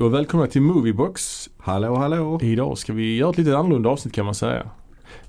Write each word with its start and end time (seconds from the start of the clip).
Hej 0.00 0.06
och 0.06 0.14
välkomna 0.14 0.46
till 0.46 0.62
Moviebox. 0.62 1.48
Hallå 1.58 1.94
hallå. 1.96 2.38
Idag 2.42 2.78
ska 2.78 2.92
vi 2.92 3.16
göra 3.16 3.30
ett 3.30 3.38
lite 3.38 3.58
annorlunda 3.58 3.88
avsnitt 3.90 4.14
kan 4.14 4.24
man 4.24 4.34
säga. 4.34 4.66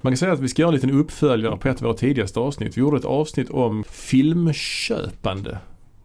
Man 0.01 0.13
kan 0.13 0.17
säga 0.17 0.33
att 0.33 0.39
vi 0.39 0.47
ska 0.49 0.61
göra 0.61 0.69
en 0.69 0.75
liten 0.75 0.91
uppföljare 0.91 1.57
på 1.57 1.67
ett 1.67 1.75
av 1.77 1.83
våra 1.83 1.93
tidigaste 1.93 2.39
avsnitt. 2.39 2.77
Vi 2.77 2.81
gjorde 2.81 2.97
ett 2.97 3.05
avsnitt 3.05 3.49
om 3.49 3.83
filmköpande. 3.83 5.57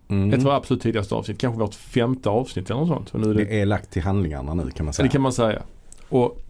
Mm. 0.09 0.29
Ett 0.30 0.38
av 0.38 0.45
våra 0.45 0.56
absolut 0.56 0.82
tidigaste 0.82 1.14
avsnitt. 1.14 1.38
Kanske 1.38 1.60
vårt 1.60 1.74
femte 1.74 2.29
avsnitt 2.30 2.70
eller 2.70 2.80
något 2.80 2.88
sånt. 2.88 3.10
Och 3.14 3.20
nu 3.20 3.30
är 3.30 3.34
det, 3.34 3.45
Det 3.45 3.60
är 3.60 3.66
lagt 3.66 3.91
till 3.91 4.02
handlingarna 4.02 4.55
nu 4.55 4.70
kan 4.70 4.84
man 4.87 4.92
säga. 4.95 5.05
det 5.05 5.12
kan 5.12 5.23
man 5.23 5.33
säga. 5.33 5.62
Och 6.09 6.42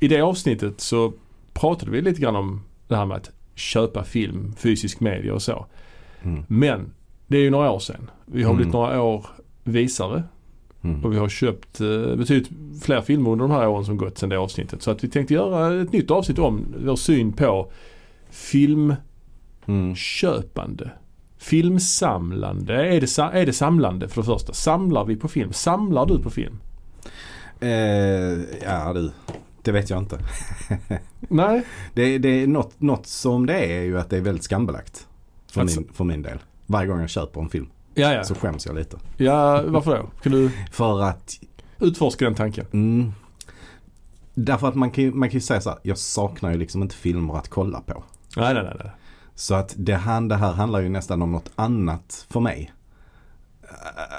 i 0.00 0.08
det 0.08 0.20
avsnittet 0.20 0.80
så 0.80 1.12
pratade 1.52 1.90
vi 1.92 2.00
lite 2.02 2.20
grann 2.20 2.36
om 2.36 2.62
det 2.88 2.96
här 2.96 3.06
med 3.06 3.16
att 3.16 3.30
köpa 3.54 4.04
film, 4.04 4.54
fysisk 4.58 5.00
media 5.00 5.34
och 5.34 5.42
så. 5.42 5.66
Mm. 6.22 6.44
Men 6.48 6.92
det 7.26 7.36
är 7.36 7.42
ju 7.42 7.50
några 7.50 7.70
år 7.70 7.78
sedan. 7.78 8.10
Vi 8.26 8.42
har 8.42 8.50
Mm. 8.50 8.56
blivit 8.56 8.72
några 8.74 9.02
år 9.02 9.26
visare 9.64 10.22
Mm. 10.84 11.04
och 11.04 11.12
vi 11.12 11.18
har 11.18 11.28
köpt 11.28 11.80
eh, 11.80 12.16
betydligt 12.16 12.50
fler 12.82 13.00
filmer 13.00 13.30
under 13.30 13.48
de 13.48 13.54
här 13.54 13.68
åren 13.68 13.84
som 13.84 13.96
gått 13.96 14.18
sedan 14.18 14.28
det 14.28 14.38
avsnittet. 14.38 14.82
Så 14.82 14.90
att 14.90 15.04
vi 15.04 15.08
tänkte 15.08 15.34
göra 15.34 15.82
ett 15.82 15.92
nytt 15.92 16.10
avsnitt 16.10 16.38
om 16.38 16.66
vår 16.84 16.96
syn 16.96 17.32
på 17.32 17.72
filmköpande. 18.30 20.84
Mm. 20.84 20.96
Filmsamlande. 21.38 22.74
Är 22.74 23.00
det, 23.00 23.18
är 23.40 23.46
det 23.46 23.52
samlande 23.52 24.08
för 24.08 24.22
det 24.22 24.26
första? 24.26 24.52
Samlar 24.52 25.04
vi 25.04 25.16
på 25.16 25.28
film? 25.28 25.52
Samlar 25.52 26.06
du 26.06 26.22
på 26.22 26.30
film? 26.30 26.58
Eh, 27.60 27.68
ja 28.64 28.92
du, 28.94 29.10
det 29.62 29.72
vet 29.72 29.90
jag 29.90 29.98
inte. 29.98 30.18
Nej. 31.20 31.62
Det, 31.94 32.18
det 32.18 32.28
är 32.28 32.46
något, 32.46 32.80
något 32.80 33.06
som 33.06 33.46
det 33.46 33.54
är, 33.54 33.78
är 33.80 33.82
ju 33.82 33.98
att 33.98 34.10
det 34.10 34.16
är 34.16 34.20
väldigt 34.20 34.44
skambelagt. 34.44 35.06
För, 35.52 35.60
Alltså- 35.60 35.80
min, 35.80 35.90
för 35.92 36.04
min 36.04 36.22
del. 36.22 36.38
Varje 36.66 36.88
gång 36.88 37.00
jag 37.00 37.10
köper 37.10 37.40
en 37.40 37.48
film 37.48 37.66
Ja, 37.98 38.12
ja. 38.12 38.24
så 38.24 38.34
skäms 38.34 38.66
jag 38.66 38.74
lite. 38.76 38.96
Ja, 39.16 39.62
varför 39.66 39.98
då? 39.98 40.06
Kan 40.22 40.32
du 40.32 40.50
För 40.72 41.02
att, 41.02 41.32
utforska 41.78 42.24
den 42.24 42.34
tanken? 42.34 42.66
mm, 42.72 43.12
därför 44.34 44.68
att 44.68 44.74
man 44.74 44.90
kan, 44.90 45.04
ju- 45.04 45.12
man 45.12 45.28
kan 45.28 45.34
ju 45.34 45.40
säga 45.40 45.60
så 45.60 45.70
här, 45.70 45.78
jag 45.82 45.98
saknar 45.98 46.52
ju 46.52 46.58
liksom 46.58 46.82
inte 46.82 46.94
filmer 46.94 47.34
att 47.36 47.48
kolla 47.48 47.80
på. 47.80 48.04
Nej, 48.36 48.54
nej, 48.54 48.62
nej. 48.62 48.76
nej. 48.84 48.90
Så 49.34 49.54
att 49.54 49.74
det, 49.76 49.92
han, 49.94 50.28
det 50.28 50.36
här 50.36 50.52
handlar 50.52 50.80
ju 50.80 50.88
nästan 50.88 51.22
om 51.22 51.32
något 51.32 51.50
annat 51.56 52.26
för 52.30 52.40
mig. 52.40 52.72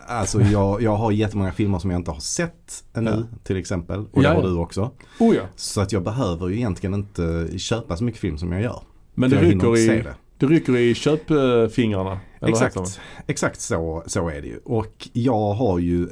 Alltså 0.08 0.42
jag, 0.42 0.82
jag 0.82 0.96
har 0.96 1.12
jättemånga 1.12 1.52
filmer 1.52 1.80
som 1.80 1.92
jag 1.92 2.00
inte 2.00 2.12
har 2.12 2.20
sett 2.20 2.84
ännu 2.94 3.26
till 3.44 3.58
exempel. 3.58 4.00
Och 4.00 4.08
Ja, 4.14 4.22
det 4.22 4.28
har 4.36 4.36
ja. 4.36 4.48
du 4.50 4.56
också. 4.56 4.92
Oh 5.20 5.36
ja. 5.36 5.42
Så 5.56 5.82
att 5.82 5.92
jag 5.92 6.04
behöver 6.04 6.48
ju 6.48 6.56
egentligen 6.56 6.94
inte 6.94 7.50
köpa 7.60 7.98
så 7.98 8.04
mycket 8.04 8.22
film 8.22 8.38
som 8.38 8.52
jag 8.52 8.62
gör. 8.62 8.82
Men 9.14 9.30
det 9.30 9.52
inte 9.52 9.68
i, 9.68 9.86
se 9.88 10.02
det. 10.02 10.16
Det 10.40 10.46
rycker 10.46 10.78
i 10.78 10.96
köpfingrarna. 10.96 12.20
Exakt, 12.42 13.00
exakt 13.28 13.62
så, 13.62 14.04
så 14.08 14.30
är 14.30 14.42
det 14.42 14.48
ju. 14.48 14.58
Och 14.66 15.10
jag 15.14 15.54
har 15.54 15.80
ju 15.80 16.10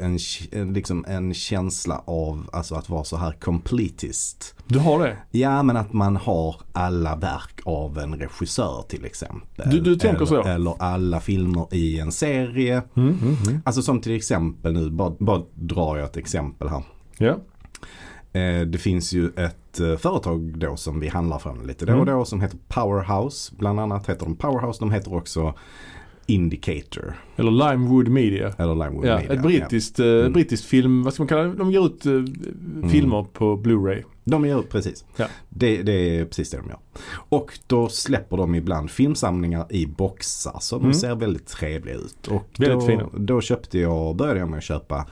en, 0.51 0.73
liksom 0.73 1.05
en 1.07 1.33
känsla 1.33 2.01
av 2.05 2.49
alltså 2.53 2.75
att 2.75 2.89
vara 2.89 3.03
så 3.03 3.17
här 3.17 3.31
completist. 3.31 4.55
Du 4.67 4.79
har 4.79 4.99
det? 5.03 5.17
Ja 5.31 5.63
men 5.63 5.77
att 5.77 5.93
man 5.93 6.15
har 6.15 6.55
alla 6.73 7.15
verk 7.15 7.59
av 7.65 7.97
en 7.99 8.15
regissör 8.15 8.83
till 8.87 9.05
exempel. 9.05 9.69
Du- 9.69 9.79
du 9.79 9.95
tänker 9.95 10.17
eller, 10.17 10.25
så? 10.25 10.43
Eller 10.43 10.75
alla 10.79 11.19
filmer 11.19 11.67
i 11.71 11.99
en 11.99 12.11
serie. 12.11 12.83
Mm, 12.95 13.09
mm, 13.21 13.35
mm. 13.47 13.61
Alltså 13.65 13.81
som 13.81 14.01
till 14.01 14.15
exempel 14.15 14.73
nu, 14.73 14.89
bara, 14.89 15.13
bara 15.19 15.41
drar 15.55 15.97
jag 15.97 16.05
ett 16.05 16.17
exempel 16.17 16.67
här. 16.67 16.83
Ja. 17.17 17.37
Eh, 18.37 18.61
det 18.67 18.77
finns 18.77 19.13
ju 19.13 19.29
ett 19.35 19.79
eh, 19.79 19.95
företag 19.97 20.57
då 20.59 20.75
som 20.75 20.99
vi 20.99 21.07
handlar 21.07 21.39
från 21.39 21.67
lite 21.67 21.85
då 21.85 21.93
och 21.93 22.01
Mm. 22.01 22.15
då 22.17 22.25
som 22.25 22.41
heter 22.41 22.57
Powerhouse. 22.67 23.53
Bland 23.57 23.79
annat 23.79 24.09
heter 24.09 24.25
de 24.25 24.35
Powerhouse. 24.35 24.79
De 24.79 24.91
heter 24.91 25.15
också 25.15 25.53
Indicator. 26.25 27.13
Eller 27.35 27.51
Limewood 27.51 28.07
Media. 28.07 28.53
Eller 28.57 28.75
Limewood 28.75 29.05
Ja, 29.05 29.17
Media. 29.17 29.33
ett 29.33 29.41
brittiskt, 29.41 29.99
eh, 29.99 30.05
Mm. 30.05 30.33
brittiskt 30.33 30.65
film, 30.65 31.03
vad 31.03 31.13
ska 31.13 31.23
man 31.23 31.27
kalla 31.27 31.43
det? 31.43 31.53
De 31.53 31.71
ger 31.71 31.85
ut 31.85 32.05
eh, 32.05 32.89
filmer 32.89 33.23
på 33.33 33.57
Blu-ray. 33.57 34.03
De 34.23 34.45
gör 34.45 34.61
precis. 34.61 35.05
Ja. 35.15 35.25
Det, 35.49 35.83
det 35.83 36.19
är 36.19 36.25
precis 36.25 36.49
det 36.49 36.57
de 36.57 36.67
gör. 36.69 36.79
Och 37.29 37.59
då 37.67 37.89
släpper 37.89 38.37
de 38.37 38.55
ibland 38.55 38.91
filmsamlingar 38.91 39.65
i 39.69 39.85
boxar 39.85 40.57
så 40.59 40.79
Mm. 40.79 40.93
ser 40.93 41.15
väldigt 41.15 41.47
trevliga 41.47 41.95
ut. 41.95 42.27
Och 42.27 42.47
Väldigt 42.57 42.79
då, 42.79 42.85
fina. 42.87 43.09
då 43.17 43.41
köpte 43.41 43.79
jag, 43.79 44.15
började 44.15 44.39
jag 44.39 44.49
med 44.49 44.57
att 44.57 44.63
köpa 44.63 45.05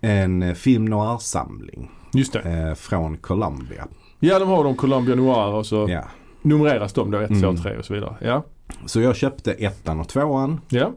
en 0.00 0.54
film 0.54 0.84
noir-samling 0.84 1.90
Just 2.18 2.32
det. 2.32 2.40
eh, 2.40 2.74
från 2.74 3.16
Columbia. 3.16 3.86
Ja, 4.20 4.38
de 4.38 4.48
har 4.48 4.64
de 4.64 4.76
Columbia 4.76 5.14
Noir 5.14 5.52
och 5.54 5.66
så 5.66 5.86
Ja. 5.88 6.04
numreras 6.42 6.92
de 6.92 7.10
då 7.10 7.18
1, 7.18 7.28
2, 7.28 7.34
Mm. 7.48 7.56
3 7.62 7.76
och 7.78 7.84
så 7.84 7.94
vidare. 7.94 8.16
Ja. 8.20 8.44
Så 8.86 9.00
jag 9.00 9.16
köpte 9.16 9.52
ettan 9.52 10.00
och 10.00 10.08
tvåan 10.08 10.60
Ja. 10.68 10.92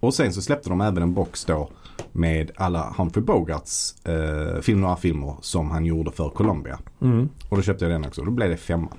och 0.00 0.14
sen 0.14 0.32
så 0.32 0.42
släppte 0.42 0.68
de 0.68 0.80
även 0.80 1.02
en 1.02 1.14
box 1.14 1.44
då 1.44 1.70
med 2.12 2.50
alla 2.56 2.94
Humphrey 2.98 3.24
Bogarts 3.24 3.94
eh, 4.06 4.60
film 4.60 4.80
noir-filmer 4.80 5.36
som 5.40 5.70
han 5.70 5.84
gjorde 5.84 6.10
för 6.10 6.28
Columbia. 6.28 6.78
Mm. 7.02 7.28
Och 7.48 7.56
då 7.56 7.62
köpte 7.62 7.84
jag 7.84 7.92
den 7.92 8.04
också. 8.04 8.22
Då 8.22 8.30
blev 8.30 8.50
det 8.50 8.56
femman. 8.56 8.98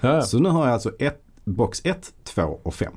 Ja, 0.00 0.14
ja. 0.14 0.22
Så 0.22 0.38
nu 0.38 0.48
har 0.48 0.64
jag 0.64 0.72
alltså 0.72 0.90
ett, 0.98 1.22
box 1.44 1.80
1, 1.84 2.12
2 2.24 2.42
och 2.62 2.74
5. 2.74 2.92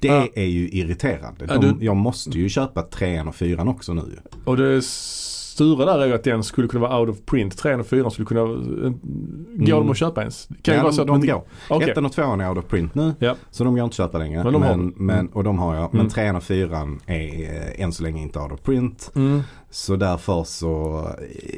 Det 0.00 0.08
Ja. 0.08 0.26
är 0.34 0.44
ju 0.44 0.68
irriterande. 0.68 1.46
Ja, 1.48 1.58
De, 1.58 1.66
du- 1.78 1.84
Jag 1.84 1.96
måste 1.96 2.30
ju 2.30 2.48
köpa 2.48 2.82
trean 2.82 3.28
och 3.28 3.34
fyran 3.34 3.68
också 3.68 3.94
nu. 3.94 4.18
Och 4.44 4.56
det 4.56 4.82
sura 5.56 5.84
där 5.84 5.98
är 6.02 6.06
ju 6.06 6.12
att 6.14 6.24
den 6.24 6.42
skulle 6.44 6.68
kunna 6.68 6.88
vara 6.88 7.00
out 7.00 7.08
of 7.08 7.24
print. 7.26 7.56
3 7.58 7.74
och 7.74 7.86
4 7.86 8.10
skulle 8.10 8.26
kunna, 8.26 8.40
eh, 8.40 8.46
går 8.46 8.88
Mm. 9.54 9.64
de 9.70 9.90
att 9.90 9.96
köpa 9.96 10.20
ens? 10.20 10.48
Kan 10.62 10.74
ja, 10.74 10.80
vara 10.82 10.90
de, 10.90 10.96
så 10.96 11.02
att 11.02 11.08
de 11.08 11.26
går. 11.26 11.42
Okej. 11.70 11.90
Ettan 11.90 12.06
och 12.06 12.12
tvåan 12.12 12.40
är 12.40 12.48
out 12.48 12.58
of 12.58 12.66
print 12.68 12.94
nu. 12.94 13.14
Ja. 13.18 13.34
Så 13.50 13.64
de 13.64 13.74
går 13.74 13.84
inte 13.84 13.92
att 13.92 13.96
köpa 13.96 14.18
längre. 14.18 14.44
Men 14.44 14.52
de 14.52 14.62
har 14.62 14.76
men, 14.76 14.86
du. 14.88 14.94
men, 14.96 15.18
Mm. 15.18 15.32
och 15.32 15.44
de 15.44 15.58
har 15.58 15.74
jag. 15.74 15.88
Men 15.94 16.00
Mm. 16.00 16.10
trean 16.12 16.36
och 16.36 16.42
fyran 16.42 17.00
är 17.06 17.42
eh, 17.42 17.82
än 17.84 17.92
så 17.92 18.02
länge 18.02 18.22
inte 18.22 18.38
out 18.38 18.52
of 18.52 18.62
print. 18.62 19.10
Mm. 19.16 19.42
Så 19.70 19.96
därför 19.96 20.44
så, 20.44 21.04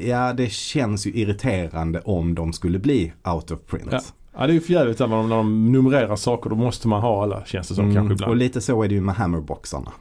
ja 0.06 0.32
det 0.32 0.52
känns 0.52 1.06
ju 1.06 1.10
irriterande 1.12 2.00
om 2.04 2.34
de 2.34 2.52
skulle 2.52 2.78
bli 2.78 3.12
out 3.34 3.50
of 3.50 3.58
print. 3.66 3.88
Ja. 3.90 4.00
Ja 4.40 4.46
det 4.46 4.52
är 4.52 4.54
ju 4.54 4.60
för 4.60 4.72
jävligt 4.72 4.98
när 4.98 5.08
de, 5.08 5.28
när 5.28 5.36
de 5.36 5.72
numrerar 5.72 6.16
saker. 6.16 6.50
Då 6.50 6.56
måste 6.56 6.88
man 6.88 7.00
ha 7.00 7.22
alla 7.22 7.44
känns 7.44 7.68
det 7.68 7.74
som 7.74 7.84
kanske 7.84 8.00
Mm, 8.00 8.12
ibland. 8.12 8.30
och 8.30 8.36
lite 8.36 8.60
så 8.60 8.82
är 8.82 8.88
det 8.88 8.94
ju 8.94 9.00
med 9.00 9.14
hammerboxarna. 9.14 9.92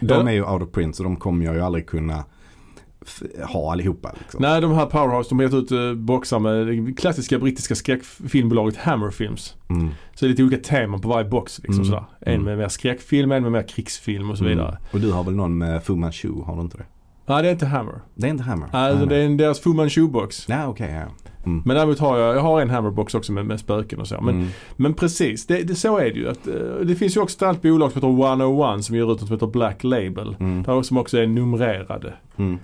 De 0.00 0.28
är 0.28 0.32
ju 0.32 0.44
out 0.44 0.62
of 0.62 0.70
print 0.72 0.96
så 0.96 1.02
de 1.02 1.16
kommer 1.16 1.44
jag 1.46 1.54
ju 1.54 1.60
aldrig 1.60 1.86
kunna 1.86 2.24
ha 3.52 3.72
allihopa. 3.72 4.12
Liksom. 4.18 4.42
Nej 4.42 4.60
de 4.60 4.72
här 4.74 4.86
Powerhouse 4.86 5.28
de 5.28 5.38
har 5.38 5.44
gett 5.44 5.54
ut 5.54 5.72
uh, 5.72 5.94
boxar 5.94 6.38
med 6.38 6.66
det 6.66 6.92
klassiska 6.92 7.38
brittiska 7.38 7.74
skräckfilmbolaget 7.74 8.76
Hammer 8.76 9.10
Films. 9.10 9.54
Mm. 9.70 9.88
Så 10.14 10.24
det 10.24 10.26
är 10.26 10.30
lite 10.30 10.42
olika 10.44 10.62
teman 10.62 11.00
på 11.00 11.08
varje 11.08 11.28
box. 11.28 11.58
Liksom, 11.58 11.74
Mm. 11.74 11.84
sådär. 11.84 12.04
En 12.20 12.32
Mm. 12.32 12.44
med 12.44 12.58
mer 12.58 12.68
skräckfilm, 12.68 13.32
en 13.32 13.42
med 13.42 13.52
mer 13.52 13.62
krigsfilm 13.68 14.30
och 14.30 14.38
så 14.38 14.44
vidare. 14.44 14.68
Mm. 14.68 14.80
Och 14.92 15.00
du 15.00 15.12
har 15.12 15.24
väl 15.24 15.34
någon 15.34 15.58
med 15.58 15.84
Fu 15.84 15.94
Manchu, 15.96 16.42
har 16.46 16.56
du 16.56 16.60
inte 16.62 16.76
det? 16.76 16.84
Nej 17.26 17.42
det 17.42 17.48
är 17.48 17.52
inte 17.52 17.66
Hammer. 17.66 18.00
Det 18.14 18.26
är 18.26 18.30
inte 18.30 18.42
Hammer? 18.44 18.68
Alltså, 18.72 19.06
det 19.06 19.16
är 19.16 19.24
en, 19.26 19.36
deras 19.36 19.60
Fu 19.60 19.70
Manchu-box. 19.70 20.44
Ja 20.48 20.66
okej, 20.66 20.92
ja. 20.92 21.30
Mm. 21.46 21.62
Men 21.66 21.76
däremot 21.76 21.98
har 21.98 22.18
jag, 22.18 22.36
jag 22.36 22.40
har 22.40 22.60
en 22.60 22.70
Hammer-box 22.70 23.14
också 23.14 23.32
med, 23.32 23.46
med 23.46 23.60
spöken 23.60 24.00
och 24.00 24.08
så. 24.08 24.20
Men, 24.20 24.34
mm. 24.34 24.48
men 24.76 24.94
precis, 24.94 25.46
det, 25.46 25.62
det, 25.62 25.74
så 25.74 25.98
är 25.98 26.04
det 26.04 26.18
ju. 26.18 26.28
Att, 26.28 26.46
eh, 26.46 26.54
det 26.84 26.94
finns 26.94 27.16
ju 27.16 27.20
också 27.20 27.36
ett 27.36 27.42
annat 27.42 27.62
bolag 27.62 27.92
som 27.92 27.98
heter 28.02 28.08
101 28.08 28.84
som 28.84 28.96
ger 28.96 29.02
ut 29.02 29.08
något 29.08 29.20
som 29.20 29.30
heter 29.30 29.46
Black 29.46 29.84
Label. 29.84 30.36
Mm. 30.40 30.62
Där 30.62 30.82
som 30.82 30.96
också 30.96 31.18
är 31.18 31.26
numrerade. 31.26 32.14
Mm. 32.36 32.58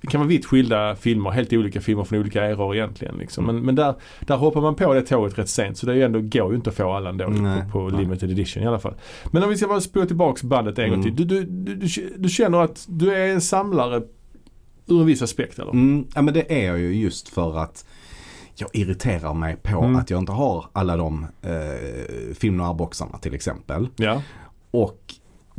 Det 0.00 0.06
kan 0.06 0.20
vara 0.20 0.28
vitt 0.28 0.46
skilda 0.46 0.96
filmer, 0.96 1.30
helt 1.30 1.52
olika 1.52 1.80
filmer 1.80 2.04
från 2.04 2.18
olika 2.18 2.44
eror 2.44 2.74
egentligen. 2.76 3.14
Liksom. 3.18 3.44
Men, 3.46 3.60
men 3.60 3.74
där, 3.74 3.94
där 4.20 4.36
hoppar 4.36 4.60
man 4.60 4.74
på 4.74 4.94
det 4.94 5.02
tåget 5.02 5.38
rätt 5.38 5.48
sent 5.48 5.78
så 5.78 5.86
det 5.86 5.92
är 5.92 5.96
ju 5.96 6.02
ändå, 6.02 6.20
går 6.20 6.50
ju 6.50 6.56
inte 6.56 6.70
att 6.70 6.76
få 6.76 6.92
alla 6.92 7.10
ändå 7.10 7.26
Nej, 7.26 7.62
på, 7.72 7.90
på 7.90 7.96
limited 7.96 8.30
edition 8.30 8.62
i 8.62 8.66
alla 8.66 8.78
fall. 8.78 8.94
Men 9.32 9.42
om 9.42 9.48
vi 9.48 9.56
ska 9.56 9.68
bara 9.68 9.80
spola 9.80 10.06
tillbaks 10.06 10.42
bandet 10.42 10.78
en 10.78 10.90
gång 10.90 11.00
Mm. 11.02 11.16
till. 11.16 11.28
Du, 11.28 11.44
du, 11.44 11.74
du, 11.74 12.14
du, 12.16 12.28
känner 12.28 12.58
att 12.58 12.84
du 12.88 13.14
är 13.14 13.26
en 13.32 13.40
samlare 13.40 14.02
ur 14.86 15.00
en 15.00 15.06
viss 15.06 15.22
aspekt 15.22 15.58
eller? 15.58 15.72
Mm. 15.72 16.06
Ja 16.14 16.22
men 16.22 16.34
det 16.34 16.62
är 16.62 16.66
jag 16.66 16.78
ju 16.78 16.94
just 16.94 17.28
för 17.28 17.58
att 17.58 17.84
jag 18.54 18.68
irriterar 18.72 19.34
mig 19.34 19.56
på 19.62 19.78
Mm. 19.82 19.96
att 19.96 20.10
jag 20.10 20.18
inte 20.18 20.32
har 20.32 20.66
alla 20.72 20.96
de 20.96 21.26
eh, 21.42 22.34
film 22.34 22.62
boxarna 22.76 23.18
till 23.18 23.34
exempel. 23.34 23.88
Ja. 23.96 24.22
Och 24.70 25.14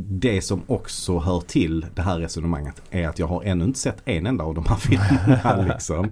det 0.08 0.42
som 0.42 0.62
också 0.68 1.20
hör 1.20 1.40
till 1.40 1.86
det 1.96 2.02
här 2.02 2.20
resonemanget 2.20 2.82
är 2.92 3.08
att 3.08 3.20
jag 3.20 3.28
har 3.28 3.44
ännu 3.44 3.64
inte 3.66 3.80
sett 3.80 3.98
en 4.06 4.26
enda 4.28 4.44
av 4.44 4.54
de 4.56 4.66
här 4.68 4.76
filmerna 4.76 5.68
liksom. 5.74 6.10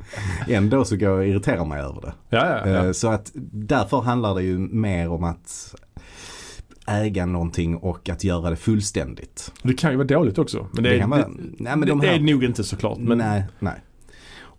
Ändå 0.47 0.85
så 0.85 0.95
går 0.97 1.09
jag 1.09 1.17
och 1.19 1.25
irriterar 1.27 1.65
mig 1.65 1.81
över 1.81 2.01
det. 2.01 2.13
Ja, 2.29 2.45
ja, 2.49 2.69
ja. 2.69 2.85
Eh, 2.85 2.91
Så 2.91 3.07
att 3.07 3.31
därför 3.51 4.01
handlar 4.01 4.35
det 4.35 4.43
ju 4.43 4.57
mer 4.57 5.09
om 5.09 5.23
att 5.23 5.75
äga 6.87 7.25
någonting 7.25 7.75
och 7.75 8.09
att 8.09 8.23
göra 8.23 8.49
det 8.49 8.55
fullständigt. 8.55 9.51
Det 9.63 9.73
kan 9.73 9.91
ju 9.91 9.97
vara 9.97 10.07
dåligt 10.07 10.37
också. 10.37 10.67
Men 10.71 10.83
det, 10.83 10.95
är, 10.95 10.99
kan 10.99 11.09
vara- 11.09 11.21
det, 11.21 11.27
nej, 11.37 11.53
men 11.57 11.79
det, 11.81 11.85
de 11.85 11.99
det 11.99 12.07
här- 12.07 12.15
är 12.15 12.19
nog 12.19 12.43
inte 12.43 12.63
såklart. 12.63 12.97
Men, 12.97 13.17
Nej, 13.17 13.43
nej. 13.59 13.75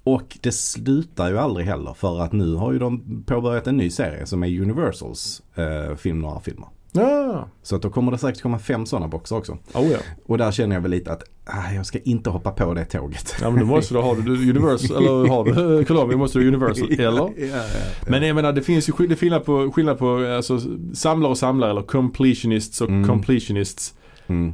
Och 0.05 0.39
det 0.41 0.53
slutar 0.53 1.29
ju 1.31 1.39
aldrig 1.39 1.67
heller 1.67 1.95
för 1.95 2.21
att 2.21 2.33
nu 2.33 2.55
har 2.55 2.73
ju 2.73 2.79
de 2.79 3.23
påbörjat 3.27 3.67
en 3.67 3.77
ny 3.77 3.91
serie 3.91 4.27
som 4.27 4.43
är 4.43 4.61
Universals 4.61 5.43
eh, 5.55 5.97
film, 5.97 6.19
några 6.21 6.41
filmer. 6.41 6.69
Ja, 6.93 7.49
Så 7.63 7.77
att 7.77 7.83
då 7.83 7.91
kommer 7.91 8.13
det 8.13 8.19
säkert 8.19 8.43
komma 8.43 8.59
fem 8.59 8.87
sådana 8.87 9.09
boxar 9.09 9.37
också. 9.37 9.53
oh, 9.75 9.87
ja. 9.93 9.99
Och 10.27 10.39
där 10.39 10.51
känner 10.53 10.77
jag 10.77 10.81
väl 10.81 10.91
lite 10.91 11.13
att 11.13 11.23
ah, 11.45 11.73
jag 11.75 11.87
ska 11.87 11.99
inte 11.99 12.31
hoppa 12.31 12.51
på 12.51 12.75
det 12.75 12.85
tåget. 12.85 13.35
ja 13.41 13.51
men 13.51 13.61
då 13.61 13.67
måste 13.67 13.95
du 13.95 14.01
ha 14.01 14.15
Universal, 14.17 14.97
eller 14.97 15.29
har 15.29 15.45
du 15.45 15.85
Columbia 15.89 16.17
måste 16.19 16.39
du 16.39 16.49
Universal, 16.49 16.93
eller? 16.93 17.03
ja, 17.03 17.31
ja, 17.37 17.47
ja. 17.47 17.65
Men 18.09 18.23
jag 18.23 18.35
menar 18.35 18.53
det 18.53 18.63
finns 18.63 18.89
ju 18.89 18.93
skill- 18.93 19.09
det 19.09 19.15
är 19.15 19.17
skillnad 19.17 19.45
på, 19.45 19.73
skillnad 19.73 19.99
på 19.99 20.17
alltså, 20.37 20.61
samlare 20.95 21.31
och 21.31 21.39
samlare 21.39 21.71
eller 21.71 21.83
completionists 21.83 22.81
och 22.81 22.89
Mm. 22.89 23.09
completionists. 23.09 23.95
Mm. 24.27 24.49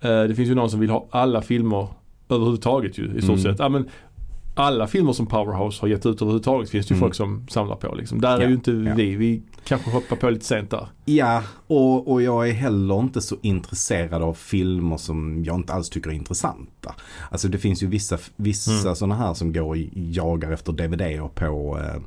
Eh, 0.00 0.22
det 0.22 0.34
finns 0.34 0.48
ju 0.48 0.54
någon 0.54 0.70
som 0.70 0.80
vill 0.80 0.90
ha 0.90 1.06
alla 1.10 1.42
filmer 1.42 1.88
överhuvudtaget 2.28 2.98
ju 2.98 3.04
i 3.04 3.22
stort 3.22 3.38
Mm. 3.38 3.38
sett. 3.42 3.58
Ja, 3.58 3.68
men 3.68 3.88
alla 4.54 4.86
filmer 4.86 5.12
som 5.12 5.26
Powerhouse 5.26 5.80
har 5.80 5.88
gett 5.88 6.06
ut 6.06 6.22
överhuvudtaget 6.22 6.70
finns 6.70 6.86
det 6.86 6.92
ju 6.92 6.96
Mm. 6.96 7.00
folk 7.06 7.14
som 7.14 7.46
samlar 7.48 7.76
på 7.76 7.94
liksom. 7.94 8.20
Där 8.20 8.36
är 8.36 8.40
Ja, 8.42 8.48
ju 8.48 8.54
inte 8.54 8.70
ja. 8.72 8.94
vi. 8.94 9.16
Vi 9.16 9.42
kanske 9.64 9.90
hoppar 9.90 10.16
på 10.16 10.30
lite 10.30 10.44
sent 10.44 10.70
där. 10.70 10.88
Ja, 11.04 11.42
och, 11.66 12.12
och 12.12 12.22
jag 12.22 12.48
är 12.48 12.52
heller 12.52 13.00
inte 13.00 13.20
så 13.20 13.36
intresserad 13.42 14.22
av 14.22 14.34
filmer 14.34 14.96
som 14.96 15.44
jag 15.44 15.56
inte 15.56 15.72
alls 15.72 15.90
tycker 15.90 16.10
är 16.10 16.14
intressanta. 16.14 16.94
Alltså 17.30 17.48
det 17.48 17.58
finns 17.58 17.82
ju 17.82 17.86
vissa, 17.86 18.18
vissa 18.36 18.70
Mm. 18.80 18.94
sådana 18.94 19.14
här 19.14 19.34
som 19.34 19.52
går 19.52 19.62
och 19.68 19.76
jagar 19.94 20.52
efter 20.52 20.72
DVD 20.72 21.20
och 21.20 21.34
på 21.34 21.78
eh, 21.78 22.00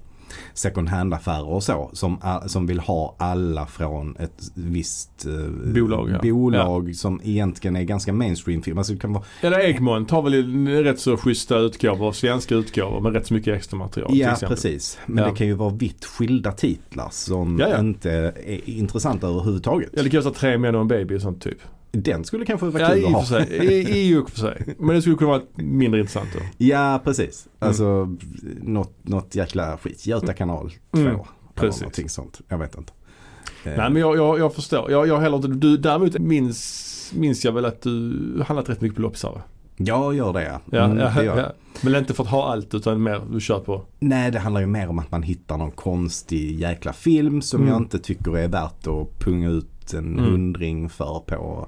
second 0.53 0.89
hand-affärer 0.89 1.47
och 1.49 1.63
så. 1.63 1.89
Som, 1.93 2.17
som 2.47 2.67
vill 2.67 2.79
ha 2.79 3.15
alla 3.19 3.65
från 3.65 4.15
ett 4.19 4.41
visst 4.55 5.25
eh, 5.25 5.73
Bolag, 5.73 6.09
ja. 6.11 6.19
bolag 6.21 6.95
som 6.95 7.21
egentligen 7.23 7.75
är 7.75 7.83
ganska 7.83 8.13
mainstream 8.13 8.61
film. 8.61 8.77
Alltså 8.77 8.95
kan 8.97 9.13
vara, 9.13 9.23
Eller 9.41 9.59
Egmont 9.59 10.11
har 10.11 10.21
väl 10.21 10.67
rätt 10.67 10.99
så 10.99 11.17
schyssta 11.17 11.57
utgåvor, 11.57 12.11
svenska 12.11 12.55
utgåvor 12.55 12.99
med 13.01 13.13
rätt 13.13 13.27
så 13.27 13.33
mycket 13.33 13.55
extra 13.57 13.77
material 13.77 14.15
ja 14.15 14.35
precis. 14.47 14.99
Men 15.05 15.23
Ja. 15.23 15.29
det 15.29 15.35
kan 15.37 15.47
ju 15.47 15.53
vara 15.53 15.69
vitt 15.69 16.05
skilda 16.05 16.51
titlar 16.51 17.07
som 17.11 17.57
Ja, 17.59 17.69
ja. 17.69 17.79
inte 17.79 18.11
är 18.45 18.69
intressanta 18.69 19.27
överhuvudtaget. 19.27 19.89
Ja 19.93 20.03
det 20.03 20.09
kan 20.09 20.21
vara 20.23 20.33
tre 20.33 20.57
män 20.57 20.75
och 20.75 20.81
en 20.81 20.87
baby 20.87 21.17
och 21.17 21.21
sånt 21.21 21.41
typ. 21.41 21.57
Den 21.97 22.23
skulle 22.23 22.45
kanske 22.45 22.65
vara 22.67 22.83
Ja 22.83 22.89
kul 22.89 22.99
i 22.99 23.05
att 23.05 23.07
och 23.07 23.11
ha. 23.19 23.25
för 23.25 23.45
sig. 23.45 23.65
I, 23.73 24.09
i 24.09 24.15
och 24.17 24.29
för 24.29 24.39
sig. 24.39 24.75
Men 24.79 24.95
det 24.95 25.01
skulle 25.01 25.15
kunna 25.15 25.29
vara 25.31 25.41
mindre 25.55 25.99
intressant 25.99 26.29
då. 26.33 26.39
Ja, 26.65 27.01
precis. 27.03 27.47
Mm. 27.59 27.67
Alltså 27.69 28.15
något, 28.61 28.93
något 29.01 29.35
jäkla 29.35 29.77
skit. 29.77 30.07
Göta 30.07 30.33
kanal 30.33 30.69
2. 30.91 30.99
Mm, 30.99 31.07
Eller 31.13 31.25
precis. 31.55 31.81
någonting 31.81 32.09
sånt. 32.09 32.41
Jag 32.47 32.57
vet 32.57 32.77
inte. 32.77 32.93
Eh, 33.63 33.73
Nej 33.77 33.89
men 33.89 33.95
jag, 33.95 34.17
jag, 34.17 34.39
jag 34.39 34.55
förstår. 34.55 34.91
Jag, 34.91 35.07
jag 35.07 35.19
heller 35.19 35.35
inte, 35.37 35.47
du, 35.47 35.77
däremot 35.77 36.19
minns, 36.19 37.11
minns 37.15 37.45
jag 37.45 37.51
väl 37.51 37.65
att 37.65 37.81
du 37.81 38.43
handlat 38.47 38.69
rätt 38.69 38.81
mycket 38.81 38.95
på 38.95 39.01
loppisar? 39.01 39.41
Jag 39.77 40.15
gör 40.15 40.33
det. 40.33 40.59
Ja, 40.71 40.83
Mm, 40.85 40.97
ja, 40.97 41.09
det 41.15 41.23
gör. 41.25 41.37
ja. 41.37 41.53
Men 41.81 41.95
inte 41.95 42.13
för 42.13 42.23
att 42.23 42.29
ha 42.29 42.51
allt 42.51 42.73
utan 42.73 43.03
mer 43.03 43.21
du 43.31 43.39
kör 43.39 43.59
på. 43.59 43.81
Nej, 43.99 44.31
det 44.31 44.39
handlar 44.39 44.61
ju 44.61 44.67
mer 44.67 44.89
om 44.89 44.99
att 44.99 45.11
man 45.11 45.23
hittar 45.23 45.57
någon 45.57 45.71
konstig 45.71 46.59
jäkla 46.59 46.93
film 46.93 47.41
som 47.41 47.61
Mm. 47.61 47.73
jag 47.73 47.81
inte 47.81 47.99
tycker 47.99 48.37
är 48.37 48.47
värt 48.47 48.87
att 48.87 49.19
punga 49.19 49.49
ut 49.49 49.72
en 49.93 50.13
Mm. 50.19 50.25
hundring 50.31 50.89
för 50.89 51.19
på 51.27 51.67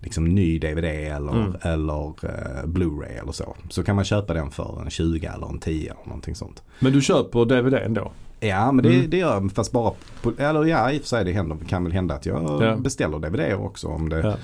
liksom 0.00 0.24
ny 0.24 0.58
DVD 0.58 0.84
eller, 0.84 1.32
Mm. 1.32 1.54
eller 1.62 2.06
eh, 2.24 2.64
Blu-ray 2.66 3.20
eller 3.22 3.32
så. 3.32 3.56
Så 3.70 3.82
kan 3.82 3.96
man 3.96 4.04
köpa 4.04 4.34
den 4.34 4.50
för 4.50 4.82
en 4.84 4.90
20 4.90 5.26
eller 5.26 5.46
en 5.46 5.58
10 5.58 5.90
eller 5.90 6.04
någonting 6.06 6.34
sånt. 6.34 6.62
Men 6.80 6.92
du 6.92 7.00
köper 7.02 7.44
DVD 7.44 7.74
ändå? 7.74 8.12
Ja 8.40 8.72
men 8.72 8.82
det, 8.84 8.94
Mm. 8.94 9.10
det 9.10 9.16
gör 9.16 9.32
jag 9.34 9.52
fast 9.52 9.72
bara 9.72 9.92
på, 10.22 10.32
eller 10.38 10.64
ja 10.64 10.92
i 10.92 10.96
och 10.98 11.00
för 11.02 11.08
sig 11.08 11.24
det 11.24 11.32
händer, 11.32 11.56
kan 11.68 11.84
väl 11.84 11.92
hända 11.92 12.14
att 12.14 12.26
jag 12.26 12.62
Ja. 12.62 12.76
beställer 12.76 13.18
DVD 13.18 13.54
också 13.54 13.88
om 13.88 14.08
det, 14.08 14.20
Ja. 14.20 14.34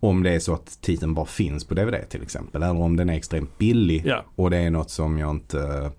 om 0.00 0.22
det 0.22 0.30
är 0.30 0.38
så 0.38 0.54
att 0.54 0.78
titeln 0.80 1.14
bara 1.14 1.26
finns 1.26 1.64
på 1.64 1.74
DVD 1.74 2.08
till 2.08 2.22
exempel. 2.22 2.62
Eller 2.62 2.80
om 2.80 2.96
den 2.96 3.10
är 3.10 3.14
extremt 3.16 3.58
billig 3.58 4.02
Ja. 4.06 4.24
och 4.36 4.50
det 4.50 4.56
är 4.56 4.70
något 4.70 4.90
som 4.90 5.18
jag 5.18 5.30
inte 5.30 5.90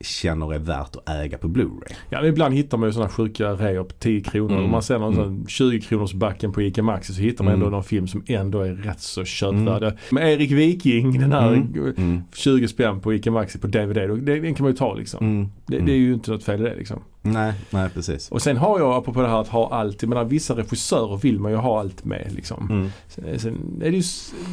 känner 0.00 0.54
är 0.54 0.58
värt 0.58 0.96
att 0.96 1.08
äga 1.08 1.38
på 1.38 1.48
Blu-ray. 1.48 1.92
Ja 2.10 2.20
men 2.20 2.28
ibland 2.30 2.54
hittar 2.54 2.78
man 2.78 2.88
ju 2.88 2.92
sådana 2.92 3.10
sjuka 3.10 3.52
reor 3.52 3.84
på 3.84 3.94
10 3.98 4.20
kronor. 4.20 4.52
Mm. 4.52 4.64
Om 4.64 4.70
man 4.70 4.82
ser 4.82 4.98
någon 4.98 5.14
Mm. 5.14 5.24
sån 5.24 5.46
20 5.48 5.80
kronors 5.80 6.12
backen 6.12 6.52
på 6.52 6.62
ICA 6.62 6.82
Maxi 6.82 7.12
så 7.14 7.20
hittar 7.20 7.44
man 7.44 7.52
Mm. 7.54 7.62
ändå 7.66 7.76
någon 7.76 7.84
film 7.84 8.06
som 8.06 8.22
ändå 8.26 8.60
är 8.60 8.72
rätt 8.74 9.00
så 9.00 9.24
köpvärd. 9.24 9.98
Med 10.10 10.32
Erik 10.32 10.50
Viking, 10.50 11.20
den 11.20 11.32
här 11.32 11.52
Mm. 11.52 11.94
Mm. 11.96 12.20
20 12.34 12.68
spänn 12.68 13.00
på 13.00 13.14
ICA 13.14 13.30
Maxi 13.30 13.58
på 13.58 13.66
DVD. 13.66 14.16
Den 14.26 14.54
kan 14.54 14.64
man 14.64 14.72
ju 14.72 14.76
ta 14.76 14.94
liksom. 14.94 15.24
Mm. 15.26 15.48
Det, 15.66 15.74
Mm. 15.76 15.86
det 15.86 15.92
är 15.92 15.96
ju 15.96 16.14
inte 16.14 16.30
något 16.30 16.44
fel 16.44 16.60
i 16.60 16.64
det 16.64 16.74
liksom. 16.76 17.00
Nej, 17.26 17.52
nej 17.70 17.90
precis. 17.90 18.30
Och 18.30 18.42
sen 18.42 18.56
har 18.56 18.78
jag, 18.78 18.94
apropå 18.94 19.22
det 19.22 19.28
här 19.28 19.40
att 19.40 19.48
ha 19.48 19.68
allt, 19.74 20.02
jag 20.02 20.08
menar 20.08 20.24
vissa 20.24 20.56
regissörer 20.56 21.16
vill 21.16 21.40
man 21.40 21.52
ju 21.52 21.56
ha 21.58 21.80
allt 21.80 22.04
med 22.04 22.32
liksom. 22.34 22.70
Mm. 22.70 22.90
Sen, 23.38 23.80
är 23.84 23.90
det 23.90 23.96
ju, 23.96 24.02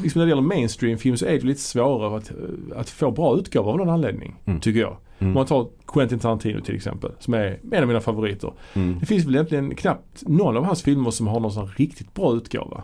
liksom 0.03 0.19
när 0.19 0.25
det 0.25 0.29
gäller 0.29 0.41
mainstream-film 0.41 1.17
så 1.17 1.25
är 1.25 1.31
det 1.31 1.41
lite 1.45 1.61
svårare 1.61 2.17
att, 2.17 2.31
att 2.75 2.89
få 2.89 3.11
bra 3.11 3.37
utgåvor 3.37 3.71
av 3.71 3.77
någon 3.77 3.89
anledning. 3.89 4.35
Mm. 4.45 4.59
Tycker 4.59 4.79
jag. 4.79 4.91
Om 4.91 4.97
Mm. 5.27 5.33
man 5.33 5.45
tar 5.45 5.67
Quentin 5.87 6.19
Tarantino 6.19 6.61
till 6.61 6.75
exempel, 6.75 7.11
som 7.19 7.33
är 7.33 7.59
en 7.71 7.81
av 7.81 7.87
mina 7.87 8.01
favoriter. 8.01 8.53
Mm. 8.73 8.99
Det 8.99 9.05
finns 9.05 9.25
väl 9.25 9.35
egentligen 9.35 9.75
knappt 9.75 10.21
någon 10.27 10.57
av 10.57 10.63
hans 10.65 10.81
filmer 10.83 11.11
som 11.11 11.27
har 11.27 11.39
någon 11.39 11.51
sån 11.51 11.67
riktigt 11.67 12.13
bra 12.13 12.33
utgåva. 12.35 12.83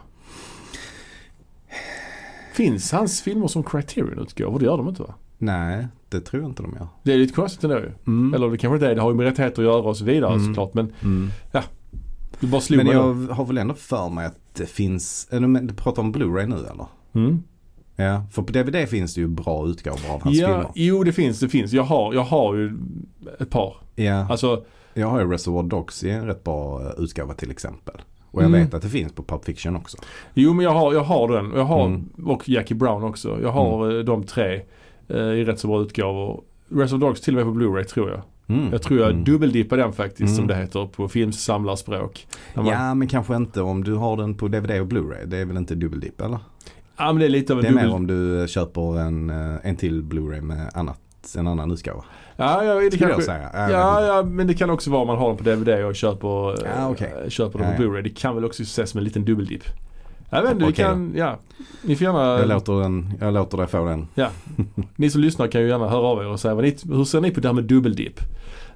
Finns 2.53 2.91
hans 2.91 3.21
filmer 3.21 3.47
som 3.47 3.63
Criterion-utgåvor? 3.63 4.59
Det 4.59 4.65
gör 4.65 4.77
de 4.77 4.87
inte 4.89 5.01
va? 5.01 5.13
Nej, 5.37 5.87
det 6.09 6.19
tror 6.21 6.41
jag 6.41 6.51
inte 6.51 6.63
de 6.63 6.73
gör. 6.79 6.87
Det 7.03 7.13
är 7.13 7.17
lite 7.17 7.33
konstigt 7.33 7.63
ändå 7.63 7.77
ju. 7.77 7.91
Mm. 8.07 8.33
Eller 8.33 8.49
det 8.49 8.57
kanske 8.57 8.75
inte 8.75 8.87
är, 8.87 8.95
det 8.95 9.01
har 9.01 9.11
ju 9.11 9.17
med 9.17 9.25
rättigheter 9.25 9.61
att 9.61 9.65
göra 9.67 9.81
och 9.89 9.97
så 9.97 10.05
vidare 10.05 10.33
Mm. 10.33 10.45
såklart. 10.47 10.73
Men 10.73 10.93
Mm. 11.03 11.29
det 12.39 12.47
bara 12.47 12.61
slog 12.61 12.77
Men 12.77 12.87
jag 12.87 13.15
då. 13.27 13.33
har 13.33 13.45
väl 13.45 13.57
ändå 13.57 13.73
för 13.73 14.09
mig 14.09 14.25
att 14.25 14.37
det 14.53 14.65
finns, 14.65 15.27
men 15.31 15.67
du 15.67 15.73
pratar 15.73 16.01
om 16.01 16.13
Blu-ray 16.15 16.45
nu 16.47 16.55
eller? 16.55 16.85
Mm. 17.13 17.43
Ja, 17.95 18.21
för 18.31 18.41
på 18.41 18.51
DVD 18.51 18.89
finns 18.89 19.13
det 19.15 19.21
ju 19.21 19.27
bra 19.27 19.67
utgåvor 19.67 19.99
av 20.13 20.21
hans 20.23 20.37
Ja, 20.37 20.47
filmer. 20.47 20.67
jo 20.75 21.03
det 21.03 21.11
finns, 21.13 21.39
det 21.39 21.49
finns. 21.49 21.73
Jag 21.73 21.83
har, 21.83 22.13
jag 22.13 22.23
har 22.23 22.55
ju 22.55 22.77
ett 23.39 23.49
par. 23.49 23.75
Ja, 23.95 24.27
Alltså, 24.29 24.63
jag 24.93 25.07
har 25.07 25.19
ju 25.19 25.31
Reservoir 25.31 25.63
Dogs 25.63 26.03
i 26.03 26.09
en 26.09 26.25
rätt 26.25 26.43
bra 26.43 26.81
eh, 26.81 27.03
utgåva 27.03 27.33
till 27.33 27.51
exempel. 27.51 27.95
Och 28.31 28.41
jag 28.43 28.47
Mm. 28.49 28.61
vet 28.63 28.73
att 28.73 28.81
det 28.81 28.89
finns 28.89 29.13
på 29.13 29.23
Pulp 29.23 29.45
Fiction 29.45 29.75
också. 29.75 29.97
jo 30.33 30.53
men 30.53 30.63
jag 30.63 30.71
har, 30.73 30.93
jag 30.93 31.03
har 31.03 31.27
den. 31.35 31.51
Jag 31.55 31.63
har, 31.63 31.85
Mm. 31.85 32.09
och 32.25 32.49
Jackie 32.49 32.77
Brown 32.77 33.03
också. 33.03 33.39
Jag 33.41 33.51
har 33.51 33.97
eh, 33.97 34.03
de 34.03 34.23
tre 34.23 34.55
eh, 34.55 34.61
i 35.09 35.43
rätt 35.43 35.59
så 35.59 35.67
bra 35.67 35.81
utgåvor. 35.81 36.41
Rest 36.69 36.93
of 36.93 36.99
Dogs 36.99 37.21
till 37.21 37.37
och 37.37 37.45
med 37.45 37.53
på 37.55 37.59
Blu-ray 37.59 37.83
tror 37.83 38.09
jag. 38.09 38.21
Mm. 38.57 38.71
Jag 38.71 38.81
tror 38.81 38.99
jag 38.99 39.09
Mm. 39.11 39.23
dubbeldippar 39.23 39.77
den 39.77 39.93
faktiskt 39.93 40.21
Mm. 40.21 40.35
som 40.35 40.47
det 40.47 40.55
heter 40.55 40.85
på 40.85 41.07
filmsamlarspråk. 41.07 42.27
Man- 42.55 42.65
Ja, 42.65 42.93
men 42.93 43.07
kanske 43.07 43.35
inte 43.35 43.61
om 43.61 43.83
du 43.83 43.93
har 43.95 44.17
den 44.17 44.35
på 44.35 44.47
DVD 44.47 44.81
och 44.81 44.87
Blu-ray. 44.87 45.25
Det 45.25 45.37
är 45.37 45.45
väl 45.45 45.57
inte 45.57 45.75
dubbeldipp 45.75 46.21
eller? 46.21 46.39
ja 46.97 47.05
men 47.13 47.19
det 47.19 47.25
är 47.25 47.29
lite 47.29 47.53
av 47.53 47.59
en 47.59 47.63
Det 47.63 47.69
är 47.69 47.71
dubbel... 47.71 47.87
mer 47.87 47.95
om 47.95 48.07
du 48.07 48.41
eh, 48.41 48.47
köper 48.47 48.99
en, 48.99 49.29
eh, 49.29 49.55
en 49.63 49.75
till 49.75 50.03
Blu-ray 50.03 50.41
med 50.41 50.69
annat, 50.73 50.99
en 51.37 51.47
annan 51.47 51.71
utgåva. 51.71 52.03
Ja, 52.35 52.63
ja, 52.63 52.73
det 52.79 52.91
Skulle 52.91 53.11
kanske... 53.13 53.31
jag 53.31 53.71
Ja, 53.71 54.05
ja, 54.05 54.23
men 54.23 54.47
det 54.47 54.53
kan 54.53 54.69
också 54.69 54.89
vara 54.91 55.01
om 55.01 55.07
man 55.07 55.17
har 55.17 55.27
den 55.27 55.37
på 55.37 55.43
DVD 55.43 55.85
och 55.85 55.95
köper, 55.95 56.49
eh, 56.65 56.71
Ja, 56.77 56.89
okej. 56.89 57.13
köper 57.29 57.59
den 57.59 57.75
på 57.75 57.83
ja. 57.83 57.87
Blu-ray. 57.89 58.01
Det 58.01 58.09
kan 58.09 58.35
väl 58.35 58.45
också 58.45 58.63
ses 58.63 58.89
som 58.89 58.97
en 58.97 59.03
liten 59.03 59.25
dubbeldipp. 59.25 59.63
Jag 60.29 60.41
vet 60.41 60.51
inte, 60.51 60.65
vi 60.65 60.71
Okej 60.71 60.85
då. 60.85 60.91
kan, 60.91 61.13
ja. 61.15 61.39
Ni 61.81 61.95
får 61.95 62.05
gärna, 62.05 62.39
Jag 62.39 62.49
låter, 62.49 62.73
den, 62.81 63.13
jag 63.19 63.33
låter 63.33 63.57
dig 63.57 63.67
få 63.67 63.85
den. 63.85 64.07
ni 64.95 65.09
som 65.09 65.21
lyssnar 65.21 65.47
kan 65.47 65.61
ju 65.61 65.67
gärna 65.67 65.87
höra 65.89 66.01
av 66.07 66.19
er 66.23 66.27
och 66.27 66.39
säga 66.39 66.55
vad 66.55 66.63
ni, 66.63 66.75
hur 66.89 67.03
ser 67.03 67.21
ni 67.21 67.31
på 67.31 67.39
det 67.39 67.47
här 67.47 67.53
med 67.53 67.63
dubbeldipp? 67.63 68.19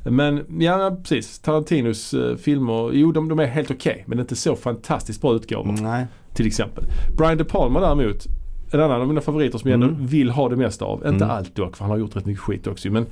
Men 0.03 0.45
ja, 0.59 0.97
precis. 1.03 1.39
Tarantinos 1.39 2.13
eh, 2.13 2.35
filmer, 2.35 2.91
jo 2.93 3.11
de, 3.11 3.29
de 3.29 3.39
är 3.39 3.45
helt 3.45 3.71
okej. 3.71 4.03
men 4.07 4.17
det 4.17 4.21
är 4.21 4.23
inte 4.23 4.35
så 4.35 4.55
fantastiskt 4.55 5.21
bra 5.21 5.33
utgåvor. 5.35 5.75
Nej. 5.81 6.05
Till 6.33 6.47
exempel. 6.47 6.83
Brian 7.17 7.37
De 7.37 7.43
Palma 7.43 7.79
däremot, 7.79 8.25
en 8.73 8.79
annan 8.79 9.01
av 9.01 9.07
mina 9.07 9.21
favoriter 9.21 9.57
som 9.57 9.69
jag 9.69 9.73
ändå 9.81 9.87
Mm. 9.95 10.05
vill 10.07 10.29
ha 10.29 10.49
det 10.49 10.55
mesta 10.55 10.85
av. 10.85 10.95
Inte 11.07 11.25
Mm. 11.25 11.29
allt 11.37 11.55
dock, 11.55 11.77
för 11.77 11.83
han 11.83 11.91
har 11.91 11.97
gjort 11.97 12.15
rätt 12.15 12.25
mycket 12.25 12.41
skit 12.43 12.67
också 12.67 12.89
men 12.91 13.05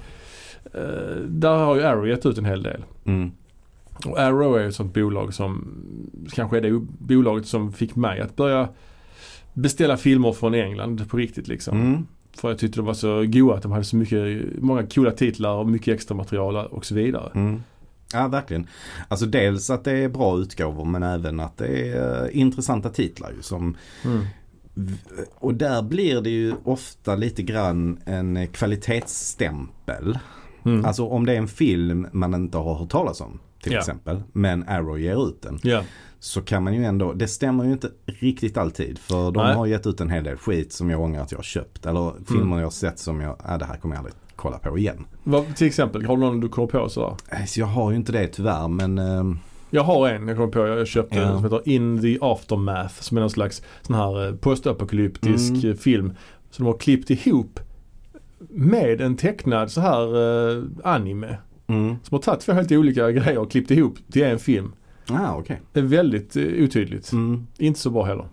eh, 0.73 1.15
där 1.27 1.57
har 1.57 1.75
ju 1.75 1.83
Arrow 1.83 2.07
gett 2.07 2.25
ut 2.25 2.37
en 2.37 2.45
hel 2.45 2.63
del. 2.63 2.83
Mm. 3.05 3.31
Och 4.05 4.19
Arrow 4.19 4.57
är 4.57 4.61
ju 4.61 4.67
ett 4.67 4.75
sånt 4.75 4.93
bolag 4.93 5.33
som 5.33 5.67
kanske 6.31 6.57
är 6.57 6.61
det 6.61 6.79
bolaget 6.99 7.47
som 7.47 7.73
fick 7.73 7.95
mig 7.95 8.19
att 8.19 8.35
börja 8.35 8.69
beställa 9.53 9.97
filmer 9.97 10.31
från 10.31 10.53
England 10.53 11.09
på 11.09 11.17
riktigt 11.17 11.47
liksom. 11.47 11.81
Mm. 11.81 12.07
För 12.37 12.49
jag 12.49 12.57
tyckte 12.57 12.79
de 12.79 12.85
var 12.85 12.93
så 12.93 13.25
goa 13.27 13.55
att 13.55 13.63
de 13.63 13.71
hade 13.71 13.83
så 13.83 13.95
mycket, 13.95 14.45
många 14.61 14.87
coola 14.87 15.11
titlar 15.11 15.53
och 15.53 15.67
mycket 15.67 15.93
extra 15.93 16.15
material 16.15 16.55
och 16.55 16.85
så 16.85 16.95
vidare. 16.95 17.31
Mm. 17.35 17.63
Ja, 18.13 18.27
verkligen. 18.27 18.67
Alltså 19.07 19.25
dels 19.25 19.69
att 19.69 19.83
det 19.83 19.91
är 19.91 20.09
bra 20.09 20.37
utgåvor 20.37 20.85
men 20.85 21.03
även 21.03 21.39
att 21.39 21.57
det 21.57 21.67
är 21.67 22.25
eh, 22.25 22.39
intressanta 22.39 22.89
titlar 22.89 23.31
ju 23.31 23.41
som 23.41 23.77
Mm. 24.05 24.25
Och 25.35 25.53
där 25.53 25.81
blir 25.81 26.21
det 26.21 26.29
ju 26.29 26.53
ofta 26.63 27.15
lite 27.15 27.43
grann 27.43 27.99
en 28.05 28.47
kvalitetsstämpel. 28.47 30.19
Mm. 30.65 30.85
Alltså 30.85 31.07
om 31.07 31.25
det 31.25 31.33
är 31.33 31.37
en 31.37 31.47
film 31.47 32.07
man 32.11 32.33
inte 32.33 32.57
har 32.57 32.75
hört 32.75 32.89
talas 32.89 33.21
om 33.21 33.39
till 33.63 33.71
Ja. 33.71 33.79
exempel. 33.79 34.21
Men 34.33 34.67
Arrow 34.67 34.99
ger 34.99 35.27
ut 35.29 35.41
den. 35.41 35.59
Ja. 35.63 35.81
Så 36.19 36.41
kan 36.41 36.63
man 36.63 36.73
ju 36.73 36.85
ändå, 36.85 37.13
det 37.13 37.27
stämmer 37.27 37.63
ju 37.65 37.71
inte 37.71 37.89
riktigt 38.05 38.57
alltid. 38.57 38.99
För 38.99 39.31
de 39.31 39.43
Nej. 39.43 39.55
har 39.55 39.65
gett 39.65 39.87
ut 39.87 40.01
en 40.01 40.09
hel 40.09 40.23
del 40.23 40.37
skit 40.37 40.73
som 40.73 40.89
jag 40.89 41.01
ångrar 41.01 41.21
att 41.21 41.31
jag 41.31 41.37
har 41.39 41.43
köpt. 41.43 41.85
Eller 41.85 42.11
filmer 42.27 42.57
jag 42.57 42.65
har 42.65 42.71
sett 42.71 42.99
som 42.99 43.21
jag, 43.21 43.35
ja 43.47 43.57
det 43.57 43.65
här 43.65 43.77
kommer 43.77 43.95
jag 43.95 43.99
aldrig 43.99 44.15
kolla 44.35 44.57
på 44.57 44.77
igen. 44.77 45.05
Vad, 45.23 45.55
till 45.55 45.67
exempel, 45.67 46.05
har 46.05 46.15
du 46.17 46.21
någon 46.23 46.39
du 46.39 46.49
kommer 46.49 46.67
på 46.67 46.89
sådär? 46.89 47.15
Så 47.47 47.59
jag 47.59 47.67
har 47.67 47.91
ju 47.91 47.97
inte 47.97 48.11
det 48.11 48.27
tyvärr 48.27 48.67
men 48.67 48.97
ehm, 48.97 49.39
Jag 49.69 49.83
har 49.83 50.09
en 50.09 50.27
jag 50.27 50.37
kommer 50.37 50.51
på. 50.51 50.59
Jag 50.67 50.87
köpte 50.87 51.15
Ja. 51.17 51.21
en 51.23 51.33
som 51.35 51.43
heter 51.43 51.61
In 51.69 52.01
the 52.01 52.17
Aftermath. 52.21 53.01
Som 53.01 53.17
är 53.17 53.21
någon 53.21 53.29
slags 53.29 53.61
sån 53.81 53.95
här 53.95 54.27
eh, 54.27 54.35
postapokalyptisk 54.35 55.49
Mm. 55.51 55.69
eh, 55.71 55.75
film. 55.75 56.13
Så 56.51 56.63
de 56.63 56.65
har 56.65 56.77
klippt 56.77 57.09
ihop 57.09 57.59
med 58.49 59.01
en 59.01 59.15
tecknad 59.17 59.71
så 59.71 59.81
här 59.81 60.01
eh, 60.57 60.63
anime. 60.83 61.37
Mm. 61.69 61.95
Som 62.03 62.15
har 62.15 62.21
tagit 62.21 62.41
två 62.41 62.53
helt 62.53 62.71
olika 62.71 63.11
grejer 63.11 63.37
och 63.37 63.51
klippt 63.51 63.71
ihop 63.71 63.97
till 64.11 64.23
en 64.23 64.39
film. 64.39 64.71
Ah, 65.09 65.35
okej. 65.35 65.61
Det 65.73 65.79
är 65.79 65.83
väldigt 65.83 66.35
eh, 66.35 66.43
otydligt. 66.43 67.11
Mm. 67.11 67.47
Inte 67.57 67.79
så 67.79 67.89
bra 67.89 68.03
heller. 68.03 68.25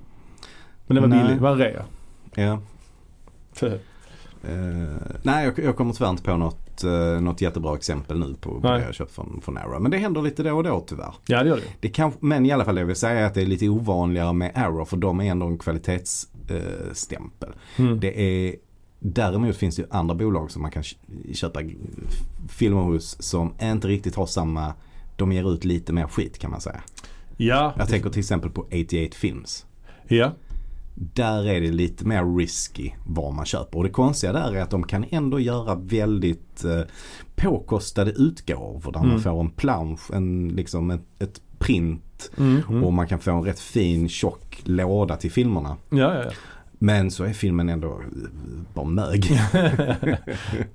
Men 0.87 0.95
det 0.95 1.01
var 1.01 1.09
Nej. 1.09 1.23
billigt. 1.23 1.37
Det 1.37 1.43
var 1.43 1.57
rea. 1.57 1.85
Ja. 2.35 2.61
Eh, 4.43 4.97
nej, 5.23 5.45
jag, 5.45 5.59
jag 5.65 5.77
kommer 5.77 5.93
tyvärr 5.93 6.11
inte 6.11 6.23
på 6.23 6.37
något, 6.37 6.85
uh, 6.85 7.21
något 7.21 7.41
jättebra 7.41 7.77
exempel 7.77 8.19
nu 8.19 8.35
på 8.41 8.51
vad 8.51 8.81
jag 8.81 8.95
köpt 8.95 9.13
från, 9.13 9.41
från 9.45 9.59
Arrow. 9.59 9.83
Men 9.83 9.91
det 9.91 9.99
händer 9.99 10.23
lite 10.23 10.43
då 10.43 10.57
och 10.57 10.65
då 10.65 10.85
tyvärr. 10.89 11.15
ja 11.27 11.43
det 11.43 11.49
gör 11.49 11.57
det 11.57 11.63
Det 11.81 11.89
kan, 11.89 12.13
men 12.21 12.47
i 12.47 12.53
alla 12.53 12.65
fall 12.65 12.77
jag 12.77 12.87
vill 12.87 12.97
säga 12.97 13.27
att 13.27 13.35
det 13.35 13.43
är 13.43 13.47
lite 13.47 13.69
ovanligare 13.69 14.33
med 14.33 14.53
Arrow 14.55 14.85
för 14.85 14.97
de 14.97 15.21
är 15.21 15.31
ändå 15.31 15.47
en 15.47 15.59
kvalitetsstämpel. 15.59 17.49
mm. 17.77 18.01
Det 18.01 18.21
är 18.21 18.57
Däremot 18.99 19.57
finns 19.57 19.77
det 19.77 19.83
ju 19.83 19.89
andra 19.91 20.15
bolag 20.15 20.51
som 20.51 20.63
man 20.63 20.71
kan 20.71 20.83
köpa 21.35 21.61
filmer 22.49 22.81
hos 22.81 23.23
som 23.23 23.55
inte 23.63 23.89
riktigt 23.89 24.15
har 24.15 24.27
samma, 24.27 24.75
de 25.17 25.33
ger 25.33 25.53
ut 25.55 25.65
lite 25.65 25.93
mer 25.93 26.07
skit 26.07 26.39
kan 26.39 26.51
man 26.51 26.61
säga. 26.61 26.81
Ja. 27.37 27.75
Jag 27.79 27.89
tänker 27.89 28.11
till 28.11 28.21
exempel 28.21 28.51
på 28.51 28.61
88 28.63 29.15
Films. 29.17 29.67
Ja. 30.09 30.33
Där 30.95 31.49
är 31.49 31.61
det 31.61 31.71
lite 31.73 32.05
mer 32.07 32.37
risky 32.37 32.91
vad 33.07 33.35
man 33.35 33.45
köper. 33.47 33.79
Och 33.79 33.85
det 33.85 33.91
konstiga 33.91 34.33
där 34.33 34.53
är 34.55 34.63
att 34.63 34.71
de 34.71 34.83
kan 34.85 35.05
ändå 35.11 35.41
göra 35.41 35.75
väldigt 35.75 36.65
eh, 36.65 36.81
påkostade 37.35 38.11
utgåvor 38.11 38.93
där 38.93 38.99
Mm. 39.01 39.11
man 39.11 39.21
får 39.21 39.41
en 39.41 39.51
plansch, 39.51 40.11
en, 40.13 40.49
liksom 40.49 40.91
ett, 40.91 41.03
ett 41.19 41.41
print 41.59 42.03
Mm, 42.39 42.63
mm. 42.69 42.85
och 42.85 42.93
man 42.93 43.07
kan 43.09 43.19
få 43.21 43.31
en 43.31 43.43
rätt 43.45 43.61
fin 43.61 44.09
tjock 44.09 44.61
låda 44.65 45.17
till 45.17 45.31
filmerna. 45.33 45.77
Ja, 45.91 46.15
ja, 46.25 46.31
Men 46.79 47.11
så 47.11 47.25
är 47.25 47.33
filmen 47.33 47.69
ändå 47.69 47.87
eh, 47.89 47.95
bara 48.75 48.85
mög. 48.85 49.27
ja. 49.31 49.61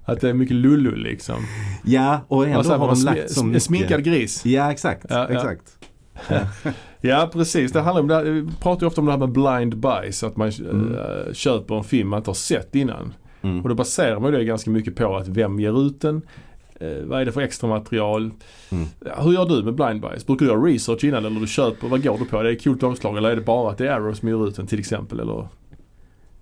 Att 0.06 0.22
det 0.22 0.30
är 0.30 0.34
mycket 0.34 0.56
lullu 0.56 0.96
liksom. 0.96 1.36
ja 1.84 2.22
och 2.28 2.46
ändå 2.48 2.60
Och 2.60 2.66
så 2.66 2.74
har 2.76 2.88
de 2.96 3.02
lagt 3.06 3.32
så 3.32 3.46
mycket. 3.46 3.64
sminkad 3.64 4.04
gris. 4.04 4.46
Ja 4.46 4.72
exakt, 4.72 5.06
Ja, 5.10 5.28
ja. 5.30 5.36
exakt. 5.36 5.78
Ja 7.04 7.30
precis, 7.34 7.72
det 7.72 7.82
handlar 7.82 8.02
om 8.02 8.08
det 8.08 8.16
här, 8.16 8.24
vi 8.24 8.48
pratar 8.62 8.82
ju 8.82 8.88
ofta 8.88 9.02
om 9.02 9.06
det 9.06 9.12
här 9.12 9.20
med 9.20 9.30
blind 9.32 9.78
buys. 9.78 10.24
Att 10.24 10.38
man 10.38 10.50
Mm. 10.60 10.96
eh, 10.96 11.34
köper 11.34 11.76
en 11.78 11.84
film 11.84 12.10
man 12.10 12.18
inte 12.18 12.30
har 12.30 12.36
sett 12.36 12.76
innan. 12.76 13.14
Mm. 13.42 13.62
Och 13.62 13.70
då 13.70 13.76
baserar 13.76 14.20
man 14.20 14.32
det 14.32 14.44
ganska 14.44 14.70
mycket 14.70 14.96
på 14.96 15.16
att 15.16 15.28
vem 15.28 15.60
ger 15.60 15.86
ut 15.88 16.02
den. 16.02 16.22
Eh, 16.80 17.04
vad 17.06 17.22
är 17.22 17.26
det 17.26 17.32
för 17.32 17.42
extra 17.42 17.70
material? 17.70 18.32
Mm. 18.70 18.86
Ja, 19.06 19.22
hur 19.24 19.32
gör 19.34 19.46
du 19.46 19.64
med 19.64 19.76
blind 19.76 20.02
buys? 20.02 20.26
Brukar 20.26 20.46
du 20.46 20.52
göra 20.52 20.62
research 20.62 21.04
innan 21.04 21.26
eller 21.26 21.40
du 21.40 21.48
köper? 21.48 21.88
Vad 21.88 22.04
går 22.04 22.18
du 22.18 22.26
på? 22.26 22.38
Är 22.40 22.44
det 22.44 22.64
coolt 22.64 22.84
omslag 22.84 23.18
eller 23.18 23.32
är 23.32 23.36
det 23.36 23.42
bara 23.42 23.72
att 23.72 23.78
det 23.78 23.88
är 23.88 23.92
Arrow 23.92 24.14
som 24.14 24.28
ger 24.30 24.48
ut 24.48 24.56
den 24.56 24.68
till 24.68 24.80
exempel? 24.80 25.20
Eller? 25.20 25.48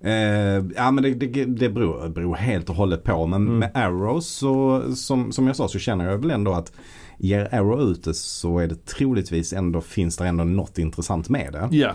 Eh, 0.04 0.64
ja 0.76 0.90
men 0.90 1.02
det, 1.02 1.14
det, 1.14 1.44
det 1.44 1.68
beror, 1.68 2.08
beror 2.08 2.34
helt 2.34 2.70
och 2.70 2.76
hållet 2.76 3.04
på. 3.04 3.26
Men 3.26 3.42
Mm. 3.46 3.58
med 3.58 3.70
Arrow 3.74 4.20
så 4.20 4.82
som, 4.94 5.32
som 5.32 5.46
jag 5.46 5.56
sa 5.56 5.68
så 5.68 5.78
känner 5.78 6.10
jag 6.10 6.18
väl 6.18 6.30
ändå 6.30 6.52
att 6.52 6.72
ger 7.18 7.54
Arrow 7.54 7.80
ut 7.90 8.04
det 8.04 8.14
så 8.14 8.58
är 8.58 8.66
det 8.66 8.86
troligtvis 8.86 9.52
ändå 9.52 9.80
finns 9.80 10.16
det 10.16 10.26
ändå 10.26 10.44
något 10.44 10.78
intressant 10.78 11.28
med 11.28 11.52
det. 11.52 11.76
Ja, 11.76 11.94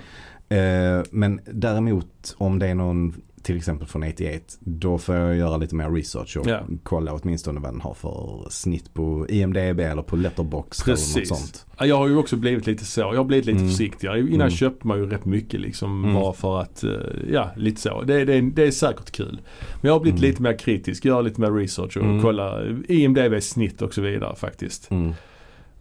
Eh, 0.49 1.03
men 1.11 1.39
däremot 1.53 2.35
om 2.37 2.59
det 2.59 2.67
är 2.67 2.75
någon 2.75 3.13
till 3.45 3.57
exempel 3.57 3.87
från 3.87 4.03
88 4.03 4.39
då 4.59 4.97
får 4.97 5.15
jag 5.15 5.35
göra 5.35 5.57
lite 5.57 5.75
mer 5.75 5.89
research 5.89 6.37
och 6.37 6.47
Ja. 6.47 6.61
kolla 6.83 7.13
åtminstone 7.13 7.59
vad 7.59 7.73
den 7.73 7.81
har 7.81 7.93
för 7.93 8.47
snitt 8.49 8.93
på 8.93 9.25
IMDB 9.29 9.79
eller 9.79 10.01
på 10.01 10.15
Letterboxd 10.15 10.83
eller 10.87 10.93
något 10.97 11.13
precis. 11.13 11.29
sånt. 11.29 11.65
Ja, 11.77 11.85
Jag 11.85 11.97
har 11.97 12.07
ju 12.07 12.17
också 12.17 12.35
blivit 12.35 12.67
lite 12.67 12.85
så. 12.85 13.01
Jag 13.01 13.15
har 13.17 13.23
blivit 13.23 13.45
lite 13.45 13.57
Mm. 13.59 13.69
försiktigare. 13.69 14.19
Innan 14.19 14.33
Mm. 14.33 14.49
köpte 14.49 14.87
man 14.87 14.97
ju 14.97 15.09
rätt 15.09 15.25
mycket 15.25 15.59
liksom 15.59 16.03
Mm. 16.03 16.15
bara 16.15 16.33
för 16.33 16.61
att, 16.61 16.83
eh, 16.83 16.91
ja 17.31 17.51
lite 17.55 17.81
så. 17.81 18.01
Det, 18.01 18.25
det, 18.25 18.41
det 18.41 18.63
är 18.63 18.71
säkert 18.71 19.11
kul. 19.11 19.41
Men 19.81 19.87
jag 19.89 19.93
har 19.93 19.99
blivit 19.99 20.19
Mm. 20.19 20.29
lite 20.29 20.41
mer 20.41 20.57
kritisk, 20.59 21.05
gör 21.05 21.21
lite 21.21 21.41
mer 21.41 21.51
research 21.51 21.97
och 21.97 22.03
Mm. 22.03 22.21
kolla 22.21 22.61
IMDB 22.87 23.41
snitt 23.41 23.81
och 23.81 23.93
så 23.93 24.01
vidare 24.01 24.35
faktiskt. 24.35 24.91
Mm. 24.91 25.13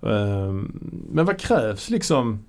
Ehm, 0.02 0.80
men 1.12 1.24
vad 1.24 1.38
krävs 1.40 1.90
liksom 1.90 2.44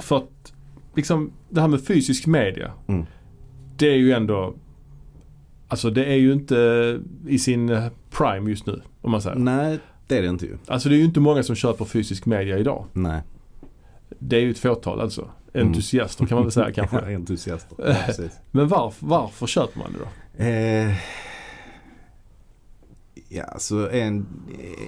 för 0.00 0.16
att, 0.16 0.52
liksom 0.94 1.30
det 1.48 1.60
här 1.60 1.68
med 1.68 1.84
fysisk 1.86 2.26
media. 2.26 2.72
Mm. 2.86 3.06
Det 3.76 3.86
är 3.86 3.96
ju 3.96 4.12
ändå, 4.12 4.54
alltså 5.68 5.90
det 5.90 6.04
är 6.04 6.16
ju 6.16 6.32
inte 6.32 7.00
i 7.28 7.38
sin 7.38 7.80
prime 8.10 8.50
just 8.50 8.66
nu 8.66 8.82
om 9.00 9.10
man 9.10 9.22
säger. 9.22 9.36
Nej 9.36 9.78
det 10.06 10.18
är 10.18 10.22
det 10.22 10.28
inte 10.28 10.46
ju. 10.46 10.58
Alltså 10.66 10.88
det 10.88 10.94
är 10.94 10.98
ju 10.98 11.04
inte 11.04 11.20
många 11.20 11.42
som 11.42 11.56
köper 11.56 11.84
fysisk 11.84 12.26
media 12.26 12.58
idag. 12.58 12.84
Nej. 12.92 13.20
Det 14.18 14.36
är 14.36 14.40
ju 14.40 14.50
ett 14.50 14.58
fåtal 14.58 15.00
alltså. 15.00 15.28
Mm. 15.54 15.66
Entusiaster 15.68 16.26
kan 16.26 16.34
man 16.36 16.44
väl 16.44 16.52
säga 16.52 16.66
Ja, 16.74 16.86
kanske. 16.86 17.14
entusiaster. 17.14 17.76
Ja. 18.18 18.24
Men 18.50 18.68
varför, 18.68 19.06
varför 19.06 19.46
köper 19.46 19.78
man 19.78 19.92
det 19.92 19.98
då? 19.98 20.44
Eh, 20.44 20.94
ja, 23.28 23.58
så 23.58 23.88
en, 23.88 24.26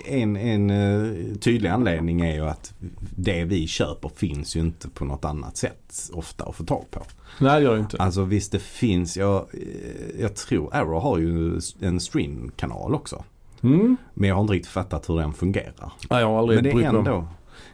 en, 0.05 0.37
en 0.37 0.71
eh, 0.71 1.37
tydlig 1.37 1.69
anledning 1.69 2.21
är 2.21 2.35
ju 2.35 2.45
att 2.45 2.75
det 3.17 3.45
vi 3.45 3.67
köper 3.67 4.09
finns 4.09 4.57
ju 4.57 4.61
inte 4.61 4.89
på 4.89 5.05
något 5.05 5.25
annat 5.25 5.57
sätt 5.57 6.11
ofta 6.13 6.45
att 6.45 6.57
få 6.57 6.65
tag 6.65 6.85
på. 6.91 7.03
Nej 7.41 7.61
det 7.61 7.65
gör 7.65 7.75
det 7.75 7.81
inte. 7.81 7.97
Alltså 7.97 8.23
visst 8.23 8.53
det 8.53 8.63
finns, 8.63 9.17
jag, 9.17 9.47
eh, 9.53 10.21
jag 10.21 10.37
tror 10.37 10.75
Arrow 10.75 11.01
har 11.01 11.19
ju 11.19 11.61
en 11.81 12.01
streamkanal 12.01 12.95
också. 12.95 13.25
Mm. 13.63 13.97
Men 14.15 14.29
jag 14.29 14.37
har 14.37 14.43
inte 14.43 14.53
riktigt 14.53 14.73
fattat 14.73 15.09
hur 15.09 15.19
den 15.19 15.33
fungerar. 15.33 15.93
Nej, 16.11 16.21
jag 16.21 16.29
har 16.29 16.39
aldrig 16.39 16.63
Men 16.63 16.77
det 16.77 16.85
är 16.85 16.89
ändå, 16.89 17.29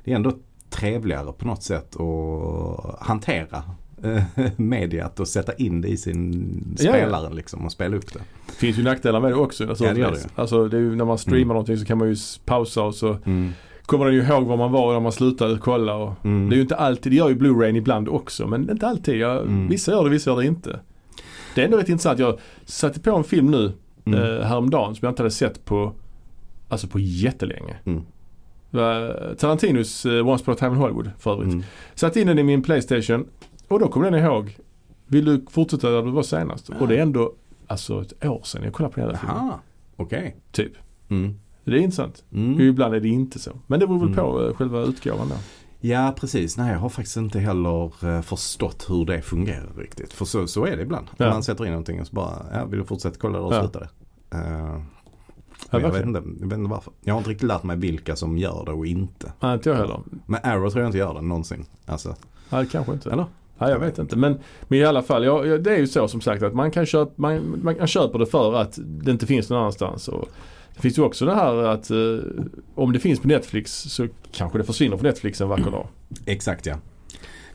det 0.04 0.12
är 0.12 0.16
ändå 0.16 0.32
trevligare 0.70 1.32
på 1.32 1.46
något 1.46 1.62
sätt 1.62 1.96
att 2.00 3.00
hantera 3.00 3.62
eh, 4.04 4.22
mediat 4.56 5.20
och 5.20 5.28
sätta 5.28 5.52
in 5.54 5.80
det 5.80 5.88
i 5.88 5.96
sin 5.96 6.74
Ja, 6.78 6.84
ja. 6.84 6.92
spelare 6.92 7.34
liksom 7.34 7.64
och 7.64 7.72
spela 7.72 7.96
upp 7.96 8.12
det. 8.12 8.20
Det 8.46 8.52
finns 8.52 8.78
ju 8.78 8.82
nackdelar 8.82 9.20
med 9.20 9.30
det 9.30 9.34
också 9.36 9.64
Ja, 9.64 9.92
det 9.92 10.00
gör 10.00 10.10
det 10.10 10.28
Alltså 10.34 10.68
det 10.68 10.76
ju 10.78 10.96
när 10.96 11.04
man 11.04 11.18
streamar 11.18 11.38
Mm. 11.42 11.48
någonting 11.48 11.76
så 11.76 11.84
kan 11.84 11.98
man 11.98 12.08
ju 12.08 12.16
pausa 12.44 12.82
och 12.82 12.94
så 12.94 13.16
Mm. 13.26 13.50
kommer 13.86 14.04
den 14.04 14.14
ju 14.14 14.22
ihåg 14.22 14.44
var 14.46 14.56
man 14.56 14.72
var 14.72 14.92
när 14.92 15.00
man 15.00 15.12
slutade 15.12 15.58
kolla. 15.58 15.94
Och 15.94 16.24
Mm. 16.24 16.48
Det 16.48 16.54
är 16.54 16.56
ju 16.56 16.62
inte 16.62 16.76
alltid, 16.76 17.12
det 17.12 17.16
gör 17.16 17.28
ju 17.28 17.34
Blu-ray 17.34 17.76
ibland 17.76 18.08
också 18.08 18.46
men 18.46 18.70
inte 18.70 18.86
alltid. 18.86 19.16
Jag, 19.16 19.42
Mm. 19.42 19.68
Vissa 19.68 19.92
gör 19.92 20.04
det, 20.04 20.10
vissa 20.10 20.30
gör 20.30 20.36
det 20.36 20.46
inte. 20.46 20.80
Det 21.54 21.60
är 21.60 21.64
ändå 21.64 21.76
rätt 21.76 21.88
intressant. 21.88 22.18
Jag 22.18 22.38
satte 22.64 23.00
på 23.00 23.10
en 23.16 23.24
film 23.24 23.50
nu 23.50 23.72
Mm. 24.06 24.20
eh, 24.22 24.42
häromdagen 24.46 24.94
som 24.94 25.06
jag 25.06 25.10
inte 25.12 25.22
hade 25.22 25.30
sett 25.30 25.64
på, 25.64 25.92
alltså 26.68 26.86
på 26.86 26.98
jättelänge. 26.98 27.76
Mm. 27.84 28.02
Tarantinos 29.38 30.06
eh, 30.06 30.28
Once 30.28 30.42
upon 30.42 30.54
a 30.54 30.56
time 30.60 30.70
in 30.70 30.76
Hollywood 30.76 31.10
för 31.18 31.32
övrigt. 31.32 31.52
Mm. 31.52 31.64
Satte 31.94 32.20
in 32.20 32.26
den 32.26 32.38
i 32.38 32.42
min 32.42 32.62
Playstation 32.62 33.26
och 33.74 33.80
då 33.80 33.88
kom 33.88 34.02
den 34.02 34.14
ihåg. 34.14 34.56
Vill 35.06 35.24
du 35.24 35.44
fortsätta 35.50 35.90
där 35.90 36.02
du 36.02 36.10
var 36.10 36.22
senast? 36.22 36.68
Och 36.80 36.88
det 36.88 36.96
är 36.96 37.02
ändå 37.02 37.32
alltså 37.66 38.02
ett 38.02 38.24
år 38.24 38.40
sedan 38.44 38.62
jag 38.64 38.72
kollade 38.72 38.94
på 38.94 39.00
den 39.00 39.14
här 39.14 39.16
filmen. 39.26 39.52
Okej. 39.96 40.36
Typ. 40.52 40.72
Mm. 41.08 41.34
Det 41.64 41.70
är 41.70 41.76
intressant. 41.76 42.24
Mm. 42.32 42.60
Ibland 42.60 42.94
är 42.94 43.00
det 43.00 43.08
inte 43.08 43.38
så. 43.38 43.50
Men 43.66 43.80
det 43.80 43.86
beror 43.86 43.98
väl 43.98 44.08
Mm. 44.08 44.16
på 44.24 44.46
eh, 44.46 44.54
själva 44.54 44.80
utgåvan 44.80 45.28
då. 45.28 45.34
Ja 45.80 46.14
precis, 46.16 46.56
nej 46.56 46.72
jag 46.72 46.78
har 46.78 46.88
faktiskt 46.88 47.16
inte 47.16 47.38
heller 47.38 48.06
eh, 48.16 48.22
förstått 48.22 48.86
hur 48.88 49.04
det 49.04 49.22
fungerar 49.22 49.72
riktigt. 49.78 50.12
För 50.12 50.24
så, 50.24 50.46
så 50.46 50.66
är 50.66 50.76
det 50.76 50.82
ibland. 50.82 51.06
Ja. 51.16 51.30
Man 51.30 51.42
sätter 51.42 51.64
in 51.66 51.70
någonting 51.70 52.00
och 52.00 52.06
så 52.06 52.14
bara, 52.14 52.46
ja 52.52 52.64
vill 52.64 52.78
du 52.78 52.84
fortsätta 52.84 53.16
kolla 53.20 53.38
där 53.38 53.44
och 53.46 53.54
Ja. 53.54 53.60
sluta 53.60 53.78
det. 53.80 53.88
Ja, 54.30 54.38
men 55.70 55.80
jag, 55.82 55.90
vet 55.92 56.06
inte, 56.06 56.22
jag 56.40 56.46
vet 56.48 56.58
inte 56.58 56.70
varför. 56.70 56.92
Jag 57.00 57.14
har 57.14 57.18
inte 57.18 57.30
riktigt 57.30 57.48
lärt 57.48 57.62
mig 57.62 57.76
vilka 57.76 58.16
som 58.16 58.38
gör 58.38 58.62
det 58.66 58.72
och 58.72 58.86
inte. 58.86 59.32
Nej, 59.40 59.54
inte 59.54 59.68
jag 59.68 59.76
heller. 59.76 60.00
Men 60.26 60.40
Arrow 60.42 60.70
tror 60.70 60.82
jag 60.82 60.88
inte 60.88 60.98
gör 60.98 61.14
det 61.14 61.20
någonsin. 61.20 61.64
Alltså, 61.86 62.14
Nej, 62.50 62.66
kanske 62.72 62.92
inte. 62.92 63.10
eller? 63.10 63.26
Nej, 63.58 63.70
jag 63.70 63.78
vet 63.78 63.98
inte. 63.98 64.16
Men, 64.16 64.40
men 64.62 64.78
i 64.78 64.84
alla 64.84 65.02
fall, 65.02 65.24
ja, 65.24 65.42
det 65.42 65.70
är 65.70 65.78
ju 65.78 65.86
så 65.86 66.08
som 66.08 66.20
sagt 66.20 66.42
att 66.42 66.54
man 66.54 66.70
kan 66.70 66.86
köpa, 66.86 67.12
man, 67.16 67.60
man 67.62 67.86
köper 67.86 68.18
det 68.18 68.26
för 68.26 68.54
att 68.54 68.78
det 68.82 69.10
inte 69.10 69.26
finns 69.26 69.50
någon 69.50 69.58
annanstans. 69.58 70.08
Och 70.08 70.28
det 70.74 70.80
finns 70.80 70.98
ju 70.98 71.02
också 71.02 71.26
det 71.26 71.34
här 71.34 71.54
att 71.54 71.90
eh, 71.90 71.96
om 72.74 72.92
det 72.92 72.98
finns 72.98 73.20
på 73.20 73.28
Netflix 73.28 73.82
så 73.82 74.08
kanske 74.32 74.58
det 74.58 74.64
försvinner 74.64 74.96
från 74.96 75.06
Netflix 75.06 75.40
en 75.40 75.48
vacker 75.48 75.70
dag. 75.70 75.88
Exakt 76.26 76.66
ja. 76.66 76.76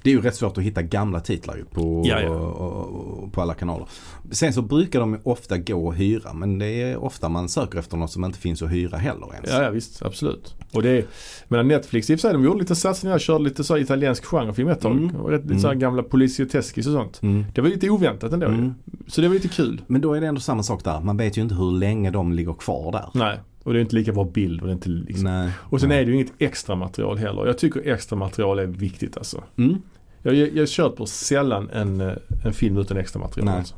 Det 0.03 0.09
är 0.09 0.13
ju 0.13 0.21
rätt 0.21 0.35
svårt 0.35 0.57
att 0.57 0.63
hitta 0.63 0.81
gamla 0.81 1.19
titlar 1.19 1.55
ju 1.57 1.65
på, 1.65 2.03
Ja, 2.05 2.21
ja. 2.21 2.29
och- 2.29 3.23
och- 3.23 3.33
på 3.33 3.41
alla 3.41 3.53
kanaler. 3.53 3.87
Sen 4.31 4.53
så 4.53 4.61
brukar 4.61 4.99
de 4.99 5.17
ofta 5.23 5.57
gå 5.57 5.89
att 5.89 5.97
hyra 5.97 6.33
men 6.33 6.59
det 6.59 6.81
är 6.81 6.97
ofta 7.03 7.29
man 7.29 7.49
söker 7.49 7.79
efter 7.79 7.97
något 7.97 8.11
som 8.11 8.25
inte 8.25 8.39
finns 8.39 8.61
att 8.61 8.71
hyra 8.71 8.97
heller 8.97 9.33
ens. 9.33 9.49
Ja, 9.51 9.63
ja 9.63 9.69
visst, 9.69 10.01
absolut. 10.01 10.55
Och 10.73 10.83
det 10.83 11.05
är, 11.49 11.63
Netflix 11.63 12.09
i 12.09 12.15
och 12.15 12.19
för 12.19 12.27
sig, 12.27 12.33
de 12.33 12.43
gjorde 12.43 12.59
lite 12.59 12.75
satsningar, 12.75 13.19
körde 13.19 13.43
lite 13.43 13.63
så 13.63 13.77
italiensk 13.77 14.25
genrefilm 14.25 14.69
ett 14.69 14.81
tag. 14.81 14.91
Mm. 14.91 15.15
Och 15.15 15.29
rätt, 15.29 15.43
lite 15.45 15.59
så 15.59 15.67
här 15.67 15.73
Mm. 15.73 15.79
gamla 15.81 16.03
Polizioteskis 16.03 16.87
och 16.87 16.93
sånt. 16.93 17.21
Mm. 17.21 17.45
Det 17.55 17.61
var 17.61 17.69
lite 17.69 17.89
oväntat 17.89 18.33
ändå 18.33 18.47
ju. 18.47 18.53
Mm. 18.53 18.73
Så 19.07 19.21
det 19.21 19.27
var 19.27 19.33
lite 19.33 19.47
kul. 19.47 19.81
Men 19.87 20.01
då 20.01 20.13
är 20.13 20.21
det 20.21 20.27
ändå 20.27 20.41
samma 20.41 20.63
sak 20.63 20.83
där. 20.83 20.99
Man 21.01 21.17
vet 21.17 21.37
ju 21.37 21.41
inte 21.41 21.55
hur 21.55 21.71
länge 21.71 22.11
de 22.11 22.33
ligger 22.33 22.53
kvar 22.53 22.91
där. 22.91 23.09
Nej, 23.13 23.39
och 23.63 23.73
det 23.73 23.79
är 23.79 23.81
inte 23.81 23.95
lika 23.95 24.11
bra 24.13 24.23
bild. 24.23 24.61
Och, 24.61 24.67
det 24.67 24.71
är 24.71 24.75
inte 24.75 24.89
liksom. 24.89 25.23
Nej. 25.23 25.49
och 25.59 25.81
sen 25.81 25.91
är 25.91 25.95
det 26.05 26.11
ju 26.11 26.13
inget 26.15 26.33
extra 26.39 26.75
material 26.75 27.17
heller. 27.17 27.45
Jag 27.45 27.57
tycker 27.57 27.91
extra 27.93 28.15
material 28.17 28.59
är 28.59 28.65
viktigt 28.65 29.17
alltså. 29.17 29.43
Mm. 29.57 29.81
Jag, 30.21 30.33
jag, 30.35 30.55
jag 30.55 30.69
köper 30.69 31.05
sällan 31.05 31.69
en, 31.69 32.01
eh, 32.01 32.13
en 32.45 32.53
film 32.53 32.77
utan 32.77 32.97
extra 32.97 33.19
material. 33.19 33.45
Nej. 33.45 33.57
Alltså. 33.57 33.75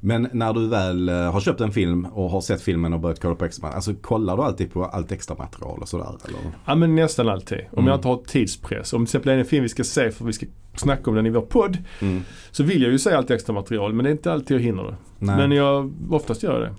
Men 0.00 0.28
när 0.32 0.52
du 0.52 0.68
väl 0.68 1.08
eh, 1.08 1.14
har 1.32 1.40
köpt 1.40 1.60
en 1.60 1.72
film 1.72 2.04
och 2.04 2.30
har 2.30 2.40
sett 2.40 2.62
filmen 2.62 2.92
och 2.92 3.00
börjat 3.00 3.20
kolla 3.20 3.34
på 3.34 3.44
extra 3.44 3.68
Alltså 3.68 3.94
kollar 3.94 4.36
du 4.36 4.42
alltid 4.42 4.72
på 4.72 4.84
allt 4.84 5.12
extra 5.12 5.36
material 5.36 5.78
och 5.80 5.88
sådär? 5.88 6.16
Eller? 6.28 6.38
Ja 6.64 6.74
men 6.74 6.94
nästan 6.94 7.28
alltid. 7.28 7.58
Om 7.70 7.78
Mm. 7.78 7.88
jag 7.88 7.96
inte 7.98 8.08
har 8.08 8.16
tidspress. 8.16 8.92
Om 8.92 8.98
till 9.00 9.04
exempel 9.10 9.32
är 9.32 9.38
en 9.38 9.44
film 9.44 9.62
vi 9.62 9.68
ska 9.68 9.84
se 9.84 10.10
för 10.10 10.24
att 10.24 10.28
vi 10.28 10.32
ska 10.32 10.46
snacka 10.76 11.10
om 11.10 11.16
den 11.16 11.26
i 11.26 11.30
vår 11.30 11.40
podd. 11.40 11.78
Mm. 12.00 12.22
Så 12.50 12.62
vill 12.62 12.82
jag 12.82 12.92
ju 12.92 12.98
se 12.98 13.10
allt 13.12 13.30
extra 13.30 13.52
material 13.52 13.92
men 13.92 14.04
det 14.04 14.10
är 14.10 14.12
inte 14.12 14.32
alltid 14.32 14.56
jag 14.56 14.62
hinner 14.62 14.82
det. 14.82 14.96
Nej. 15.18 15.36
Men 15.36 15.52
jag 15.52 15.92
oftast 16.10 16.42
gör 16.42 16.52
jag 16.52 16.62
det. 16.62 16.74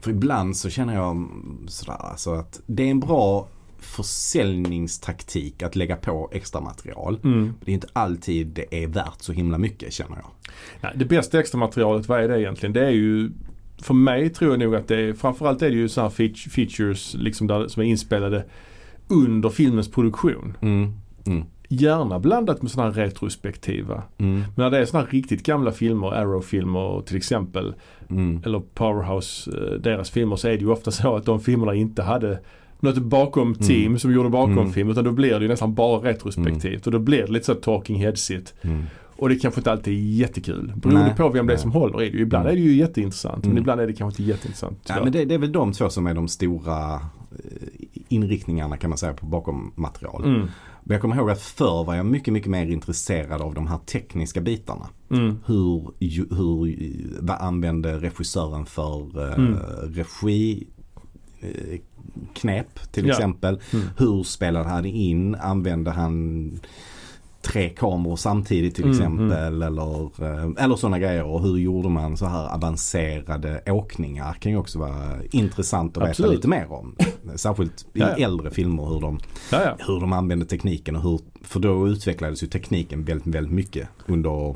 För 0.00 0.10
ibland 0.10 0.56
så 0.56 0.70
känner 0.70 0.94
jag 0.94 1.28
sådär 1.66 1.98
alltså 2.00 2.34
att 2.34 2.60
det 2.66 2.82
är 2.82 2.90
en 2.90 3.00
bra 3.00 3.48
försäljningstaktik 3.78 5.62
att 5.62 5.76
lägga 5.76 5.96
på 5.96 6.28
extra 6.32 6.60
material. 6.60 7.20
Mm. 7.24 7.54
Det 7.64 7.70
är 7.70 7.74
inte 7.74 7.88
alltid 7.92 8.46
det 8.46 8.84
är 8.84 8.86
värt 8.86 9.20
så 9.22 9.32
himla 9.32 9.58
mycket 9.58 9.92
känner 9.92 10.16
jag. 10.16 10.30
Nej, 10.80 10.92
det 10.96 11.04
bästa 11.04 11.40
extra 11.40 11.58
materialet, 11.58 12.08
vad 12.08 12.20
är 12.20 12.28
det 12.28 12.40
egentligen? 12.40 12.72
Det 12.72 12.86
är 12.86 12.90
ju 12.90 13.30
för 13.78 13.94
mig 13.94 14.30
tror 14.30 14.50
jag 14.50 14.60
nog 14.60 14.74
att 14.74 14.88
det 14.88 15.00
är, 15.00 15.12
framförallt 15.12 15.62
är 15.62 15.70
det 15.70 15.76
ju 15.76 15.88
sådana 15.88 16.10
feat- 16.10 16.48
features 16.50 17.14
liksom 17.14 17.46
där, 17.46 17.68
som 17.68 17.82
är 17.82 17.86
inspelade 17.86 18.44
under 19.08 19.48
filmens 19.48 19.90
produktion. 19.90 20.56
Mm. 20.60 20.92
Mm. 21.26 21.44
Gärna 21.70 22.18
blandat 22.18 22.62
med 22.62 22.70
sådana 22.70 22.92
här 22.92 23.02
retrospektiva. 23.04 24.02
Mm. 24.18 24.38
Men 24.38 24.44
när 24.54 24.70
det 24.70 24.78
är 24.78 24.84
sådana 24.84 25.04
här 25.06 25.12
riktigt 25.12 25.42
gamla 25.42 25.72
filmer, 25.72 26.08
Arrow-filmer 26.12 27.02
till 27.06 27.16
exempel, 27.16 27.74
Mm. 28.10 28.42
eller 28.46 28.58
Powerhouse, 28.74 29.50
eh, 29.50 29.80
deras 29.80 30.10
filmer, 30.10 30.36
så 30.36 30.48
är 30.48 30.52
det 30.52 30.58
ju 30.58 30.70
ofta 30.70 30.90
så 30.90 31.16
att 31.16 31.24
de 31.24 31.40
filmerna 31.40 31.74
inte 31.74 32.02
hade 32.02 32.38
något 32.80 32.98
bakom 32.98 33.54
team 33.54 33.98
som 33.98 34.12
gjorde 34.12 34.28
bakom 34.28 34.58
Mm. 34.58 34.72
film 34.72 34.90
utan 34.90 35.04
då 35.04 35.12
blir 35.12 35.34
det 35.38 35.42
ju 35.42 35.48
nästan 35.48 35.74
bara 35.74 36.10
retrospektivt 36.10 36.86
och 36.86 36.92
då 36.92 36.98
blir 36.98 37.22
det 37.26 37.32
lite 37.32 37.46
så 37.46 37.54
talking 37.54 37.96
headsigt. 37.96 38.54
Mm. 38.62 38.82
Och 39.16 39.28
det 39.28 39.36
kanske 39.36 39.60
inte 39.60 39.72
alltid 39.72 39.94
är 39.94 39.98
jättekul. 40.20 40.72
Beroende 40.76 41.04
Nej, 41.06 41.16
på 41.16 41.28
vem 41.28 41.46
det 41.46 41.52
är 41.52 41.56
som 41.56 41.72
håller 41.72 42.02
i 42.02 42.10
det. 42.10 42.18
Ibland 42.18 42.46
Mm. 42.46 42.52
är 42.58 42.60
det 42.62 42.68
ju 42.70 42.76
jätteintressant 42.76 43.42
men 43.44 43.50
Mm. 43.50 43.58
ibland 43.62 43.80
är 43.80 43.86
det 43.86 43.92
kanske 43.92 44.22
inte 44.22 44.30
jätteintressant. 44.32 44.86
Ja, 44.88 44.94
men 45.04 45.12
det, 45.12 45.24
det 45.24 45.34
är 45.34 45.38
väl 45.38 45.52
de 45.52 45.72
två 45.72 45.90
som 45.90 46.06
är 46.06 46.14
de 46.14 46.28
stora 46.28 46.94
eh, 46.94 47.00
inriktningarna 48.08 48.76
kan 48.76 48.90
man 48.90 48.98
säga 48.98 49.12
på 49.12 49.26
bakom 49.26 49.72
material. 49.74 50.24
mm. 50.24 50.48
Men 50.88 50.94
jag 50.94 51.02
kommer 51.02 51.16
ihåg 51.16 51.30
att 51.30 51.40
förr 51.42 51.84
var 51.84 51.94
jag 51.94 52.06
mycket, 52.06 52.32
mycket 52.32 52.50
mer 52.50 52.66
intresserad 52.66 53.40
av 53.42 53.54
de 53.54 53.66
här 53.66 53.78
tekniska 53.78 54.40
bitarna. 54.40 54.88
Mm. 55.10 55.38
Hur, 55.46 55.90
hur, 56.34 56.76
vad 57.20 57.36
använde 57.40 57.98
regissören 57.98 58.66
för 58.66 59.28
eh, 59.28 59.34
Mm. 59.34 59.58
regi 59.94 60.66
eh, 61.40 61.78
knep 62.34 62.92
till 62.92 63.06
Ja. 63.06 63.12
exempel. 63.14 63.60
Mm. 63.72 63.86
Hur 63.98 64.22
spelade 64.22 64.68
han 64.68 64.84
in? 64.84 65.34
Använde 65.34 65.90
han 65.90 66.50
tre 67.42 67.68
kameror 67.68 68.16
samtidigt 68.16 68.74
till 68.74 68.84
Mm, 68.84 68.96
exempel 68.96 69.32
eller, 69.32 70.00
eh, 70.24 70.64
eller 70.64 70.76
sådana 70.76 70.98
grejer 70.98 71.24
och 71.24 71.42
hur 71.42 71.56
gjorde 71.58 71.88
man 71.88 72.16
så 72.16 72.26
här 72.26 72.54
avancerade 72.54 73.62
åkningar 73.66 74.32
kan 74.32 74.52
ju 74.52 74.58
också 74.58 74.78
vara 74.78 75.16
intressant 75.30 75.96
att 75.96 76.08
Absolut. 76.08 76.30
veta 76.30 76.36
lite 76.36 76.48
mer 76.48 76.72
om. 76.72 76.94
Särskilt 77.36 77.82
i 77.82 78.00
Ja, 78.00 78.08
ja. 78.18 78.24
äldre 78.24 78.50
filmer 78.50 78.84
hur 78.86 79.00
de, 79.00 79.18
Ja, 79.52 79.62
ja. 79.62 79.76
hur 79.86 80.00
de 80.00 80.12
använde 80.12 80.46
tekniken 80.46 80.96
och 80.96 81.02
hur, 81.02 81.20
för 81.42 81.60
då 81.60 81.88
utvecklades 81.88 82.42
ju 82.42 82.46
tekniken 82.46 83.04
väldigt, 83.04 83.34
väldigt 83.34 83.52
mycket 83.54 83.88
under, 84.06 84.54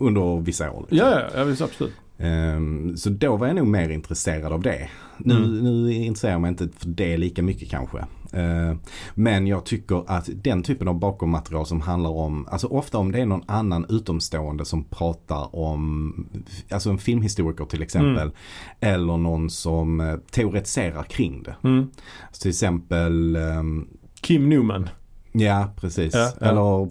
under 0.00 0.40
vissa 0.40 0.70
år. 0.70 0.80
liksom. 0.80 0.98
Ja, 0.98 1.20
ja, 1.20 1.26
ja 1.38 1.44
visst, 1.44 1.62
absolut. 1.62 1.92
Ehm, 2.18 2.96
så 2.96 3.10
då 3.10 3.36
var 3.36 3.46
jag 3.46 3.56
nog 3.56 3.66
mer 3.66 3.88
intresserad 3.88 4.52
av 4.52 4.60
det. 4.62 4.88
Nu, 5.18 5.34
Mm. 5.34 5.58
nu 5.64 5.92
intresserar 5.92 6.32
jag 6.32 6.40
mig 6.40 6.48
inte 6.48 6.68
för 6.78 6.88
det 6.88 7.16
lika 7.16 7.42
mycket 7.42 7.70
kanske. 7.70 8.04
Ehm, 8.32 8.78
men 9.14 9.46
jag 9.46 9.64
tycker 9.64 10.04
att 10.10 10.28
den 10.34 10.62
typen 10.62 10.88
av 10.88 10.98
bakommaterial 10.98 11.66
som 11.66 11.80
handlar 11.80 12.10
om, 12.10 12.46
alltså 12.50 12.66
ofta 12.66 12.98
om 12.98 13.12
det 13.12 13.20
är 13.20 13.26
någon 13.26 13.42
annan 13.46 13.86
utomstående 13.88 14.64
som 14.64 14.84
pratar 14.84 15.56
om, 15.56 16.14
alltså 16.70 16.90
en 16.90 16.98
filmhistoriker 16.98 17.64
till 17.64 17.82
exempel. 17.82 18.22
Mm. 18.28 18.32
Eller 18.80 19.16
någon 19.16 19.50
som 19.50 20.00
eh, 20.00 20.16
teoretiserar 20.30 21.02
kring 21.02 21.42
det. 21.42 21.56
Mm. 21.64 21.90
Till 22.40 22.50
exempel, 22.50 23.36
ehm, 23.36 23.86
Kim 24.20 24.48
Newman. 24.48 24.88
ja 25.32 25.72
precis. 25.76 26.14
Ja, 26.14 26.32
ja. 26.40 26.46
Eller 26.46 26.88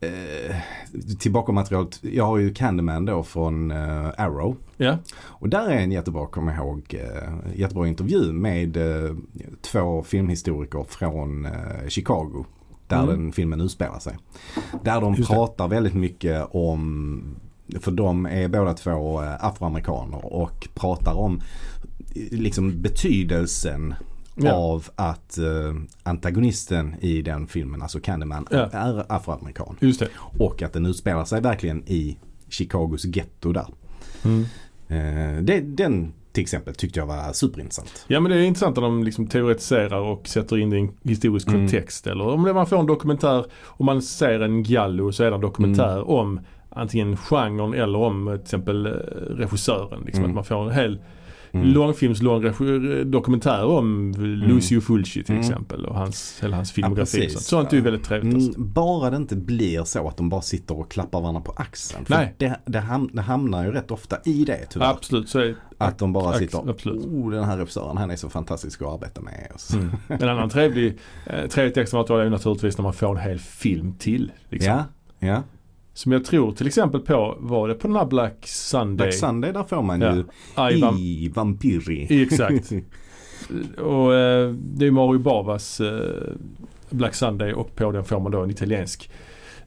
eh, 0.00 0.56
till 1.18 1.32
bakommaterialet, 1.32 1.98
jag 2.02 2.26
har 2.26 2.38
ju 2.38 2.54
Candyman 2.54 3.04
då 3.04 3.22
från 3.22 3.70
eh, 3.70 4.06
Arrow. 4.18 4.56
Ja. 4.76 4.98
Och 5.18 5.48
där 5.48 5.68
är 5.68 5.76
en 5.78 5.92
jättebra, 5.92 6.26
jag 6.52 6.56
ihåg, 6.56 6.94
eh, 6.94 7.58
jättebra 7.60 7.88
intervju 7.88 8.32
med 8.32 8.76
eh, 8.76 9.14
två 9.62 10.02
filmhistoriker 10.02 10.84
från 10.88 11.46
eh, 11.46 11.88
Chicago. 11.88 12.44
Där 12.88 13.02
Mm. 13.02 13.08
den 13.08 13.32
filmen 13.32 13.60
utspelar 13.60 13.98
sig. 13.98 14.16
Där 14.84 15.00
de 15.00 15.14
Just 15.14 15.28
det. 15.28 15.34
pratar 15.34 15.68
väldigt 15.68 15.94
mycket 15.94 16.46
om, 16.50 17.22
för 17.80 17.90
de 17.90 18.26
är 18.26 18.48
båda 18.48 18.74
två 18.74 19.22
eh, 19.22 19.44
afroamerikaner 19.44 20.34
och 20.34 20.68
pratar 20.74 21.14
om 21.14 21.40
eh, 22.14 22.38
liksom 22.38 22.82
betydelsen 22.82 23.94
Ja. 24.38 24.52
av 24.52 24.88
att 24.96 25.38
eh, 25.38 25.74
antagonisten 26.02 26.94
i 27.00 27.22
den 27.22 27.46
filmen, 27.46 27.82
alltså 27.82 28.00
Candyman, 28.00 28.46
Ja. 28.50 28.68
är 28.72 29.12
afroamerikan. 29.12 29.76
Just 29.80 30.00
det. 30.00 30.08
Och 30.38 30.62
att 30.62 30.72
den 30.72 30.86
utspelar 30.86 31.24
sig 31.24 31.40
verkligen 31.40 31.82
i 31.86 32.16
Chicagos 32.48 33.04
getto 33.04 33.52
där. 33.52 33.66
Mm. 34.24 34.44
Eh, 34.88 35.42
det, 35.42 35.60
den 35.60 36.12
till 36.32 36.42
exempel 36.42 36.74
tyckte 36.74 36.98
jag 36.98 37.06
var 37.06 37.32
superintressant. 37.32 38.04
Ja 38.08 38.20
men 38.20 38.30
det 38.32 38.38
är 38.38 38.42
intressant 38.42 38.76
när 38.76 38.82
de 38.82 39.04
liksom 39.04 39.26
teoretiserar 39.26 40.00
och 40.00 40.28
sätter 40.28 40.58
in 40.58 40.70
det 40.70 40.76
i 40.76 40.80
en 40.80 40.90
historisk 41.02 41.48
Mm. 41.48 41.60
kontext. 41.60 42.06
Eller 42.06 42.24
om 42.28 42.42
man 42.42 42.66
får 42.66 42.78
en 42.80 42.86
dokumentär, 42.86 43.44
om 43.66 43.86
man 43.86 44.02
ser 44.02 44.40
en 44.40 44.62
Gallo 44.62 45.12
så 45.12 45.24
är 45.24 45.30
det 45.30 45.34
en 45.34 45.40
dokumentär 45.40 45.92
Mm. 45.96 46.04
om 46.08 46.40
antingen 46.70 47.16
genren 47.16 47.74
eller 47.74 47.98
om 47.98 48.26
till 48.34 48.42
exempel 48.42 48.86
eh, 48.86 48.90
regissören. 49.36 50.02
Liksom, 50.06 50.24
Mm. 50.24 50.30
Att 50.30 50.34
man 50.34 50.44
får 50.44 50.64
en 50.70 50.74
hel 50.74 50.98
Mm. 51.56 51.68
långfilmslång 51.68 52.42
regi- 52.44 53.04
dokumentär 53.04 53.64
om 53.64 54.12
Lucio 54.18 54.80
Fulci 54.80 55.24
till 55.24 55.34
Mm. 55.34 55.40
exempel 55.48 55.86
och 55.86 55.94
hans, 55.94 56.38
hela 56.42 56.56
hans 56.56 56.72
filmografi. 56.72 57.18
precis. 57.20 57.32
sånt. 57.32 57.44
sånt 57.44 57.72
är 57.72 57.76
ju 57.76 57.82
väldigt 57.82 58.04
trevligt. 58.04 58.32
Mm, 58.34 58.46
Alltså. 58.46 58.60
bara 58.60 59.10
det 59.10 59.16
inte 59.16 59.36
blir 59.36 59.84
så 59.84 60.08
att 60.08 60.16
de 60.16 60.28
bara 60.28 60.40
sitter 60.42 60.78
och 60.78 60.90
klappar 60.90 61.20
varandra 61.20 61.40
på 61.40 61.52
axeln. 61.56 62.04
För 62.04 62.14
Nej. 62.14 62.34
Det, 62.38 62.60
det, 62.64 62.78
ham, 62.80 63.10
det 63.12 63.22
hamnar 63.22 63.64
ju 63.64 63.72
rätt 63.72 63.90
ofta 63.90 64.16
i 64.24 64.44
det 64.44 64.66
tyvärr. 64.70 64.90
Absolut, 64.90 65.28
så 65.28 65.38
är 65.38 65.54
Att 65.78 65.98
de 65.98 66.12
bara 66.12 66.32
sitter 66.38 66.70
absolut. 66.70 67.04
oh 67.04 67.30
den 67.30 67.44
här 67.44 67.56
regissören 67.56 67.96
han 67.96 68.10
är 68.10 68.16
så 68.16 68.28
fantastisk 68.28 68.82
att 68.82 68.88
arbeta 68.88 69.20
med. 69.20 69.50
Mm. 69.74 69.90
En 70.22 70.28
annan 70.28 70.48
trevlig, 70.48 70.98
eh, 71.26 71.46
trevligt 71.46 71.76
extra 71.76 71.98
material 72.00 72.26
är 72.26 72.30
naturligtvis 72.30 72.78
när 72.78 72.82
man 72.82 72.92
får 72.92 73.10
en 73.10 73.16
hel 73.22 73.38
film 73.38 73.92
till. 73.98 74.32
Liksom. 74.48 74.72
Ja, 74.72 74.84
ja. 75.28 75.42
Som 75.96 76.12
jag 76.12 76.24
tror 76.24 76.52
till 76.52 76.66
exempel 76.66 77.00
på, 77.00 77.36
var 77.40 77.68
det 77.68 77.74
på 77.74 77.86
den 77.86 77.96
här 77.96 78.04
Black 78.04 78.46
Sunday? 78.46 79.06
Black 79.06 79.14
Sunday 79.14 79.52
där 79.52 79.62
får 79.64 79.82
man 79.82 80.00
Ja. 80.00 80.70
ju 80.70 80.76
Ivan, 80.76 80.96
i 80.98 81.28
Vampiri. 81.34 82.22
Exakt. 82.22 82.72
och 83.78 84.14
eh, 84.14 84.50
det 84.52 84.86
är 84.86 84.90
Mario 84.90 85.18
Bavas 85.18 85.80
eh, 85.80 86.32
Black 86.90 87.14
Sunday 87.14 87.52
och 87.52 87.74
på 87.76 87.92
den 87.92 88.04
får 88.04 88.20
man 88.20 88.32
då 88.32 88.42
en 88.42 88.50
italiensk 88.50 89.10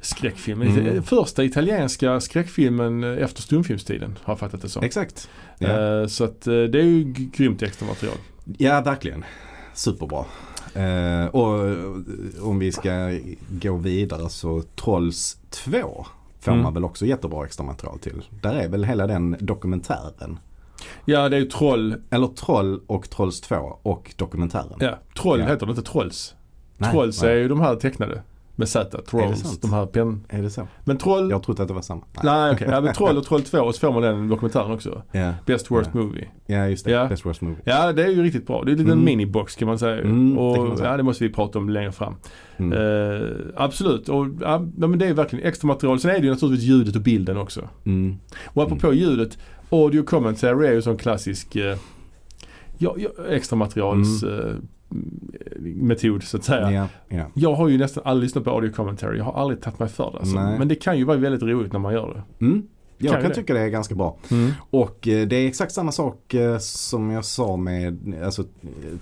skräckfilm. 0.01 0.61
Mm. 0.61 0.85
Den 0.85 1.03
Första 1.03 1.43
italienska 1.43 2.19
skräckfilmen 2.19 3.03
eh, 3.03 3.23
efter 3.23 3.41
stumfilmstiden 3.41 4.17
har 4.23 4.31
jag 4.33 4.39
fattat 4.39 4.61
det 4.61 4.69
som. 4.69 4.83
Exakt. 4.83 5.29
Ja. 5.59 6.01
Eh, 6.01 6.07
så 6.07 6.23
att 6.23 6.47
eh, 6.47 6.53
det 6.53 6.79
är 6.79 6.83
ju 6.83 7.03
grymt 7.13 7.61
extra 7.61 7.87
material. 7.87 8.17
Ja, 8.57 8.81
verkligen. 8.81 9.23
Superbra. 9.73 10.25
Eh, 10.73 11.25
och 11.25 11.67
eh, 11.67 11.77
om 12.41 12.59
vi 12.59 12.71
ska 12.71 13.19
gå 13.49 13.77
vidare 13.77 14.29
så 14.29 14.61
Trolls 14.61 15.37
2 15.49 16.05
får 16.39 16.51
Mm. 16.51 16.63
man 16.63 16.73
väl 16.73 16.83
också 16.85 17.05
jättebra 17.05 17.45
extra 17.45 17.63
material 17.65 17.99
till. 17.99 18.21
Där 18.41 18.53
är 18.53 18.69
väl 18.69 18.83
hela 18.83 19.07
den 19.07 19.35
dokumentären. 19.39 20.39
Ja 21.05 21.29
det 21.29 21.35
är 21.35 21.39
ju 21.39 21.45
Troll, 21.45 21.95
Eller 22.09 22.27
Troll 22.27 22.81
och 22.87 23.09
Trolls 23.09 23.41
2 23.41 23.55
och 23.83 24.13
dokumentären. 24.17 24.73
ja 24.79 24.97
Troll 25.21 25.39
Ja. 25.39 25.45
heter 25.45 25.65
det 25.65 25.69
inte 25.69 25.81
Trolls. 25.91 26.35
Nej, 26.77 26.91
Trolls 26.91 27.21
nej. 27.21 27.31
är 27.31 27.35
ju 27.37 27.47
de 27.47 27.61
här 27.61 27.75
tecknade. 27.75 28.21
Med 28.59 28.69
Z, 28.69 29.01
Trolls, 29.01 29.39
sant? 29.41 29.61
de 29.61 29.73
här 29.73 29.85
pen... 29.85 30.25
Är 30.29 30.41
det 30.41 30.49
så? 30.49 30.67
Men 30.83 30.97
Troll, 30.97 31.29
Jag 31.31 31.43
trodde 31.43 31.61
att 31.61 31.67
det 31.67 31.73
var 31.73 31.81
samma. 31.81 32.01
nej 32.23 32.51
okej, 32.53 32.67
ja, 32.71 32.81
men 32.81 32.93
Troll 32.93 33.17
och 33.17 33.23
Troll 33.25 33.41
2 33.43 33.59
och 33.59 33.75
så 33.75 33.79
får 33.79 33.93
man 33.93 34.01
den 34.01 34.27
dokumentären 34.29 34.71
också. 34.71 35.01
Ja, 35.11 35.33
Best 35.45 35.71
Worst 35.71 35.89
Ja. 35.93 35.99
Movie. 36.01 36.27
ja 36.45 36.67
just 36.67 36.85
det. 36.85 36.91
Ja. 36.91 37.07
Best 37.07 37.25
Worst 37.25 37.41
Movie. 37.41 37.57
Ja 37.63 37.91
det 37.93 38.03
är 38.03 38.07
ju 38.09 38.23
riktigt 38.23 38.47
bra. 38.47 38.63
Det 38.63 38.69
är 38.69 38.73
en 38.73 38.77
liten 38.77 38.91
Mm. 38.93 39.05
minibox 39.05 39.55
kan 39.55 39.67
man 39.67 39.79
säga. 39.79 40.01
Mm, 40.01 40.33
det 40.35 40.39
och 40.41 40.55
kan 40.55 40.67
man 40.67 40.77
säga. 40.77 40.89
ja 40.91 40.97
det 40.97 41.03
måste 41.03 41.23
vi 41.23 41.33
prata 41.33 41.59
om 41.59 41.69
längre 41.69 41.91
fram. 41.91 42.15
Mm. 42.57 42.73
Eh, 43.21 43.27
absolut, 43.55 44.09
och 44.09 44.27
ja, 44.41 44.67
men 44.77 44.99
det 44.99 45.05
är 45.07 45.13
verkligen 45.13 45.45
extra 45.45 45.67
material. 45.67 45.99
Sen 45.99 46.11
är 46.11 46.19
det 46.19 46.25
ju 46.25 46.31
naturligtvis 46.31 46.69
ljudet 46.69 46.95
och 46.95 47.01
bilden 47.01 47.37
också. 47.37 47.67
Mm. 47.85 48.17
Och 48.45 48.63
apropå 48.63 48.93
ljudet, 48.93 49.37
audio 49.69 50.03
commentary 50.03 50.67
är 50.67 50.71
ju 50.73 50.81
sån 50.81 50.97
klassisk 50.97 51.55
eh, 51.55 51.77
ja, 52.77 52.95
ja, 52.97 53.09
extra 53.29 53.55
materials 53.57 54.23
Mm. 54.23 54.67
Metod 55.59 56.23
så 56.23 56.37
att 56.37 56.43
säga. 56.43 56.71
Ja, 56.71 56.87
ja. 57.07 57.25
Jag 57.33 57.55
har 57.55 57.67
ju 57.67 57.77
nästan 57.77 58.03
aldrig 58.05 58.23
lyssnat 58.23 58.43
på 58.43 58.49
audio 58.49 58.71
commentary. 58.71 59.17
Jag 59.17 59.25
har 59.25 59.33
aldrig 59.33 59.61
tagit 59.61 59.79
mig 59.79 59.89
för 59.89 60.11
det. 60.11 60.19
Alltså. 60.19 60.35
Men 60.35 60.67
det 60.67 60.75
kan 60.75 60.97
ju 60.97 61.03
vara 61.03 61.17
väldigt 61.17 61.43
roligt 61.43 61.73
när 61.73 61.79
man 61.79 61.93
gör 61.93 62.13
det. 62.39 62.45
Mm. 62.45 62.63
Jag 63.01 63.11
Kan 63.13 63.21
kan, 63.21 63.29
det. 63.29 63.35
tycka 63.35 63.53
det 63.53 63.59
är 63.59 63.67
ganska 63.67 63.95
bra. 63.95 64.17
Och 64.69 65.07
eh, 65.07 65.27
det 65.27 65.35
är 65.35 65.47
exakt 65.47 65.71
samma 65.71 65.91
sak 65.91 66.33
eh, 66.33 66.57
som 66.59 67.09
jag 67.09 67.25
sa 67.25 67.57
med, 67.57 68.15
alltså 68.23 68.43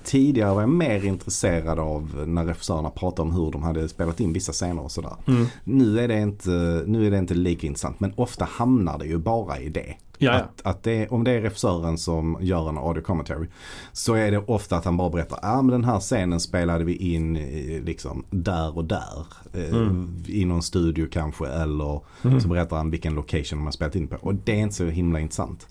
tidigare 0.04 0.54
var 0.54 0.62
jag 0.62 0.70
mer 0.70 1.06
intresserad 1.06 1.80
av 1.80 2.24
när 2.28 2.46
regissörerna 2.46 2.90
pratade 2.90 3.22
om 3.22 3.36
hur 3.36 3.52
de 3.52 3.64
hade 3.64 3.90
spelat 3.90 4.20
in 4.20 4.34
vissa 4.34 4.52
scener 4.52 4.82
och 4.84 4.92
sådär. 4.92 5.14
Mm. 5.28 5.46
Nu 5.64 6.00
är 6.00 6.08
det 6.08 6.20
inte, 6.20 6.84
nu 6.86 7.08
är 7.08 7.12
det 7.12 7.18
inte 7.18 7.34
lika 7.34 7.68
intressant 7.68 8.00
men 8.00 8.14
ofta 8.16 8.46
hamnar 8.46 8.98
det 9.00 9.06
ju 9.06 9.18
bara 9.18 9.60
i 9.60 9.70
det. 9.70 9.94
Att, 10.26 10.62
att 10.64 10.84
det, 10.84 11.08
om 11.08 11.24
det 11.24 11.32
är 11.32 11.42
regissören 11.42 11.98
som 11.98 12.38
gör 12.42 12.70
en 12.70 12.78
audio 12.78 13.02
commentary 13.02 13.48
så 13.92 14.14
är 14.14 14.32
det 14.32 14.38
ofta 14.38 14.78
att 14.78 14.86
han 14.86 14.98
bara 14.98 15.10
berättar, 15.10 15.40
ja 15.42 15.52
ah, 15.52 15.62
men 15.62 15.72
den 15.72 15.84
här 15.84 16.00
scenen 16.00 16.40
spelade 16.40 16.84
vi 16.84 16.96
in 17.14 17.36
eh, 17.36 17.84
liksom 17.84 18.24
där 18.30 18.78
och 18.78 18.86
där. 18.86 19.26
Eh, 19.54 19.76
Mm. 19.76 20.24
I 20.28 20.46
någon 20.46 20.62
studio 20.64 21.08
kanske 21.12 21.48
eller 21.48 22.02
Mm. 22.24 22.40
så 22.42 22.48
berättar 22.48 22.78
han 22.78 22.90
vilken 22.90 23.14
location 23.16 23.64
har 23.64 23.72
spelat 23.72 23.96
in 23.96 24.08
på. 24.08 24.16
Och 24.22 24.36
det 24.36 24.52
är 24.52 24.56
inte 24.64 24.76
så 24.76 24.86
himla 24.86 25.20
intressant. 25.20 25.68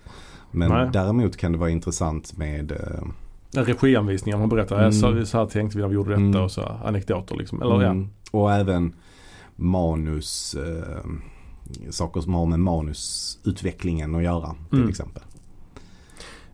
Men 0.50 0.68
Nej. 0.70 0.88
däremot 0.92 1.36
kan 1.36 1.52
det 1.52 1.58
vara 1.58 1.70
intressant 1.70 2.36
med 2.36 2.72
eh, 2.72 3.08
Regianvisningar, 3.62 4.38
man 4.38 4.48
berättar 4.48 4.78
Mm. 4.78 4.92
så, 4.92 5.26
så 5.26 5.38
här 5.38 5.46
tänkte 5.46 5.76
vi 5.78 5.82
när 5.82 5.88
vi 5.88 5.94
gjorde 5.94 6.10
detta 6.10 6.20
Mm. 6.22 6.42
och 6.42 6.50
så 6.50 6.62
anekdoter 6.84 7.36
liksom. 7.36 7.62
Eller 7.62 7.82
ja. 7.82 7.90
mm, 7.90 8.08
och 8.30 8.52
även 8.52 8.94
manus, 9.56 10.54
eh, 10.54 11.04
saker 11.90 12.20
som 12.20 12.34
har 12.34 12.46
med 12.46 12.60
manusutvecklingen 12.60 14.14
att 14.14 14.22
göra 14.22 14.54
till 14.70 14.78
Mm. 14.78 14.90
exempel. 14.90 15.22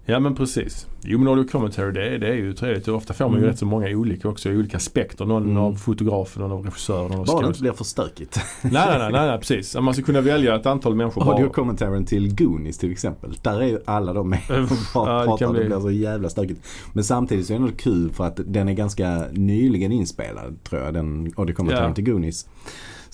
Ja 0.04 0.20
men 0.20 0.34
precis. 0.34 0.86
Jo 1.04 1.18
men 1.18 1.28
audio 1.28 1.44
commentary 1.48 1.92
det, 1.92 2.08
är- 2.14 2.18
det 2.18 2.28
är 2.28 2.34
ju 2.34 2.52
trevligt. 2.54 2.88
Ofta 2.88 3.14
får 3.14 3.24
man 3.24 3.32
ju 3.34 3.38
Mm. 3.38 3.50
rätt 3.50 3.58
så 3.58 3.66
många 3.66 3.88
olika 3.88 4.28
också 4.28 4.50
i 4.50 4.56
olika 4.56 4.76
aspekter. 4.76 5.24
Någon 5.24 5.42
Mm. 5.44 5.56
av 5.56 5.74
fotografen, 5.74 6.42
någon 6.42 6.52
av 6.52 6.64
regissören, 6.64 7.10
någon 7.10 7.20
av 7.20 7.26
Bara 7.26 7.40
det 7.42 7.48
inte 7.48 7.60
blir 7.60 7.72
för 7.72 7.84
stökigt. 7.84 8.40
Nej, 8.62 8.72
nej, 8.72 8.98
nej, 8.98 9.12
nej, 9.12 9.26
nej, 9.26 9.38
precis. 9.38 9.76
Man 9.76 9.94
ska 9.94 10.02
kunna 10.02 10.20
välja 10.20 10.56
ett 10.56 10.66
antal 10.66 10.94
människor 10.94 11.24
bara. 11.24 11.34
Audio-kommentaren 11.34 12.04
till 12.06 12.34
Goonies 12.34 12.78
till 12.78 12.92
exempel. 12.92 13.34
Där 13.42 13.60
är 13.60 13.66
ju 13.66 13.78
alla 13.84 14.12
de 14.12 14.28
med 14.28 14.40
och 14.50 14.56
ja, 14.94 15.20
det 15.20 15.26
pratar. 15.26 15.46
Det, 15.46 15.52
bli- 15.52 15.64
blir 15.64 15.80
så 15.80 15.90
jävla 15.90 16.28
stökigt. 16.28 16.66
Men 16.92 17.04
samtidigt 17.04 17.46
så 17.46 17.52
är 17.52 17.58
det 17.58 17.64
ändå 17.64 17.76
kul 17.76 18.10
för 18.12 18.24
att 18.24 18.40
den 18.46 18.68
är 18.68 18.72
ganska 18.74 19.24
nyligen 19.32 19.92
inspelad 19.92 20.64
tror 20.64 20.82
jag. 20.82 20.94
Den 20.94 21.32
audio-kommentaren 21.36 21.88
Ja. 21.88 21.94
till 21.94 22.04
Goonies. 22.04 22.48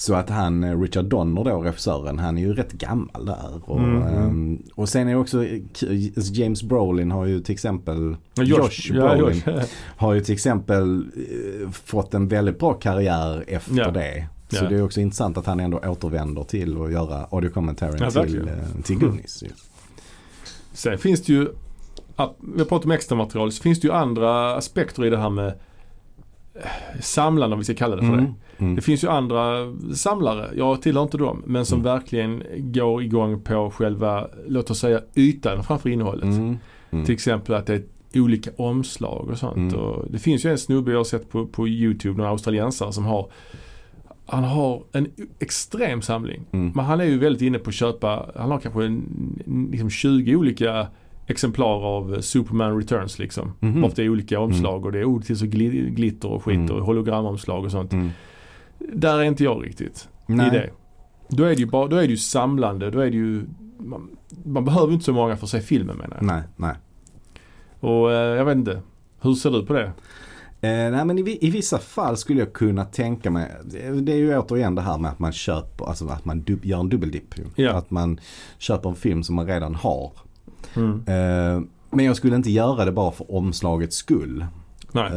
Så 0.01 0.15
att 0.15 0.31
han, 0.31 0.65
eh, 0.65 0.81
Richard 0.81 1.05
Donner 1.05 1.45
då, 1.45 1.63
regissören, 1.63 2.19
han 2.19 2.39
är 2.39 2.43
ju 2.43 2.53
rätt 2.55 2.73
gammal 2.73 3.27
där. 3.27 3.61
Och, 3.71 3.79
Mm, 3.79 4.03
mm. 4.03 4.15
ehm, 4.25 4.63
och 4.75 4.89
sen 4.89 5.09
är 5.09 5.13
det 5.13 5.19
också, 5.21 5.45
eh, 5.45 5.61
James 6.33 6.63
Brolin 6.63 7.11
har 7.11 7.27
ju 7.27 7.41
till 7.41 7.53
exempel, 7.53 8.17
Ja, 8.35 8.43
Josh, 8.43 8.91
ja, 8.93 9.17
Brolin 9.17 9.43
Josh. 9.47 9.65
har 9.97 10.15
ju 10.15 10.21
till 10.21 10.35
exempel 10.35 11.05
eh, 11.17 11.71
fått 11.71 12.15
en 12.15 12.29
väldigt 12.29 12.59
bra 12.59 12.73
karriär 12.75 13.45
efter 13.49 13.75
Ja. 13.79 13.91
det. 13.91 14.27
Så 14.49 14.65
Ja. 14.65 14.69
det 14.69 14.77
är 14.77 14.83
också 14.83 15.01
intressant 15.01 15.37
att 15.39 15.47
han 15.47 15.61
ändå 15.61 15.79
återvänder 15.79 16.43
till 16.45 16.83
att 16.83 16.93
göra 16.93 17.27
audio-kommentaren 17.31 17.97
Ja, 18.01 18.11
till, 18.11 18.49
till 18.85 18.99
Goonies. 18.99 19.43
ju. 19.43 19.49
Sen 20.73 20.99
finns 20.99 21.23
det 21.23 21.33
ju, 21.33 21.49
ja, 22.17 22.35
vi 22.55 22.59
har 22.59 22.67
pratat 22.67 22.85
om 22.85 22.91
extra 22.91 23.17
material, 23.17 23.53
så 23.53 23.63
finns 23.63 23.81
det 23.81 23.87
ju 23.89 23.93
andra 23.95 24.55
aspekter 24.57 25.05
i 25.05 25.11
det 25.11 25.19
här 25.19 25.31
med 25.31 25.55
samlande 27.01 27.55
om 27.55 27.59
vi 27.61 27.65
ska 27.65 27.75
kalla 27.75 27.97
det 27.97 28.03
för 28.03 28.17
det. 28.17 28.35
Mm. 28.59 28.67
Mm. 28.67 28.77
Det 28.77 28.83
finns 28.83 29.05
ju 29.05 29.09
andra 29.09 29.73
samlare, 29.95 30.51
jag 30.57 30.83
tillhör 30.83 31.03
inte 31.03 31.19
dem, 31.19 31.43
men 31.47 31.67
som 31.67 31.81
Mm. 31.81 31.93
verkligen 31.93 32.43
går 32.57 33.03
igång 33.03 33.41
på 33.41 33.71
själva, 33.71 34.27
låt 34.49 34.71
oss 34.71 34.79
säga 34.79 35.01
ytan 35.17 35.63
framför 35.65 35.89
innehållet. 35.91 36.25
Mm. 36.25 36.57
Mm. 36.91 37.05
Till 37.05 37.15
exempel 37.15 37.55
att 37.55 37.67
det 37.67 37.75
är 37.75 38.21
olika 38.21 38.51
omslag 38.57 39.29
och 39.31 39.39
sånt. 39.39 39.57
Mm. 39.57 39.75
Och 39.75 40.11
det 40.11 40.19
finns 40.19 40.45
ju 40.45 40.51
en 40.51 40.59
snubbe 40.59 40.91
jag 40.91 40.99
har 40.99 41.05
sett 41.05 41.31
på, 41.31 41.47
på 41.47 41.69
YouTube, 41.69 42.19
någon 42.19 42.27
australiensare 42.27 42.93
som 42.93 43.05
har 43.05 43.31
han 44.31 44.45
har 44.45 44.83
en 44.93 45.09
extrem 45.39 46.03
samling. 46.03 46.45
Mm. 46.53 46.73
Men 46.75 46.85
han 46.85 47.01
är 47.01 47.05
ju 47.05 47.19
väldigt 47.19 47.43
inne 47.43 47.59
på 47.59 47.69
att 47.69 47.75
köpa, 47.75 48.31
han 48.37 48.51
har 48.51 48.59
kanske 48.59 48.85
en, 48.85 49.69
liksom 49.73 49.91
20 49.91 50.37
olika 50.37 50.87
exemplar 51.27 51.85
av 51.85 52.21
Superman 52.21 52.77
Returns 52.77 53.19
liksom. 53.19 53.53
Mhm. 53.61 53.85
Ofta 53.85 54.03
i 54.03 54.09
olika 54.09 54.41
omslag 54.41 54.85
och 54.87 54.93
det 54.93 54.99
är 54.99 55.05
ord 55.05 55.25
till 55.25 55.39
så 55.39 55.45
gli- 55.47 55.91
glitter 55.91 56.29
och 56.29 56.45
skit 56.45 56.57
Mm. 56.57 56.71
och 56.77 56.87
hologramomslag 56.87 57.65
och 57.65 57.71
sånt. 57.71 57.93
Mm. 57.93 58.11
Där 58.79 59.19
är 59.19 59.23
inte 59.23 59.45
jag 59.45 59.67
riktigt 59.67 60.09
i 60.29 60.33
Nej. 60.33 60.51
det. 60.51 60.71
Då 61.29 61.45
är 61.45 61.49
det 61.49 61.55
ju 61.55 61.67
bara, 61.67 61.89
då 61.89 61.97
är 61.97 62.03
det 62.03 62.11
ju 62.11 62.17
samlande, 62.17 62.91
då 62.91 63.01
är 63.01 63.11
det 63.11 63.17
ju 63.17 63.45
man, 63.79 64.11
man 64.45 64.65
behöver 64.65 64.93
inte 64.93 65.05
så 65.05 65.13
många 65.13 65.37
för 65.37 65.47
att 65.47 65.51
se 65.51 65.61
filmen 65.61 65.97
menar 65.97 66.17
jag. 66.17 66.27
Nej, 66.27 66.43
nej. 66.57 66.75
Och 67.81 68.13
eh, 68.13 68.37
jag 68.37 68.45
vet 68.45 68.57
inte, 68.57 68.83
hur 69.21 69.35
ser 69.35 69.51
du 69.51 69.67
på 69.67 69.73
det? 69.73 69.93
Eh, 70.61 70.91
nej 70.91 71.05
men 71.05 71.19
i, 71.19 71.39
i 71.41 71.51
vissa 71.51 71.79
fall 71.79 72.17
skulle 72.17 72.41
jag 72.41 72.53
kunna 72.53 72.85
tänka 72.85 73.31
mig, 73.31 73.51
det, 74.03 74.13
är 74.13 74.17
ju 74.17 74.39
återigen 74.39 74.75
det 74.75 74.83
här 74.83 74.99
med 74.99 75.11
att 75.11 75.19
man 75.19 75.33
köper, 75.33 75.85
alltså 75.85 76.09
att 76.09 76.25
man 76.25 76.41
dub, 76.41 76.65
gör 76.65 76.81
en 76.81 76.89
dubbeldipp. 76.89 77.35
Ja. 77.55 77.73
Att 77.73 77.91
man 77.91 78.21
köper 78.59 78.89
en 78.89 78.97
film 78.97 79.23
som 79.23 79.35
man 79.35 79.47
redan 79.47 79.75
har. 79.75 80.13
Mm. 80.77 80.93
Eh, 81.07 81.63
men 81.91 82.05
jag 82.05 82.17
skulle 82.17 82.37
inte 82.37 82.51
göra 82.51 82.85
det 82.85 82.93
bara 82.93 83.11
för 83.11 83.35
omslagets 83.35 83.97
skull. 83.97 84.47
Nej, 84.93 85.11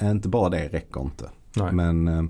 Eh, 0.00 0.10
inte 0.10 0.28
bara 0.28 0.48
det 0.48 0.68
räcker 0.68 1.00
inte. 1.00 1.24
Nej. 1.56 1.72
Men, 1.72 2.08
eh, 2.08 2.24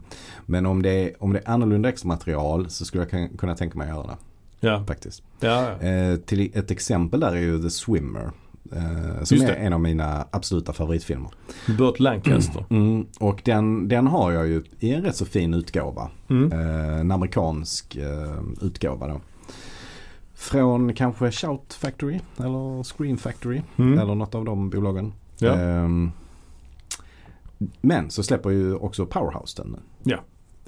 men 0.46 0.66
om, 0.66 0.82
det 0.82 0.90
är, 0.90 1.22
om 1.22 1.32
det 1.32 1.38
är 1.44 1.50
annorlunda 1.50 1.88
extra 1.88 2.08
material 2.08 2.70
så 2.70 2.84
skulle 2.84 3.06
jag 3.10 3.38
kunna 3.38 3.54
tänka 3.56 3.78
mig 3.78 3.90
att 3.90 3.96
göra 3.96 4.06
det 4.06 4.16
Ja, 4.60 4.84
faktiskt. 4.86 5.22
ja, 5.40 5.70
ja. 5.80 5.88
Eh, 5.88 6.16
till 6.16 6.50
ett 6.54 6.70
exempel 6.70 7.20
där 7.20 7.32
är 7.32 7.40
ju 7.40 7.62
The 7.62 7.70
Swimmer. 7.70 8.30
Eh, 8.72 9.22
som 9.24 9.40
är 9.40 9.50
en 9.52 9.72
av 9.72 9.80
mina 9.80 10.26
absoluta 10.30 10.72
favoritfilmer. 10.72 11.30
Burt 11.78 12.00
Lancaster. 12.00 12.64
Mm, 12.70 13.06
och 13.20 13.40
den, 13.44 13.88
den 13.88 14.06
har 14.06 14.32
jag 14.32 14.46
ju 14.46 14.62
i 14.78 14.94
en 14.94 15.02
rätt 15.02 15.16
så 15.16 15.24
fin 15.26 15.54
utgåva. 15.54 16.10
Mm. 16.30 16.52
Eh, 16.52 17.00
en 17.00 17.10
amerikansk 17.10 17.96
eh, 17.96 18.42
utgåva 18.60 19.06
då. 19.08 19.20
Från 20.34 20.94
kanske 20.94 21.30
Shout 21.30 21.74
Factory 21.74 22.20
eller 22.36 22.82
Screen 22.96 23.16
Factory 23.16 23.62
Mm. 23.76 23.98
eller 23.98 24.14
något 24.14 24.34
av 24.34 24.44
de 24.44 24.70
bolagen. 24.70 25.12
Ja. 25.38 25.54
Men 27.80 28.10
så 28.10 28.22
släpper 28.22 28.50
ju 28.50 28.74
också 28.74 29.06
Powerhouse 29.06 29.62
den 29.62 29.70
nu. 29.72 29.78
Ja. 30.02 30.18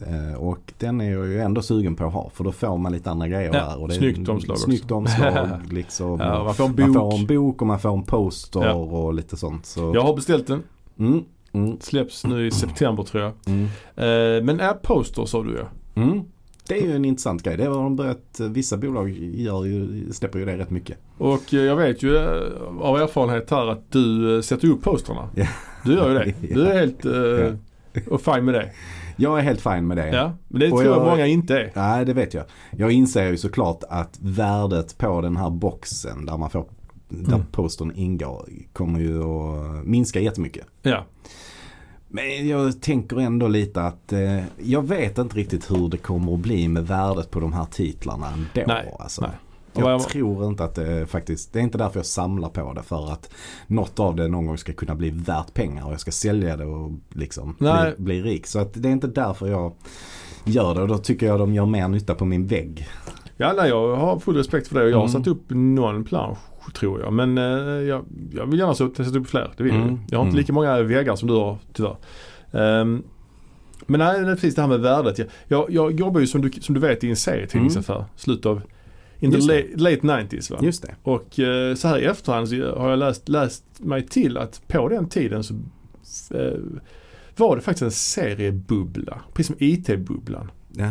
Eh, 0.06 0.34
och 0.38 0.72
den 0.78 1.00
är 1.00 1.12
jag 1.12 1.26
ju 1.26 1.40
ändå 1.40 1.62
sugen 1.62 1.96
på 1.96 2.06
att 2.06 2.12
ha 2.12 2.30
för 2.34 2.44
då 2.44 2.52
får 2.52 2.78
man 2.78 2.92
lite 2.92 3.10
andra 3.10 3.28
grejer 3.28 3.50
Ja, 3.54 3.68
där. 3.68 3.80
Och 3.82 3.88
det 3.88 3.94
snyggt 3.94 4.28
omslag 4.28 4.54
också. 4.54 4.64
Snyggt 4.64 4.90
omslag 4.90 5.48
liksom. 5.72 6.18
Ja, 6.20 6.44
man 6.44 6.54
får 6.54 6.64
en 6.64 6.74
Man 6.78 6.92
bok. 6.92 7.12
får 7.12 7.18
en 7.18 7.26
bok 7.26 7.60
och 7.60 7.66
man 7.66 7.78
får 7.80 7.92
en 7.92 8.02
poster 8.02 8.64
Ja. 8.64 8.72
och 8.74 9.14
lite 9.14 9.36
sånt. 9.36 9.66
Så. 9.66 9.92
Jag 9.94 10.02
har 10.02 10.14
beställt 10.14 10.46
den. 10.46 10.62
Mm, 10.98 11.24
mm, 11.52 11.80
Släpps 11.80 12.26
nu 12.26 12.46
i 12.46 12.50
september 12.50 13.02
tror 13.02 13.22
jag. 13.22 13.32
mm, 13.46 13.64
Eh, 13.96 14.44
men 14.44 14.60
är 14.60 14.72
poster 14.72 15.24
sa 15.24 15.42
du 15.42 15.56
ja. 15.58 16.02
mm. 16.02 16.20
Det 16.68 16.78
är 16.78 16.82
ju 16.86 16.96
en 16.96 17.04
intressant 17.04 17.42
grej. 17.42 17.56
Det 17.56 17.64
har 17.64 17.74
de 17.82 17.96
börjat, 17.96 18.40
vissa 18.40 18.76
bolag 18.76 19.10
gör 19.18 19.64
ju, 19.64 20.12
släpper 20.12 20.38
ju 20.38 20.44
det 20.44 20.56
rätt 20.58 20.70
mycket. 20.70 20.98
Och 21.18 21.54
eh, 21.54 21.60
jag 21.60 21.76
vet 21.76 22.02
ju 22.02 22.16
eh, 22.16 22.80
av 22.80 22.96
erfarenhet 22.96 23.50
här 23.50 23.66
att 23.66 23.92
du 23.92 24.42
sätter 24.42 24.68
upp 24.68 24.82
posterna. 24.82 25.28
Ja. 25.34 25.46
Du 25.84 25.92
gör 25.94 26.08
ju 26.10 26.14
det. 26.18 26.34
Du 26.54 26.66
är 26.66 26.78
helt 26.78 27.04
eh, 27.04 28.12
och 28.12 28.20
fine 28.22 28.44
med 28.44 28.54
det. 28.54 28.70
Jag 29.16 29.38
är 29.38 29.42
helt 29.42 29.60
fin 29.60 29.86
med 29.86 29.96
det. 29.96 30.08
Ja, 30.08 30.32
men 30.48 30.60
det 30.60 30.66
Och 30.72 30.78
tror 30.78 30.84
jag 30.92 30.96
jag- 31.02 31.06
många 31.10 31.26
inte 31.26 31.58
är. 31.58 31.72
Nej, 31.74 32.04
det 32.04 32.12
vet 32.12 32.34
jag. 32.34 32.44
Jag 32.70 32.92
inser 32.92 33.26
ju 33.30 33.36
såklart 33.36 33.82
att 33.88 34.18
värdet 34.20 34.98
på 34.98 35.20
den 35.20 35.36
här 35.36 35.50
boxen 35.50 36.26
där 36.26 36.36
man 36.36 36.50
får 36.50 36.64
där 37.08 37.34
Mm. 37.34 37.46
postern 37.52 37.92
ingår 37.94 38.48
kommer 38.72 39.00
ju 39.00 39.22
att 39.22 39.86
minska 39.86 40.20
jättemycket. 40.20 40.66
Ja, 40.82 41.04
Men 42.08 42.48
jag 42.48 42.80
tänker 42.82 43.20
ändå 43.20 43.48
lite 43.48 43.82
att 43.82 44.12
eh, 44.12 44.40
jag 44.58 44.88
vet 44.88 45.18
inte 45.18 45.36
riktigt 45.36 45.70
hur 45.70 45.88
det 45.88 45.96
kommer 45.96 46.34
att 46.34 46.40
bli 46.40 46.68
med 46.68 46.86
värdet 46.86 47.30
på 47.30 47.40
de 47.40 47.52
här 47.52 47.64
titlarna 47.70 48.26
ändå. 48.32 48.72
Nej, 48.72 48.94
alltså. 48.98 49.22
nej. 49.22 49.30
Jag 49.80 49.90
jag- 49.90 50.00
tror 50.08 50.46
inte 50.46 50.64
att 50.64 50.74
det 50.74 51.06
faktiskt, 51.06 51.52
det 51.52 51.58
är 51.58 51.62
inte 51.62 51.78
därför 51.78 51.98
jag 51.98 52.06
samlar 52.06 52.48
på 52.48 52.72
det 52.72 52.82
för 52.82 53.12
att 53.12 53.30
något 53.66 54.00
av 54.00 54.16
det 54.16 54.28
någon 54.28 54.46
gång 54.46 54.58
ska 54.58 54.72
kunna 54.72 54.94
bli 54.94 55.10
värt 55.10 55.54
pengar 55.54 55.86
och 55.86 55.92
jag 55.92 56.00
ska 56.00 56.10
sälja 56.10 56.56
det 56.56 56.64
och 56.64 56.90
liksom 57.10 57.56
bli, 57.58 57.70
bli 57.98 58.22
rik. 58.22 58.46
Så 58.46 58.58
att 58.58 58.72
det 58.82 58.88
är 58.88 58.92
inte 58.92 59.06
därför 59.06 59.46
jag 59.46 59.72
gör 60.44 60.74
det 60.74 60.82
och 60.82 60.88
då 60.88 60.98
tycker 60.98 61.26
jag 61.26 61.38
de 61.38 61.54
gör 61.54 61.66
mer 61.66 61.88
nytta 61.88 62.14
på 62.14 62.24
min 62.24 62.46
vägg. 62.46 62.88
ja 63.36 63.52
nej, 63.56 63.68
jag 63.68 63.96
har 63.96 64.18
full 64.18 64.36
respekt 64.36 64.68
för 64.68 64.74
det 64.78 64.84
och 64.84 64.90
jag 64.90 64.96
har 64.96 65.02
Mm. 65.08 65.12
satt 65.12 65.26
upp 65.26 65.42
någon 65.48 66.04
plansch 66.04 66.38
tror 66.74 67.00
jag. 67.00 67.12
Men 67.12 67.38
eh, 67.38 67.44
jag, 67.88 68.04
jag 68.32 68.46
vill 68.46 68.58
gärna 68.58 68.74
sätta 68.74 69.18
upp 69.18 69.28
fler. 69.28 69.50
Det 69.56 69.62
vill 69.62 69.74
jag. 69.74 69.82
Mm, 69.82 70.00
Jag 70.10 70.18
har 70.18 70.24
inte 70.24 70.30
mm. 70.34 70.38
lika 70.40 70.52
många 70.52 70.82
väggar 70.82 71.16
som 71.16 71.28
du 71.28 71.34
har 71.34 71.58
tyvärr. 71.72 71.96
Ehm, 72.52 73.02
men 73.86 73.98
nej, 74.00 74.24
precis 74.24 74.54
det 74.54 74.60
här 74.60 74.68
med 74.68 74.80
värdet. 74.80 75.18
Jag, 75.18 75.26
jag, 75.48 75.70
jag 75.70 75.92
jobbar 76.00 76.20
ju 76.20 76.26
som 76.26 76.40
du, 76.42 76.50
som 76.60 76.74
du 76.74 76.80
vet 76.80 77.04
i 77.04 77.10
en 77.10 77.16
serietidningsaffär. 77.16 78.04
Slutet 78.16 78.46
av 78.46 78.60
in 79.20 79.30
the 79.30 79.38
late, 79.38 79.68
late 79.76 80.00
90s 80.00 80.50
va? 80.52 80.58
Just 80.62 80.82
det. 80.82 80.94
Och 81.02 81.38
eh, 81.38 81.74
så 81.74 81.88
här 81.88 81.98
i 81.98 82.04
efterhand 82.04 82.48
så 82.48 82.76
har 82.78 82.90
jag 82.90 82.98
läst, 82.98 83.28
läst 83.28 83.64
mig 83.78 84.06
till 84.06 84.36
att 84.38 84.68
på 84.68 84.88
den 84.88 85.08
tiden 85.08 85.44
så 85.44 85.54
eh, 86.34 86.52
var 87.36 87.56
det 87.56 87.62
faktiskt 87.62 87.82
en 87.82 87.90
seriebubbla. 87.90 89.20
Precis 89.34 89.46
som 89.46 89.56
IT-bubblan. 89.58 90.50
Okej. 90.72 90.86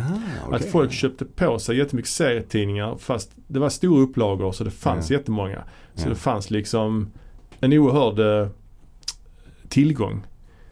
Att 0.56 0.64
folk 0.64 0.92
köpte 0.92 1.24
på 1.24 1.58
sig 1.58 1.76
jättemycket 1.76 2.10
serietidningar 2.10 2.96
fast 2.98 3.30
det 3.46 3.58
var 3.58 3.68
stora 3.68 4.02
upplagor 4.02 4.52
så 4.52 4.64
det 4.64 4.70
fanns 4.70 5.10
Ja. 5.10 5.16
jättemånga. 5.16 5.64
Så 5.94 6.04
Ja. 6.04 6.08
det 6.08 6.14
fanns 6.14 6.50
liksom 6.50 7.10
en 7.60 7.72
oerhörd 7.72 8.18
eh, 8.42 8.48
tillgång. 9.68 10.26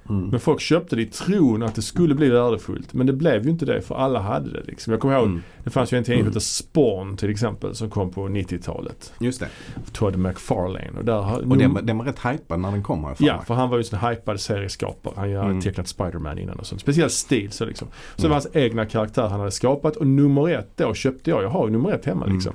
Mm. 0.09 0.29
Men 0.29 0.41
folk 0.41 0.61
köpte 0.61 0.97
det 0.97 1.03
i 1.03 1.07
tron 1.07 1.63
att 1.63 1.75
det 1.75 1.83
skulle 1.83 2.15
bli 2.15 2.29
värdefullt. 2.31 2.93
Men 2.95 3.07
det 3.07 3.13
blev 3.13 3.45
ju 3.45 3.51
inte 3.51 3.65
det 3.65 3.81
för 3.81 3.95
alla 3.95 4.21
hade 4.21 4.51
det 4.51 4.63
liksom. 4.67 4.91
Jag 4.91 5.01
kommer 5.01 5.15
ihåg, 5.15 5.27
Mm. 5.27 5.43
det 5.65 5.71
fanns 5.71 5.93
ju 5.93 5.99
en 5.99 6.05
tidning 6.05 6.19
som 6.19 6.27
Mm. 6.27 6.33
hette 6.35 6.41
Spawn 6.47 7.17
till 7.17 7.31
exempel 7.31 7.75
som 7.75 7.91
kom 7.91 8.11
på 8.11 8.29
90-talet. 8.29 9.13
Just 9.21 9.41
det. 9.41 9.49
Todd 9.93 10.17
McFarlane. 10.19 10.91
Och, 10.99 11.05
där, 11.05 11.51
Och 11.51 11.59
den, 11.59 11.75
var- 11.75 11.83
den 11.83 11.99
var 11.99 12.05
rätt 12.05 12.19
hypad 12.25 12.61
när 12.61 12.71
den 12.71 12.83
kom 12.83 13.15
för 13.17 13.25
Ja, 13.25 13.43
för 13.47 13.55
han 13.55 13.71
var 13.71 13.79
ju 13.79 13.85
en 13.93 13.99
hypad 14.09 14.41
serieskapare. 14.41 15.13
Han 15.17 15.33
hade 15.35 15.41
Mm. 15.51 15.61
tecknat 15.61 15.89
Spider-Man 15.89 16.39
innan 16.39 16.59
och 16.59 16.67
sånt. 16.67 16.81
Speciell 16.81 17.11
stil 17.11 17.53
så 17.53 17.65
liksom. 17.65 17.89
Så 17.89 17.95
det 18.17 18.23
Mm. 18.23 18.29
var 18.31 18.35
hans 18.35 18.57
egna 18.57 18.87
karaktär 18.87 19.29
han 19.29 19.39
hade 19.41 19.51
skapat 19.53 19.97
och 19.97 20.07
nummer 20.07 20.49
ett 20.49 20.71
då 20.77 20.95
köpte 20.95 21.31
jag. 21.31 21.43
Jag 21.43 21.49
har 21.51 21.67
ju 21.67 21.73
nummer 21.73 21.93
ett 21.93 22.05
hemma 22.05 22.25
Mm. 22.25 22.35
liksom. 22.37 22.53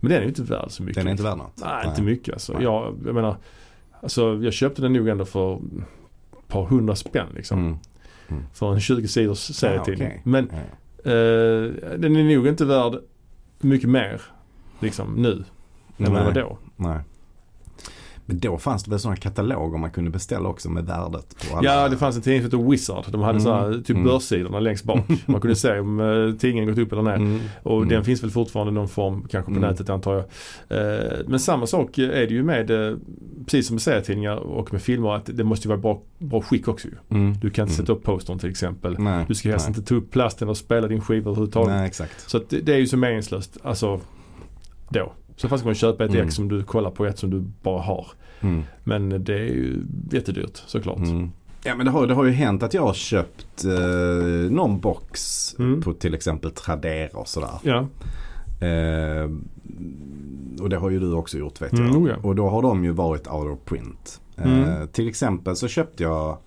Men 0.00 0.08
den 0.10 0.18
är 0.18 0.22
ju 0.22 0.28
inte 0.28 0.42
värd 0.42 0.66
så 0.70 0.82
mycket. 0.82 0.96
Den 0.96 1.06
är 1.06 1.10
inte 1.10 1.22
liksom. 1.22 1.38
värd 1.38 1.46
något. 1.48 1.62
Nej, 1.82 1.88
inte 1.88 2.02
mycket 2.02 2.34
alltså. 2.34 2.52
Nej. 2.52 2.62
Jag, 2.62 2.94
jag 3.06 3.14
menar, 3.14 3.36
alltså 4.02 4.34
jag 4.42 4.52
köpte 4.52 4.82
den 4.82 4.92
nog 4.92 5.08
ändå 5.08 5.24
för 5.24 5.58
par 6.48 6.64
hundra 6.66 6.96
spänn 6.96 7.28
liksom. 7.34 7.58
Mm. 8.28 8.42
För 8.52 8.72
en 8.74 8.80
20 8.80 9.08
sidors 9.08 9.38
serietidning. 9.38 10.08
okej. 10.08 10.22
Men 10.24 10.50
Ja. 10.52 11.10
eh, 11.10 11.72
den 11.98 12.16
är 12.16 12.34
nog 12.36 12.46
inte 12.48 12.64
värd 12.64 12.92
mycket 13.60 13.88
mer 13.88 14.20
liksom 14.80 15.14
nu 15.14 15.44
än 15.98 16.12
vad 16.12 16.14
den 16.14 16.24
var 16.24 16.32
då. 16.32 16.58
Nej. 16.76 17.00
Men 18.30 18.38
då 18.38 18.58
fanns 18.58 18.84
det 18.84 18.90
väl 18.90 19.00
sådana 19.00 19.16
kataloger 19.16 19.78
man 19.78 19.90
kunde 19.90 20.10
beställa 20.10 20.48
också 20.48 20.70
med 20.70 20.84
värdet 20.86 21.36
på 21.50 21.56
alla. 21.56 21.74
Ja, 21.74 21.88
det 21.88 21.96
fanns 21.96 22.16
en 22.16 22.22
tidning 22.22 22.40
som 22.50 22.58
hette 22.60 22.70
Wizard. 22.70 23.04
De 23.08 23.20
hade 23.20 23.30
Mm. 23.30 23.42
så 23.42 23.52
här, 23.54 23.72
typ 23.72 23.90
Mm. 23.90 24.04
börssidorna 24.04 24.60
längst 24.60 24.84
bak. 24.84 25.00
Man 25.26 25.40
kunde 25.40 25.56
se 25.56 25.78
om 25.78 26.00
uh, 26.00 26.34
tidningen 26.34 26.68
gått 26.68 26.78
upp 26.78 26.92
eller 26.92 27.02
ner. 27.02 27.14
Mm. 27.14 27.40
Och 27.62 27.76
Mm. 27.76 27.88
den 27.88 28.04
finns 28.04 28.22
väl 28.22 28.30
fortfarande 28.30 28.70
i 28.70 28.74
någon 28.74 28.88
form, 28.88 29.26
kanske 29.30 29.52
på 29.52 29.58
Mm. 29.58 29.70
nätet 29.70 29.90
antar 29.90 30.14
jag. 30.14 30.24
Eh, 30.78 31.18
men 31.26 31.40
samma 31.40 31.66
sak 31.66 31.98
är 31.98 32.08
det 32.08 32.34
ju 32.34 32.42
med, 32.42 32.70
eh, 32.90 32.96
precis 33.44 33.66
som 33.66 33.74
med 33.74 33.82
serietidningar 33.82 34.36
och 34.36 34.72
med 34.72 34.82
filmer, 34.82 35.14
att 35.14 35.30
det 35.32 35.44
måste 35.44 35.68
ju 35.68 35.68
vara 35.68 35.80
bra, 35.80 36.02
bra 36.18 36.40
skick 36.42 36.68
också 36.68 36.88
ju. 36.88 36.94
Mm. 37.18 37.32
Du 37.32 37.50
kan 37.50 37.62
inte 37.68 37.74
Mm. 37.74 37.86
sätta 37.86 37.92
upp 37.92 38.02
postern 38.02 38.38
till 38.38 38.50
exempel. 38.50 38.96
Nej. 38.98 39.24
Du 39.28 39.34
ska 39.34 39.48
helst 39.50 39.68
Nej. 39.68 39.76
inte 39.78 39.88
ta 39.88 39.94
upp 39.94 40.10
plasten 40.10 40.48
och 40.48 40.56
spela 40.56 40.86
din 40.88 41.00
skiva 41.00 41.30
överhuvudtaget. 41.30 41.68
Nej, 41.70 41.86
exakt. 41.86 42.30
Så 42.30 42.36
att 42.36 42.50
det, 42.50 42.68
är 42.68 42.78
ju 42.78 42.86
så 42.86 42.96
meningslöst, 42.96 43.56
alltså 43.62 44.00
då. 44.90 45.12
Så 45.36 45.48
fast 45.48 45.62
kan 45.62 45.68
man 45.68 45.74
köpa 45.74 46.04
ett 46.04 46.10
Mm. 46.14 46.26
ex 46.26 46.34
som 46.34 46.48
du 46.48 46.62
kollar 46.62 46.90
på 46.90 47.06
ett 47.06 47.18
som 47.18 47.30
du 47.30 47.40
bara 47.62 47.82
har. 47.82 48.06
Mm. 48.40 48.62
Men 48.84 49.24
det 49.24 49.34
är 49.34 49.38
ju 49.44 49.82
jättedyrt 50.10 50.62
såklart. 50.66 50.98
Mm. 50.98 51.30
Ja 51.64 51.74
men 51.74 51.86
det 51.86 51.92
har, 51.92 52.06
det 52.06 52.14
har 52.14 52.24
ju 52.24 52.30
hänt 52.30 52.62
att 52.62 52.74
jag 52.74 52.82
har 52.82 52.94
köpt 52.94 53.64
eh, 53.64 54.50
någon 54.50 54.80
box 54.80 55.54
Mm. 55.58 55.82
på 55.82 55.92
till 55.92 56.14
exempel 56.14 56.50
Tradera 56.50 57.18
och 57.18 57.28
sådär. 57.28 57.50
Ja, 57.62 57.86
Eh, 58.60 59.30
och 60.62 60.68
det 60.68 60.76
har 60.76 60.90
ju 60.90 61.00
du 61.00 61.12
också 61.12 61.38
gjort 61.38 61.62
vet 61.62 61.72
Mm, 61.72 61.86
jag. 61.86 61.96
oh 62.02 62.08
ja. 62.08 62.16
Och 62.22 62.34
då 62.34 62.48
har 62.48 62.62
de 62.62 62.84
ju 62.84 62.90
varit 62.90 63.26
out 63.28 63.46
of 63.46 63.58
print. 63.64 64.20
Eh, 64.36 64.52
Mm. 64.52 64.88
Till 64.88 65.08
exempel 65.08 65.56
så 65.56 65.68
köpte 65.68 66.02
jag, 66.02 66.38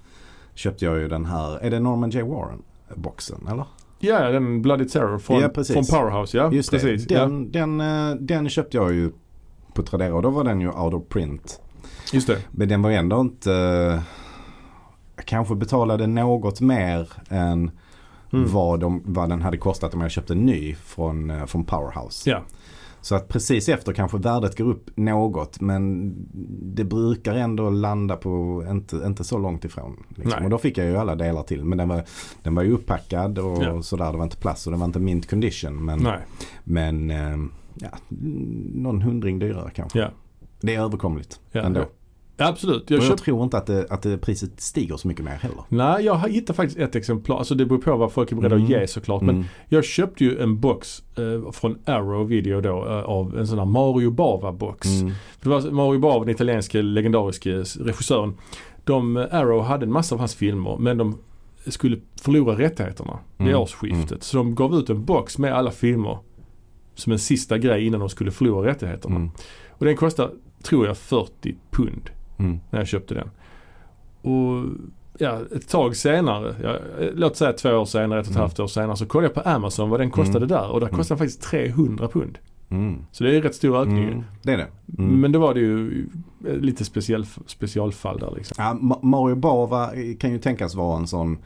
köpte 0.53 0.85
jag 0.85 0.97
ju 0.99 1.07
den 1.07 1.25
här, 1.25 1.57
är 1.57 1.71
det 1.71 1.79
Norman 1.79 2.09
J. 2.09 2.21
Warren 2.23 2.61
boxen 2.95 3.47
eller? 3.51 3.65
ja 3.99 4.29
den 4.29 4.61
Bloody 4.61 4.85
Terror 4.87 5.17
från, 5.19 5.41
Ja, 5.41 5.49
precis. 5.49 5.73
från 5.89 5.99
Powerhouse. 5.99 6.37
Ja, 6.37 6.51
Just 6.51 6.71
precis. 6.71 7.05
det, 7.07 7.13
Ja, 7.13 7.21
den, 7.21 7.51
den, 7.51 7.81
eh, 7.81 8.15
den 8.19 8.49
köpte 8.49 8.77
jag 8.77 8.93
ju 8.93 9.11
på 9.73 9.83
Tradera 9.83 10.13
och 10.15 10.21
då 10.21 10.29
var 10.29 10.43
den 10.43 10.61
ju 10.61 10.69
out 10.69 10.93
of 10.93 11.03
print. 11.09 11.61
Just 12.11 12.27
det. 12.27 12.37
Men 12.51 12.67
den 12.69 12.81
var 12.81 12.91
ändå 12.91 13.21
inte, 13.21 13.51
jag 15.15 15.25
kanske 15.25 15.55
betalade 15.55 16.07
något 16.07 16.61
mer 16.61 17.09
än 17.29 17.71
Mm. 18.33 18.51
vad, 18.51 18.79
de, 18.79 19.01
vad 19.05 19.29
den 19.29 19.41
hade 19.41 19.57
kostat 19.57 19.93
om 19.93 20.01
jag 20.01 20.11
köpte 20.11 20.33
en 20.33 20.45
ny 20.45 20.75
från, 20.75 21.29
eh, 21.29 21.45
från 21.45 21.65
Powerhouse. 21.65 22.29
Ja. 22.29 22.41
Så 23.01 23.15
att 23.15 23.27
precis 23.27 23.69
efter 23.69 23.93
kanske 23.93 24.17
värdet 24.17 24.57
går 24.57 24.65
upp 24.65 24.89
något 24.97 25.61
men 25.61 26.13
det 26.75 26.83
brukar 26.83 27.35
ändå 27.35 27.69
landa 27.69 28.15
på 28.15 28.63
inte, 28.69 28.95
inte 28.95 29.23
så 29.23 29.37
långt 29.37 29.65
ifrån. 29.65 30.03
Liksom. 30.15 30.43
Och 30.43 30.49
då 30.49 30.57
fick 30.57 30.77
jag 30.77 30.87
ju 30.87 30.97
alla 30.97 31.15
delar 31.15 31.43
till. 31.43 31.65
Men 31.65 31.77
den 31.77 31.89
var, 31.89 32.03
den 32.43 32.55
var 32.55 32.63
ju 32.63 32.71
uppackad 32.71 33.39
och 33.39 33.63
Ja. 33.63 33.81
sådär. 33.81 34.11
Det 34.11 34.17
var 34.17 34.23
inte 34.23 34.37
plast 34.37 34.65
och 34.67 34.71
det 34.73 34.79
var 34.79 34.85
inte 34.85 34.99
mint 34.99 35.29
condition. 35.29 35.85
Men, 35.85 35.99
Nej. 35.99 36.19
men 36.63 37.11
eh, 37.11 37.37
ja, 37.75 37.89
någon 38.73 39.01
hundring 39.01 39.39
dyrare 39.39 39.71
kanske. 39.75 39.99
Ja. 39.99 40.09
Det 40.61 40.75
är 40.75 40.81
överkomligt 40.81 41.39
Ja, 41.51 41.61
ändå. 41.61 41.79
ja. 41.79 41.85
Absolut. 42.47 42.89
Jag 42.89 42.97
och 42.97 43.03
jag 43.03 43.09
köpt... 43.11 43.23
tror 43.23 43.43
inte 43.43 43.57
att, 43.57 43.65
det, 43.65 43.85
att 43.89 44.01
det, 44.01 44.17
priset 44.17 44.61
stiger 44.61 44.97
så 44.97 45.07
mycket 45.07 45.25
mer 45.25 45.31
heller. 45.31 45.63
Nej, 45.69 46.05
jag 46.05 46.29
hittat 46.29 46.55
faktiskt 46.55 46.79
ett 46.79 46.95
exemplar. 46.95 47.37
Alltså 47.37 47.55
det 47.55 47.65
beror 47.65 47.79
på 47.81 47.95
vad 47.97 48.11
folk 48.11 48.31
är 48.31 48.35
beredda 48.35 48.55
Mm. 48.55 48.65
att 48.65 48.69
ge 48.71 48.87
såklart. 48.87 49.21
Men 49.21 49.35
Mm. 49.35 49.47
jag 49.69 49.85
köpte 49.85 50.23
ju 50.23 50.39
en 50.39 50.59
box 50.59 51.03
eh, 51.17 51.51
från 51.51 51.77
Arrow 51.85 52.27
Video 52.27 52.61
då 52.61 52.85
eh, 52.87 53.03
av 53.03 53.37
en 53.39 53.47
sån 53.47 53.57
här 53.59 53.65
Mario 53.65 54.11
Bava 54.11 54.51
box. 54.51 54.87
Mm. 54.87 55.13
Det 55.41 55.49
var 55.49 55.71
Mario 55.71 55.99
Bava, 55.99 56.19
den 56.19 56.29
italienske 56.29 56.81
legendariske 56.81 57.51
regissören. 57.79 58.33
De, 58.83 59.17
eh, 59.17 59.25
Arrow 59.31 59.61
hade 59.61 59.85
en 59.85 59.91
massa 59.91 60.15
av 60.15 60.19
hans 60.19 60.35
filmer 60.35 60.77
men 60.79 60.97
de 60.97 61.17
skulle 61.67 61.97
förlora 62.21 62.57
rättigheterna 62.57 63.19
vid 63.37 63.47
Mm. 63.47 63.61
årsskiftet. 63.61 64.23
Så 64.23 64.37
de 64.37 64.55
gav 64.55 64.75
ut 64.75 64.89
en 64.89 65.05
box 65.05 65.37
med 65.37 65.53
alla 65.53 65.71
filmer 65.71 66.17
som 66.95 67.11
en 67.13 67.19
sista 67.19 67.57
grej 67.57 67.85
innan 67.87 67.99
de 67.99 68.09
skulle 68.09 68.31
förlora 68.31 68.69
rättigheterna. 68.69 69.15
Mm. 69.15 69.29
Och 69.69 69.85
den 69.85 69.95
kostar, 69.95 70.31
tror 70.63 70.87
jag, 70.87 70.97
40 70.97 71.55
pund 71.71 72.09
Mm. 72.43 72.59
när 72.69 72.79
jag 72.79 72.87
köpte 72.87 73.13
den. 73.13 73.29
Och 74.21 74.65
ja, 75.17 75.39
ett 75.55 75.69
tag 75.69 75.95
senare, 75.95 76.55
ja, 76.63 76.75
låt 77.13 77.37
säga 77.37 77.53
två 77.53 77.69
år 77.69 77.85
senare, 77.85 78.19
ett 78.19 78.25
och 78.25 78.31
ett 78.31 78.35
Mm. 78.35 78.41
halvt 78.41 78.59
år 78.59 78.67
senare 78.67 78.97
så 78.97 79.05
kollade 79.05 79.33
jag 79.35 79.43
på 79.43 79.49
Amazon 79.49 79.89
vad 79.89 79.99
den 79.99 80.11
kostade 80.11 80.37
Mm. 80.45 80.47
där 80.49 80.67
och 80.69 80.79
där 80.79 80.87
Mm. 80.87 80.97
kostade 80.97 81.17
den 81.19 81.27
faktiskt 81.27 81.41
300 81.51 82.07
pund. 82.07 82.37
Mm. 82.71 83.05
Så 83.11 83.23
det 83.23 83.35
är 83.37 83.41
rätt 83.41 83.55
stor 83.55 83.81
ökning. 83.81 84.03
Mm. 84.07 84.23
Det 84.43 84.53
är 84.53 84.57
det. 84.57 84.67
Mm. 84.97 85.21
Men 85.21 85.31
det 85.31 85.37
var 85.37 85.53
det 85.53 85.59
ju 85.59 86.05
eh, 86.47 86.53
lite 86.55 86.85
speciell, 86.85 87.25
specialfall 87.45 88.19
där 88.19 88.33
liksom. 88.37 88.55
Ja, 88.57 88.77
Ma- 88.81 89.05
Mario 89.05 89.35
Bava 89.35 89.89
kan 90.19 90.31
ju 90.31 90.39
tänkas 90.39 90.75
vara 90.75 90.97
en 90.97 91.07
sån 91.07 91.37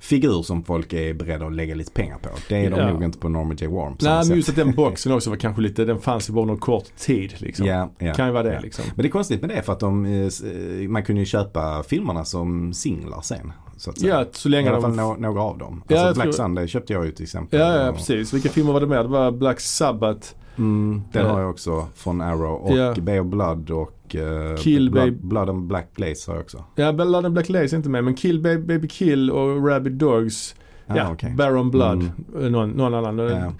figur 0.00 0.42
som 0.42 0.64
folk 0.64 0.92
är 0.92 1.14
beredda 1.14 1.46
att 1.46 1.52
lägga 1.52 1.74
lite 1.74 1.92
pengar 1.92 2.18
på. 2.18 2.28
Det 2.48 2.64
är 2.66 2.70
de 2.70 2.76
Ja. 2.80 2.92
nog 2.92 3.04
inte 3.04 3.18
på 3.18 3.28
Norman 3.28 3.56
J. 3.56 3.66
Samma 3.66 3.96
Nej 4.00 4.28
men 4.28 4.36
just 4.36 4.48
att 4.48 4.56
den 4.56 4.72
boxen 4.76 5.12
också 5.12 5.30
var 5.30 5.36
kanske 5.36 5.62
lite, 5.62 5.84
den 5.84 6.00
fanns 6.00 6.28
ju 6.28 6.32
bara 6.32 6.44
någon 6.44 6.58
kort 6.58 6.96
tid 6.96 7.34
liksom. 7.38 7.66
Ja, 7.66 7.90
ja, 7.98 8.14
Kan 8.14 8.26
ju 8.26 8.32
vara 8.32 8.42
det 8.42 8.60
liksom. 8.60 8.84
Men 8.94 9.02
det 9.02 9.08
är 9.08 9.10
konstigt 9.10 9.40
med 9.40 9.50
det 9.50 9.62
för 9.62 9.72
att 9.72 9.80
de, 9.80 10.04
eh, 10.06 10.12
eh, 10.12 10.88
man 10.88 11.02
kunde 11.02 11.20
ju 11.22 11.26
köpa 11.26 11.82
filmerna 11.82 12.24
som 12.24 12.72
singlar 12.72 13.20
sen. 13.20 13.52
Så. 13.76 13.92
Ja, 13.96 14.24
så 14.32 14.48
I 14.48 14.50
länge 14.50 14.70
alla 14.70 14.80
fall 14.80 14.96
de... 14.96 15.02
nå- 15.02 15.16
några 15.18 15.42
av 15.42 15.58
dem. 15.58 15.82
Alltså 15.88 16.14
Black 16.14 16.22
tror- 16.24 16.32
Sunday 16.32 16.68
köpte 16.68 16.92
jag 16.92 17.04
ju 17.06 17.12
till 17.12 17.22
exempel. 17.22 17.60
Ja, 17.60 17.86
ja 17.86 17.92
precis. 17.92 18.34
Vilka 18.34 18.48
filmer 18.48 18.72
var 18.72 18.80
det 18.80 18.86
med? 18.86 19.04
Det 19.04 19.08
var 19.08 19.30
Black 19.32 19.60
Sabbath, 19.60 20.28
Mm, 20.58 21.02
den 21.12 21.26
Ja. 21.26 21.32
har 21.32 21.40
jag 21.40 21.50
också 21.50 21.86
från 21.94 22.20
Arrow 22.20 22.52
och 22.54 22.76
Ja. 22.76 22.94
Bay 23.00 23.18
of 23.20 23.26
Blood 23.26 23.70
och 23.70 24.16
eh, 24.16 24.56
Kill 24.56 24.90
Blood, 24.90 25.08
Babe- 25.08 25.18
Blood 25.28 25.48
and 25.50 25.66
Black 25.66 25.88
Lace 25.96 26.30
har 26.30 26.34
jag 26.36 26.42
också. 26.42 26.64
ja 26.74 26.92
Blood 26.92 27.24
and 27.26 27.32
Black 27.34 27.48
Lace 27.48 27.74
är 27.74 27.76
inte 27.76 27.88
med 27.88 28.04
men 28.04 28.14
Kill 28.14 28.40
Baby, 28.40 28.62
Baby 28.66 28.88
Kill 28.88 29.30
och 29.30 29.68
Rabid 29.68 29.92
Dogs. 29.92 30.54
Ah, 30.86 30.96
ja, 30.96 31.12
okej. 31.12 31.34
Baron 31.36 31.70
Blood. 31.70 32.10
Mm. 32.36 32.52
Någon, 32.52 32.70
någon 32.70 32.94
annan. 32.94 33.18
Ja. 33.18 33.52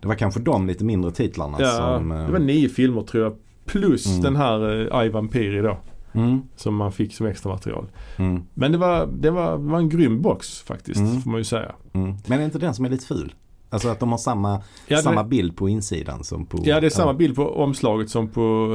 Det 0.00 0.08
var 0.08 0.14
kanske 0.14 0.40
de 0.40 0.66
lite 0.66 0.84
mindre 0.84 1.10
titlarna 1.10 1.56
Ja, 1.60 1.70
som... 1.98 2.12
eh, 2.12 2.26
det 2.26 2.32
var 2.32 2.38
nio 2.38 2.68
filmer 2.68 3.02
tror 3.02 3.24
jag. 3.24 3.32
Plus 3.64 4.06
Mm. 4.06 4.20
den 4.22 4.36
här 4.36 4.64
uh, 4.64 5.06
I 5.06 5.08
Vampiri 5.08 5.60
då. 5.62 5.76
mm, 6.12 6.42
Som 6.56 6.74
man 6.76 6.92
fick 6.92 7.14
som 7.14 7.26
extra 7.26 7.52
material. 7.52 7.86
mm, 8.16 8.42
Men 8.54 8.72
det 8.72 8.78
var, 8.78 9.08
det 9.20 9.30
var, 9.30 9.52
det 9.58 9.64
var 9.70 9.78
en 9.78 9.88
grym 9.88 10.22
box 10.22 10.60
faktiskt 10.62 11.00
Mm. 11.00 11.20
får 11.20 11.30
man 11.30 11.40
ju 11.40 11.44
säga. 11.44 11.72
mm. 11.92 12.14
Men 12.26 12.40
är 12.40 12.44
inte 12.44 12.58
den 12.58 12.74
som 12.74 12.84
är 12.84 12.88
lite 12.88 13.06
ful? 13.06 13.34
Alltså 13.72 13.88
att 13.88 14.00
de 14.00 14.10
har 14.10 14.18
samma, 14.18 14.62
Ja, 14.86 14.98
samma 15.02 15.22
det, 15.22 15.28
bild 15.28 15.56
på 15.56 15.68
insidan 15.68 16.24
som 16.24 16.46
på... 16.46 16.58
ja 16.64 16.80
det 16.80 16.86
är 16.86 16.90
samma 16.90 17.14
bild 17.14 17.36
på 17.36 17.62
omslaget 17.62 18.10
som 18.10 18.28
på 18.28 18.68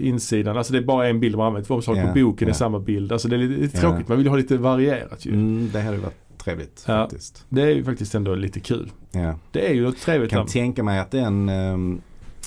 eh, 0.00 0.08
insidan. 0.08 0.56
Alltså 0.56 0.72
det 0.72 0.78
är 0.78 0.82
bara 0.84 1.08
en 1.08 1.20
bild 1.20 1.36
man 1.36 1.46
använt. 1.46 1.70
Omslaget 1.70 2.02
Ja, 2.06 2.12
på 2.12 2.18
boken 2.20 2.48
är 2.48 2.52
ja. 2.52 2.54
samma 2.54 2.78
bild. 2.78 3.12
Alltså 3.12 3.28
det 3.28 3.36
är 3.36 3.38
lite, 3.38 3.80
tråkigt. 3.80 4.08
Man 4.08 4.16
vill 4.16 4.26
ju 4.26 4.30
ha 4.30 4.36
lite 4.36 4.56
varierat 4.56 5.26
ju. 5.26 5.32
Mm, 5.32 5.70
det 5.72 5.80
hade 5.80 5.96
varit 5.98 6.38
trevligt 6.38 6.84
Ja. 6.86 7.02
faktiskt. 7.02 7.44
Det 7.48 7.62
är 7.62 7.70
ju 7.70 7.84
faktiskt 7.84 8.14
ändå 8.14 8.34
lite 8.34 8.60
kul. 8.60 8.90
Ja. 9.10 9.34
Det 9.52 9.70
är 9.70 9.74
ju 9.74 9.82
något 9.84 9.98
trevligt. 10.00 10.30
Kan 10.30 10.44
där. 10.46 10.52
tänka 10.52 10.82
mig 10.82 10.98
att 10.98 11.10
den, 11.10 11.48
ehm, 11.48 12.00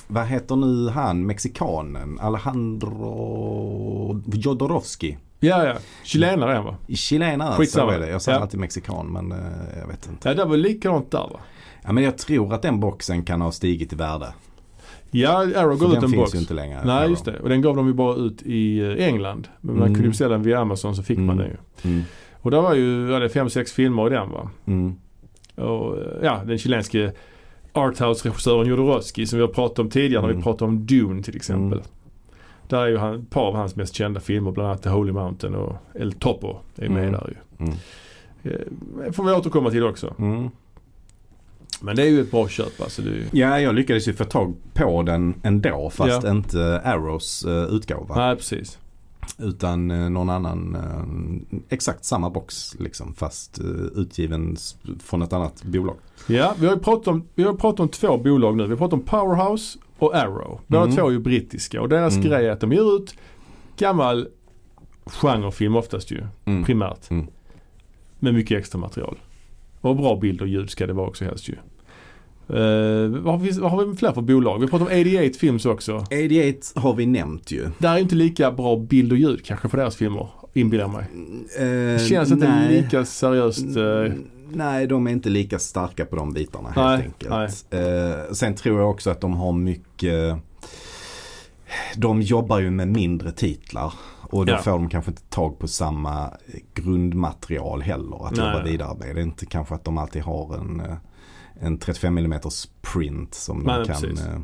vad 0.06 0.26
heter 0.26 0.56
nu 0.56 0.88
han, 0.88 1.26
mexikanen, 1.26 2.18
Alejandro 2.20 4.22
Jodorowsky. 4.32 5.14
Ja, 5.40 5.66
ja. 5.66 5.74
Chilenare 6.04 6.50
är 6.50 6.54
han 6.56 6.64
va? 6.64 6.76
Chilenare, 6.94 7.54
Skitsamma. 7.56 7.90
så 7.90 7.96
är 7.96 8.00
det. 8.00 8.08
Jag 8.10 8.22
säger 8.22 8.38
Ja. 8.38 8.42
alltid 8.42 8.60
mexikan 8.60 9.06
men 9.06 9.32
eh, 9.32 9.38
jag 9.80 9.86
vet 9.88 10.08
inte. 10.08 10.28
Ja, 10.28 10.34
det 10.34 10.44
var 10.44 10.56
likadant 10.56 11.10
där 11.10 11.18
va? 11.18 11.40
Ja, 11.84 11.92
men 11.92 12.04
jag 12.04 12.18
tror 12.18 12.54
att 12.54 12.62
den 12.62 12.80
boxen 12.80 13.24
kan 13.24 13.40
ha 13.40 13.52
stigit 13.52 13.92
i 13.92 13.96
värde. 13.96 14.26
Ja, 15.10 15.32
Arrow 15.38 15.78
gav 15.78 15.88
ut 15.88 15.94
den 15.94 16.04
en 16.04 16.10
finns 16.10 16.14
box. 16.22 16.34
ju 16.34 16.38
inte 16.38 16.54
längre. 16.54 16.80
Nej, 16.84 16.96
Arrow. 16.96 17.10
just 17.10 17.24
det. 17.24 17.38
Och 17.40 17.48
den 17.48 17.62
gav 17.62 17.76
de 17.76 17.86
ju 17.86 17.92
bara 17.92 18.16
ut 18.16 18.42
i 18.42 18.78
eh, 18.80 19.06
England. 19.06 19.48
Men 19.60 19.74
man 19.74 19.82
Mm. 19.82 19.94
kunde 19.94 20.02
ju 20.06 20.08
beställa 20.10 20.30
den 20.32 20.42
via 20.42 20.58
Amazon 20.60 20.96
så 20.96 21.02
fick 21.02 21.18
man 21.18 21.24
Mm. 21.30 21.38
den 21.38 21.46
ju. 21.82 21.90
Mm. 21.90 22.02
Och 22.40 22.50
där 22.50 22.60
var 22.60 22.74
ju, 22.74 23.10
ja 23.10 23.18
det 23.18 23.28
fem, 23.28 23.50
sex 23.50 23.72
filmer 23.72 24.06
i 24.06 24.10
den 24.10 24.30
va. 24.30 24.50
Mm. 24.66 24.94
Och 25.54 25.98
eh, 25.98 26.04
ja, 26.22 26.40
den 26.46 26.58
chilenske 26.58 27.12
arthouse-regissören 27.72 28.66
Jodorowsky 28.68 29.26
som 29.26 29.38
vi 29.38 29.44
har 29.44 29.52
pratat 29.52 29.78
om 29.78 29.90
tidigare 29.90 30.22
när 30.22 30.28
vi 30.28 30.34
Mm. 30.34 30.42
pratade 30.42 30.64
om 30.68 30.86
Dune 30.86 31.22
till 31.22 31.36
exempel. 31.36 31.78
Mm. 31.78 31.90
Där 32.68 32.78
är 32.82 32.86
ju 32.88 32.96
han, 32.96 33.14
ett 33.20 33.30
par 33.30 33.42
av 33.46 33.54
hans 33.56 33.76
mest 33.76 33.94
kända 33.94 34.20
filmer, 34.20 34.50
bland 34.50 34.68
annat 34.68 34.82
The 34.82 34.88
Holy 34.88 35.12
Mountain 35.12 35.54
och 35.54 35.76
El 35.94 36.12
Topo 36.12 36.56
är 36.76 36.88
med 36.88 37.12
där 37.12 37.36
ju. 37.58 37.66
Eh, 38.50 39.12
får 39.12 39.24
vi 39.24 39.32
återkomma 39.32 39.70
till 39.70 39.84
också. 39.84 40.14
Men 41.82 41.96
det 41.96 42.02
är 42.02 42.06
ju 42.10 42.20
ett 42.20 42.30
bra 42.30 42.48
köp 42.48 42.80
alltså. 42.82 43.02
Ju... 43.02 43.24
Ja, 43.32 43.60
jag 43.60 43.74
lyckades 43.74 44.08
ju 44.08 44.12
få 44.12 44.24
tag 44.24 44.54
på 44.74 45.02
den 45.02 45.34
ändå 45.42 45.90
fast 45.90 46.24
Ja. 46.24 46.30
inte 46.30 46.80
Arrows 46.84 47.44
uh, 47.46 47.52
utgåva. 47.64 48.14
Nej, 48.16 48.36
precis. 48.36 48.78
Utan 49.38 49.90
eh, 49.90 50.10
någon 50.10 50.30
annan, 50.30 50.74
eh, 50.74 51.56
exakt 51.68 52.04
samma 52.04 52.30
box 52.30 52.74
liksom 52.78 53.14
fast 53.14 53.58
eh, 53.60 53.66
utgiven 53.94 54.56
från 55.02 55.22
ett 55.22 55.32
annat 55.32 55.62
bolag. 55.64 55.96
Ja, 56.26 56.54
vi 56.58 56.66
har 56.66 56.74
ju 56.74 56.80
pratat 56.80 57.08
om, 57.08 57.26
vi 57.34 57.42
har 57.42 57.54
pratat 57.54 57.80
om 57.80 57.88
två 57.88 58.18
bolag 58.18 58.56
nu. 58.56 58.62
Vi 58.64 58.70
har 58.70 58.76
pratat 58.76 58.92
om 58.92 59.02
Powerhouse 59.02 59.78
och 59.98 60.14
Arrow. 60.16 60.60
Båda 60.66 60.82
Mm. 60.82 60.96
två 60.96 61.06
är 61.06 61.10
ju 61.10 61.18
brittiska 61.18 61.80
och 61.82 61.88
deras 61.88 62.14
Mm. 62.16 62.26
grej 62.28 62.46
är 62.46 62.50
att 62.52 62.60
de 62.60 62.72
ger 62.72 62.96
ut 62.96 63.14
gammal 63.76 64.28
genrefilm 65.06 65.76
oftast 65.76 66.10
ju, 66.10 66.26
Mm. 66.44 66.64
primärt. 66.64 67.10
Mm. 67.10 67.26
Med 68.18 68.34
mycket 68.34 68.58
extra 68.58 68.78
material. 68.78 69.18
Och 69.80 69.96
bra 69.96 70.16
bild 70.16 70.40
och 70.42 70.48
ljud 70.48 70.70
ska 70.70 70.86
det 70.86 70.92
vara 70.92 71.08
också 71.08 71.24
helst 71.24 71.48
ju. 71.48 71.54
Uh, 72.50 73.06
vad, 73.22 73.34
har 73.34 73.38
vi, 73.38 73.50
vad 73.50 73.70
har 73.70 73.84
vi 73.84 73.96
fler 73.96 74.12
för 74.12 74.20
bolag? 74.22 74.58
Vi 74.60 74.66
pratar 74.66 74.86
om 74.86 74.92
88 75.00 75.38
Films 75.38 75.66
också. 75.66 75.96
88 75.96 76.80
har 76.80 76.94
vi 76.94 77.06
nämnt 77.06 77.50
ju. 77.50 77.68
Där 77.78 77.94
är 77.94 77.98
inte 77.98 78.14
lika 78.14 78.52
bra 78.52 78.76
bild 78.76 79.12
och 79.12 79.18
ljud 79.18 79.44
kanske 79.44 79.68
på 79.68 79.76
deras 79.76 79.96
filmer, 79.96 80.28
inbillar 80.52 80.84
jag 80.84 80.92
mig. 80.92 81.04
Eh, 81.58 81.92
Det 82.02 82.06
känns 82.08 82.32
inte 82.32 82.48
nej. 82.48 82.82
lika 82.82 83.04
seriöst. 83.04 83.76
Mm, 83.76 84.24
Nej, 84.54 84.86
de 84.86 85.06
är 85.06 85.10
inte 85.10 85.28
lika 85.28 85.58
starka 85.58 86.04
på 86.04 86.16
de 86.16 86.32
bitarna 86.32 86.70
helt 86.70 86.86
Nej, 87.22 87.32
enkelt. 87.38 87.66
Eh, 87.70 88.32
sen 88.32 88.54
tror 88.54 88.80
jag 88.80 88.90
också 88.90 89.10
att 89.10 89.20
de 89.20 89.32
har 89.34 89.52
mycket 89.52 90.36
de 91.96 92.22
jobbar 92.22 92.58
ju 92.58 92.70
med 92.70 92.88
mindre 92.88 93.32
titlar. 93.32 93.92
Och 94.30 94.46
då 94.46 94.52
Ja. 94.52 94.58
får 94.58 94.70
de 94.70 94.88
kanske 94.88 95.10
inte 95.10 95.22
tag 95.22 95.58
på 95.58 95.68
samma 95.68 96.30
grundmaterial 96.74 97.82
heller 97.82 98.26
att 98.26 98.36
Nej. 98.36 98.46
jobba 98.46 98.62
vidare 98.64 98.96
med. 98.98 99.14
Det 99.14 99.20
är 99.20 99.24
inte 99.24 99.46
kanske 99.46 99.74
att 99.74 99.84
de 99.84 99.98
alltid 99.98 100.22
har 100.22 100.54
en, 100.56 100.82
en 101.62 101.78
35 101.78 102.18
mm 102.18 102.40
print 102.92 103.34
som 103.34 103.58
de 103.58 103.64
Nej, 103.66 103.86
kan 103.86 104.00
precis. 104.00 104.26
eh, 104.26 104.34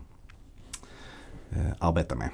eh, 1.51 1.73
arbeta 1.79 2.15
med. 2.15 2.29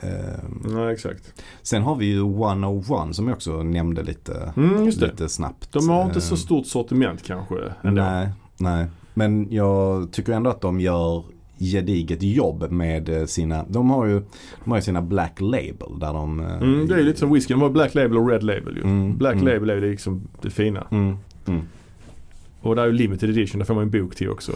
Eh, 0.00 0.38
Nej, 0.64 0.92
exakt. 0.92 1.42
sen 1.62 1.82
har 1.82 1.96
vi 1.96 2.06
ju 2.06 2.18
101 2.20 3.14
som 3.16 3.28
jag 3.28 3.34
också 3.36 3.62
nämnde 3.62 4.02
lite, 4.02 4.52
Mm, 4.56 4.86
lite 4.86 5.28
snabbt. 5.28 5.72
De 5.72 5.88
har 5.88 6.04
inte 6.04 6.20
så 6.20 6.36
stort 6.36 6.66
sortiment 6.66 7.22
kanske 7.22 7.54
ändå. 7.82 8.02
Nej, 8.02 8.28
nej. 8.56 8.86
Men 9.14 9.46
jag 9.52 10.12
tycker 10.12 10.32
ändå 10.32 10.50
att 10.50 10.60
de 10.60 10.80
gör 10.80 11.24
gediget 11.60 12.22
jobb 12.22 12.70
med 12.70 13.08
eh, 13.08 13.24
sina, 13.24 13.64
de 13.68 13.90
har 13.90 14.06
ju, 14.06 14.22
de 14.64 14.70
har 14.70 14.76
ju 14.78 14.82
sina 14.82 15.02
Black 15.02 15.40
Label 15.40 15.98
där 16.00 16.12
de... 16.12 16.40
eh, 16.40 16.56
Mm, 16.56 16.88
det 16.88 16.94
är 16.94 17.02
lite 17.02 17.18
som 17.18 17.32
whisky. 17.32 17.54
De 17.54 17.62
har 17.62 17.70
Black 17.70 17.94
Label 17.94 18.18
och 18.18 18.28
Red 18.30 18.42
Label 18.42 18.76
ju. 18.76 18.82
Mm, 18.82 19.16
Black 19.18 19.34
mm. 19.34 19.46
Label 19.46 19.70
är 19.70 19.80
liksom 19.80 20.28
det 20.42 20.50
fina. 20.50 20.86
Mm, 22.62 22.64
mm. 22.64 22.70
Och 22.70 22.76
där 22.76 22.82
är 22.82 22.86
ju 22.86 22.92
limited 22.92 23.30
edition, 23.30 23.58
där 23.58 23.66
får 23.66 23.74
man 23.74 23.82
en 23.82 23.90
bok 23.90 24.14
till 24.16 24.30
också. 24.30 24.52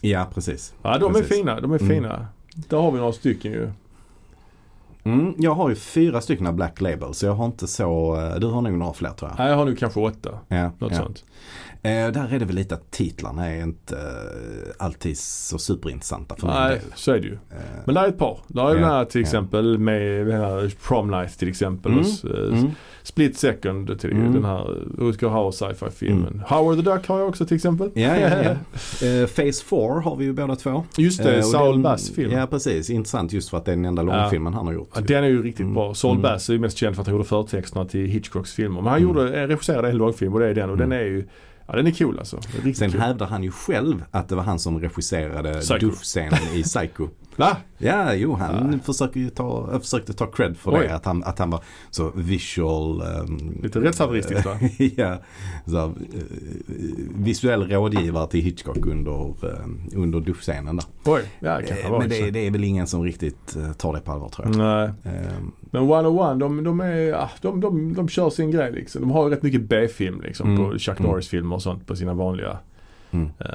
Ja, 0.00 0.26
precis. 0.34 0.74
Ja, 0.82 0.98
de 0.98 1.12
Precis. 1.12 1.30
är 1.30 1.34
fina. 1.36 1.60
De 1.60 1.72
är 1.72 1.78
Mm. 1.82 1.88
fina. 1.94 2.26
Där 2.54 2.76
har 2.76 2.90
vi 2.92 2.98
några 2.98 3.12
stycken 3.12 3.52
ju. 3.52 3.70
Mm, 5.04 5.34
jag 5.38 5.54
har 5.54 5.68
ju 5.68 5.74
fyra 5.74 6.20
stycken 6.20 6.56
Black 6.56 6.80
Label 6.80 7.14
så 7.14 7.26
jag 7.26 7.34
har 7.34 7.44
inte 7.46 7.66
så, 7.66 8.16
eh, 8.16 8.40
du 8.40 8.46
har 8.46 8.62
nog 8.62 8.72
några 8.72 8.92
fler 8.92 9.10
tror 9.10 9.30
jag. 9.30 9.38
Nej, 9.38 9.48
jag 9.50 9.56
har 9.56 9.64
nu 9.64 9.76
kanske 9.76 10.00
åtta. 10.00 10.30
Ja, 10.48 10.70
Något 10.78 10.92
ja. 10.92 10.98
sånt. 10.98 11.24
Eh, 11.82 11.90
där 11.90 12.34
är 12.34 12.38
det 12.38 12.44
väl 12.44 12.54
lite 12.56 12.74
att 12.74 12.90
titlarna 12.90 13.50
är 13.50 13.62
inte 13.62 13.96
eh, 13.96 14.70
alltid 14.78 15.18
så 15.18 15.58
superintressanta 15.58 16.36
för 16.36 16.46
min 16.46 16.56
Nej, 16.56 16.70
del. 16.70 16.80
så 16.94 17.12
är 17.12 17.18
det 17.20 17.26
ju. 17.26 17.32
Eh, 17.32 17.58
Men 17.84 17.94
där 17.94 18.02
är 18.04 18.08
ett 18.08 18.18
par. 18.18 18.38
Där 18.46 18.62
är 18.62 18.68
Ja, 18.68 18.74
den 18.74 18.84
här 18.84 19.04
till 19.04 19.20
exempel 19.20 19.78
med 19.78 20.26
den 20.26 20.40
här 20.40 20.74
Prom 20.88 21.10
Night 21.10 21.38
till 21.38 21.48
exempel. 21.48 21.92
Mm, 21.92 22.04
hos, 22.04 22.24
eh, 22.24 22.58
mm, 22.58 22.70
Split 23.02 23.38
Second 23.38 24.00
till 24.00 24.10
Mm. 24.12 24.32
den 24.32 24.44
här 24.44 24.64
Rutger 24.98 25.28
Hauer 25.28 25.50
sci-fi 25.50 25.86
filmen. 25.90 26.42
Howard 26.48 26.76
the 26.76 26.82
Duck 26.90 27.06
har 27.08 27.18
jag 27.18 27.28
också 27.28 27.46
till 27.46 27.56
exempel. 27.56 27.90
Ja, 27.94 28.16
ja, 28.16 28.28
ja. 28.44 28.50
Eh, 29.06 29.26
Phase 29.26 29.64
4 29.64 30.00
har 30.00 30.16
vi 30.16 30.24
ju 30.24 30.32
båda 30.32 30.56
två. 30.56 30.84
Just 30.96 31.22
det, 31.22 31.36
Eh, 31.36 31.42
Saul 31.42 31.78
Bass 31.82 32.10
film. 32.10 32.32
Ja, 32.32 32.46
precis. 32.46 32.90
Intressant 32.90 33.32
just 33.32 33.48
för 33.48 33.56
att 33.58 33.64
det 33.64 33.72
är 33.72 33.76
den 33.76 33.84
enda 33.84 34.02
långfilmen 34.02 34.54
han 34.54 34.66
har 34.66 34.74
gjort. 34.74 34.93
Ja, 34.94 35.00
den 35.00 35.24
är 35.24 35.28
ju 35.28 35.42
riktigt 35.42 35.60
Mm. 35.60 35.74
bra. 35.74 35.94
Saul 35.94 36.10
Mm. 36.10 36.22
Bass 36.22 36.48
är 36.48 36.52
ju 36.52 36.58
mest 36.58 36.76
känd 36.78 36.94
för 36.94 37.00
att 37.02 37.06
han 37.06 37.14
gjorde 37.16 37.28
förtexterna 37.28 37.84
till 37.84 38.06
Hitchcocks 38.06 38.52
filmer. 38.52 38.80
Men 38.82 38.90
han 38.92 39.02
Mm. 39.02 39.08
gjorde, 39.08 39.40
eh, 39.40 39.46
regisserade 39.46 39.88
en 39.88 39.96
långfilm 39.96 40.32
och 40.34 40.40
det 40.40 40.46
är 40.46 40.54
den. 40.54 40.70
Och 40.70 40.76
Mm. 40.76 40.90
den 40.90 40.98
är 40.98 41.04
ju, 41.04 41.24
ja 41.66 41.76
den 41.76 41.86
är 41.86 41.90
cool 41.90 42.18
alltså. 42.18 42.36
Riktigt 42.36 42.76
Sen 42.76 42.90
cool. 42.90 43.00
hävdar 43.00 43.26
han 43.26 43.42
ju 43.42 43.50
själv 43.50 44.04
att 44.10 44.28
det 44.28 44.34
var 44.34 44.42
han 44.42 44.58
som 44.58 44.80
regisserade 44.80 45.60
duschscenen 45.80 46.38
i 46.54 46.62
Psycho. 46.62 47.08
Va? 47.36 47.56
Ja, 47.78 48.14
jo 48.14 48.34
han 48.34 48.72
Ja. 48.72 48.78
försöker 48.78 49.20
ju 49.20 49.30
ta, 49.30 49.78
försökte 49.80 50.12
ta 50.12 50.26
cred 50.26 50.56
för 50.56 50.72
Oj. 50.74 50.86
det. 50.88 50.94
Att 50.94 51.04
han, 51.04 51.24
att 51.24 51.38
han 51.38 51.50
var 51.50 51.60
så 51.90 52.12
visual. 52.14 53.00
ehm, 53.02 53.60
Lite 53.62 53.80
rättshaveristiskt 53.80 54.46
va? 54.46 54.58
ja, 54.96 55.16
så, 55.66 55.76
eh, 55.84 55.92
visuell 57.14 57.62
rådgivare 57.70 58.26
till 58.26 58.40
Hitchcock 58.40 58.86
under, 58.86 59.24
eh, 59.28 59.66
under 59.94 60.20
duschscenen 60.20 60.76
där. 60.76 60.84
Oj, 61.04 61.22
ja 61.40 61.56
det 61.56 61.62
kan 61.66 61.78
Eh, 61.92 61.98
Men 61.98 62.08
det, 62.08 62.30
det 62.30 62.46
är 62.46 62.50
väl 62.50 62.64
ingen 62.64 62.86
som 62.86 63.02
riktigt 63.04 63.56
eh, 63.56 63.72
tar 63.72 63.92
det 63.92 64.00
på 64.00 64.12
allvar 64.12 64.28
tror 64.28 64.48
jag. 64.48 64.56
Nej. 64.56 64.90
Eh, 65.14 65.32
Men 65.60 65.82
101 65.82 66.40
de, 66.40 66.64
de, 66.64 66.80
är, 66.80 66.96
ja, 66.96 67.30
de, 67.40 67.60
de, 67.60 67.94
de 67.94 68.08
kör 68.08 68.30
sin 68.30 68.50
grej 68.50 68.72
liksom. 68.72 69.00
De 69.02 69.10
har 69.10 69.30
rätt 69.30 69.42
mycket 69.42 69.68
B-film 69.68 70.20
liksom 70.20 70.50
Mm. 70.54 70.64
på 70.70 70.78
Chuck 70.78 70.98
Mm. 71.00 71.10
Norris-filmer 71.10 71.56
och 71.56 71.62
sånt 71.62 71.86
på 71.86 71.96
sina 71.96 72.14
vanliga. 72.14 72.58
Mm. 73.14 73.30
Eh, 73.38 73.46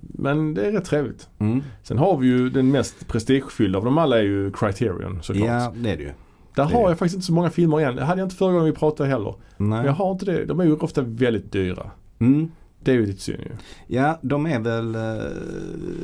men 0.00 0.54
det 0.54 0.66
är 0.66 0.72
rätt 0.72 0.84
trevligt. 0.84 1.28
mm. 1.38 1.62
Sen 1.82 1.98
har 1.98 2.16
vi 2.16 2.26
ju 2.26 2.50
den 2.50 2.70
mest 2.70 3.08
prestigefyllda 3.08 3.78
av 3.78 3.84
dem 3.84 3.98
alla 3.98 4.18
är 4.18 4.22
ju 4.22 4.50
Criterion 4.52 5.18
såklart. 5.22 5.48
Ja, 5.48 5.72
det 5.76 5.90
är 5.90 5.96
det 5.96 6.02
ju. 6.02 6.12
Där 6.54 6.66
det 6.66 6.74
har 6.74 6.88
jag 6.88 6.98
faktiskt 6.98 7.14
inte 7.14 7.26
så 7.26 7.32
många 7.32 7.50
filmer 7.50 7.80
igen. 7.80 7.96
Det 7.96 8.04
hade 8.04 8.20
jag 8.20 8.26
inte 8.26 8.36
förra 8.36 8.52
gången 8.52 8.64
vi 8.66 8.72
pratade 8.72 9.08
heller. 9.08 9.34
Men 9.56 9.68
Nej. 9.70 9.86
jag 9.86 9.92
har 9.92 10.12
inte 10.12 10.24
det. 10.24 10.44
De 10.44 10.60
är 10.60 10.64
ju 10.64 10.76
ofta 10.76 11.02
väldigt 11.02 11.52
dyra. 11.52 11.90
Mm. 12.18 12.50
Det 12.80 12.90
är 12.90 12.94
ju 12.94 13.06
lite 13.06 13.20
synd 13.20 13.40
ju. 13.40 13.50
Ja, 13.96 14.18
de 14.22 14.46
är 14.46 14.60
väl 14.60 14.94
eh, 14.94 15.30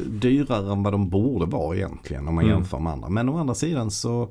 dyrare 0.06 0.72
än 0.72 0.82
vad 0.82 0.92
de 0.92 1.08
borde 1.10 1.46
vara 1.46 1.76
egentligen 1.76 2.28
om 2.28 2.34
man 2.34 2.44
Mm. 2.44 2.56
jämför 2.56 2.78
med 2.78 2.92
andra. 2.92 3.08
Men 3.08 3.28
å 3.28 3.38
andra 3.38 3.54
sidan 3.54 3.90
så, 3.90 4.28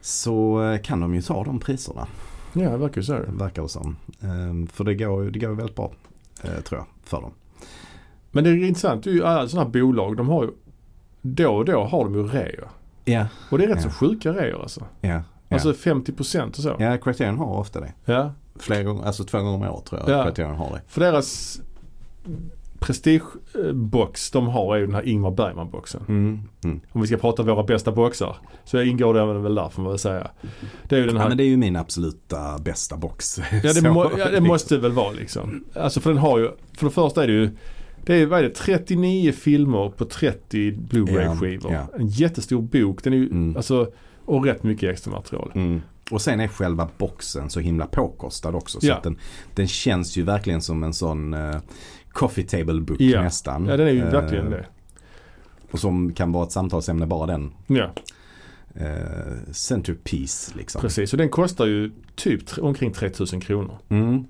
så 0.00 0.62
eh, 0.62 0.80
kan 0.80 1.00
de 1.00 1.14
ju 1.14 1.22
ta 1.22 1.44
de 1.44 1.58
priserna, 1.58 2.06
Ja, 2.52 2.70
det 2.70 2.76
verkar 2.76 3.00
ju 3.00 3.04
så. 3.04 3.18
verkar 3.28 3.62
det 3.62 3.68
som. 3.68 3.96
Eh, 4.20 4.70
för 4.72 4.84
det 4.84 4.94
går 4.94 5.24
ju 5.24 5.30
det 5.30 5.38
går 5.38 5.48
väldigt 5.48 5.76
bra, 5.76 5.92
eh, 6.42 6.60
tror 6.64 6.78
jag, 6.80 6.86
för 7.04 7.20
dem. 7.20 7.30
Men 8.30 8.44
det 8.44 8.50
är 8.50 8.64
intressant. 8.64 9.04
Det 9.04 9.10
är 9.10 9.14
ju 9.14 9.24
alla 9.24 9.48
sådana 9.48 9.64
här 9.64 9.72
bolag. 9.80 10.16
De 10.16 10.28
har 10.28 10.44
ju 10.44 10.50
då 11.22 11.54
och 11.56 11.64
då 11.64 11.84
har 11.84 12.04
de 12.04 12.14
ju 12.14 12.26
reor. 12.26 12.68
Ja, 13.04 13.26
Och 13.50 13.58
det 13.58 13.64
är 13.64 13.68
rätt 13.68 13.82
så 13.82 13.90
sjuka 13.90 14.32
reor 14.32 14.62
alltså. 14.62 14.84
ja. 15.00 15.22
Alltså 15.50 15.72
50% 15.72 16.48
och 16.48 16.56
så. 16.56 16.76
Ja, 16.78 16.98
Criterion 16.98 17.38
har 17.38 17.46
ofta 17.46 17.80
det. 17.80 17.92
Ja. 18.04 18.32
Flera 18.56 18.82
gånger, 18.82 19.04
alltså 19.04 19.24
två 19.24 19.38
gånger 19.38 19.54
om 19.54 19.62
året 19.74 19.84
tror 19.86 20.00
jag 20.00 20.10
Ja. 20.18 20.24
Criterion 20.24 20.56
har 20.56 20.70
det. 20.70 20.80
För 20.88 21.00
deras 21.00 21.60
prestigebox 22.80 24.30
de 24.30 24.46
har 24.48 24.74
är 24.76 24.80
ju 24.80 24.86
den 24.86 24.94
här 24.94 25.08
Ingmar 25.08 25.30
Bergman-boxen. 25.30 26.02
Mm. 26.08 26.40
Mm. 26.64 26.80
Om 26.92 27.00
vi 27.00 27.06
ska 27.06 27.16
prata 27.16 27.42
våra 27.42 27.62
bästa 27.62 27.92
boxar. 27.92 28.36
Så 28.64 28.82
ingår 28.82 29.14
den 29.14 29.42
väl 29.42 29.54
där 29.54 29.68
får 29.68 29.82
man 29.82 29.90
väl 29.92 29.98
säga. 29.98 30.30
Det 30.88 30.96
är 30.96 31.00
ju 31.00 31.06
den 31.06 31.14
Ja, 31.16 31.20
här. 31.22 31.28
men 31.28 31.36
det 31.36 31.44
är 31.44 31.48
ju 31.48 31.56
min 31.56 31.76
absoluta 31.76 32.58
bästa 32.58 32.96
box. 32.96 33.40
Ja 33.62 33.72
det, 33.72 33.90
må, 33.92 34.10
ja, 34.18 34.30
det 34.30 34.40
måste 34.40 34.78
väl 34.78 34.92
vara 34.92 35.10
liksom. 35.12 35.64
Alltså 35.74 36.00
för 36.00 36.10
den 36.10 36.18
har 36.18 36.38
ju, 36.38 36.50
för 36.78 36.86
det 36.86 36.92
första 36.92 37.22
är 37.22 37.26
det 37.26 37.32
ju 37.32 37.50
det 38.06 38.14
är, 38.14 38.26
vad 38.26 38.38
är 38.38 38.42
det, 38.42 38.50
39 38.54 39.32
filmer 39.32 39.88
på 39.96 40.04
30 40.04 40.72
Blu-ray-skivor. 40.72 41.72
Ja, 41.72 41.86
En 41.98 42.06
jättestor 42.08 42.62
bok. 42.62 43.04
Den 43.04 43.12
är 43.12 43.16
ju, 43.16 43.26
Mm. 43.30 43.56
alltså, 43.56 43.90
och 44.24 44.44
rätt 44.44 44.62
mycket 44.62 44.90
extra 44.90 45.10
material. 45.12 45.52
Mm. 45.54 45.80
Och 46.10 46.22
sen 46.22 46.40
är 46.40 46.48
själva 46.48 46.88
boxen 46.98 47.50
så 47.50 47.60
himla 47.60 47.86
påkostad 47.86 48.54
också. 48.54 48.80
Så 48.80 48.86
Ja. 48.86 48.94
att 48.94 49.02
den, 49.02 49.18
den 49.54 49.68
känns 49.68 50.16
ju 50.16 50.22
verkligen 50.22 50.62
som 50.62 50.82
en 50.82 50.94
sån 50.94 51.34
eh, 51.34 51.56
coffee 52.12 52.44
table 52.44 52.80
book 52.80 53.00
Ja. 53.00 53.22
nästan. 53.22 53.66
Ja 53.66 53.76
den 53.76 53.86
är 53.88 53.92
ju 53.92 54.02
Eh, 54.06 54.12
verkligen 54.12 54.50
det. 54.50 54.66
Och 55.70 55.78
som 55.80 56.12
kan 56.12 56.32
vara 56.32 56.44
ett 56.44 56.52
samtalsämne 56.52 57.06
bara 57.06 57.26
den. 57.26 57.52
Ja 57.66 57.90
Eh, 58.74 59.52
centerpiece 59.52 60.54
liksom. 60.56 60.80
precis. 60.80 61.12
Och 61.12 61.18
den 61.18 61.28
kostar 61.28 61.66
ju 61.66 61.90
typ 62.14 62.58
omkring 62.58 62.92
3000 62.92 63.40
kronor. 63.40 63.78
Mm. 63.88 64.24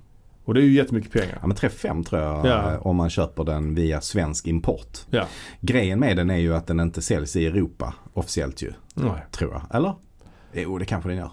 Och 0.44 0.54
det 0.54 0.60
är 0.60 0.64
ju 0.64 0.72
jättemycket 0.72 1.12
pengar. 1.12 1.38
Ja 1.40 1.46
men 1.46 1.56
3-5 1.56 2.04
tror 2.04 2.22
jag 2.22 2.46
Ja. 2.46 2.78
om 2.78 2.96
man 2.96 3.10
köper 3.10 3.44
den 3.44 3.74
via 3.74 4.00
svensk 4.00 4.46
import. 4.46 4.98
Ja. 5.10 5.26
Grejen 5.60 6.00
med 6.00 6.16
den 6.16 6.30
är 6.30 6.36
ju 6.36 6.54
att 6.54 6.66
den 6.66 6.80
inte 6.80 7.02
säljs 7.02 7.36
i 7.36 7.46
Europa 7.46 7.94
officiellt 8.14 8.62
ju. 8.62 8.72
Nej. 8.94 9.24
Tror 9.32 9.52
jag. 9.52 9.62
Eller? 9.76 9.94
Jo 10.52 10.78
det 10.78 10.84
kanske 10.84 11.08
den 11.08 11.18
gör. 11.18 11.30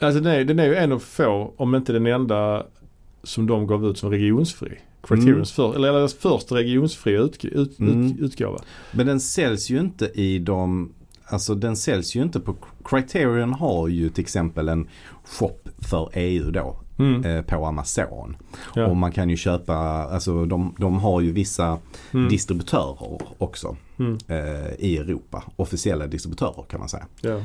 Alltså 0.00 0.20
den 0.20 0.32
är, 0.32 0.44
den 0.44 0.58
är 0.58 0.64
ju 0.66 0.74
en 0.74 0.92
av 0.92 0.98
få, 0.98 1.54
om 1.56 1.74
inte 1.74 1.92
den 1.92 2.06
enda 2.06 2.66
som 3.22 3.46
de 3.46 3.66
gav 3.66 3.84
ut 3.86 3.98
som 3.98 4.10
regionsfri. 4.10 4.78
Criterions 5.08 5.52
för, 5.52 5.74
eller 5.74 5.92
deras 5.92 6.14
första 6.14 6.54
regionsfria 6.54 7.20
ut, 7.20 7.44
ut, 7.44 7.78
Mm. 7.78 8.06
ut, 8.12 8.18
utgåva. 8.20 8.58
Men 8.92 9.06
den 9.06 9.20
säljs 9.20 9.70
ju 9.70 9.80
inte 9.80 10.04
i 10.14 10.38
de 10.38 10.92
Alltså 11.28 11.54
den 11.54 11.76
säljs 11.76 12.14
ju 12.16 12.22
inte 12.22 12.40
på 12.40 12.56
Criterion 12.84 13.52
har 13.52 13.88
ju 13.88 14.08
till 14.08 14.22
exempel 14.22 14.68
en 14.68 14.88
shop 15.24 15.58
för 15.78 16.10
EU 16.14 16.50
då 16.50 16.76
Mm. 16.98 17.24
eh, 17.24 17.42
på 17.42 17.66
Amazon. 17.66 18.36
Ja. 18.74 18.86
Och 18.86 18.96
man 18.96 19.12
kan 19.12 19.30
ju 19.30 19.36
köpa, 19.36 19.74
alltså 19.76 20.44
de, 20.44 20.74
de 20.78 20.98
har 20.98 21.20
ju 21.20 21.32
vissa 21.32 21.78
Mm. 22.14 22.28
distributörer 22.28 23.18
också 23.38 23.76
Mm. 23.98 24.18
eh, 24.28 24.72
i 24.78 24.96
Europa. 24.98 25.42
Officiella 25.56 26.06
distributörer 26.06 26.64
kan 26.68 26.80
man 26.80 26.88
säga. 26.88 27.06
Ja. 27.20 27.40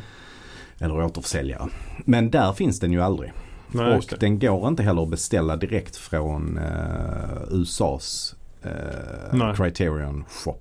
Eller 0.79 1.03
återförsäljare. 1.05 1.67
Men 2.05 2.31
där 2.31 2.53
finns 2.53 2.79
den 2.79 2.91
ju 2.91 3.01
aldrig. 3.01 3.31
Nej, 3.71 3.97
och 3.97 4.03
den 4.19 4.39
går 4.39 4.67
inte 4.67 4.83
heller 4.83 5.03
att 5.03 5.09
beställa 5.09 5.55
direkt 5.57 5.95
från 5.95 6.57
eh, 6.57 7.43
USAs 7.51 8.35
eh. 8.63 9.53
Criterion 9.55 10.23
shop. 10.29 10.57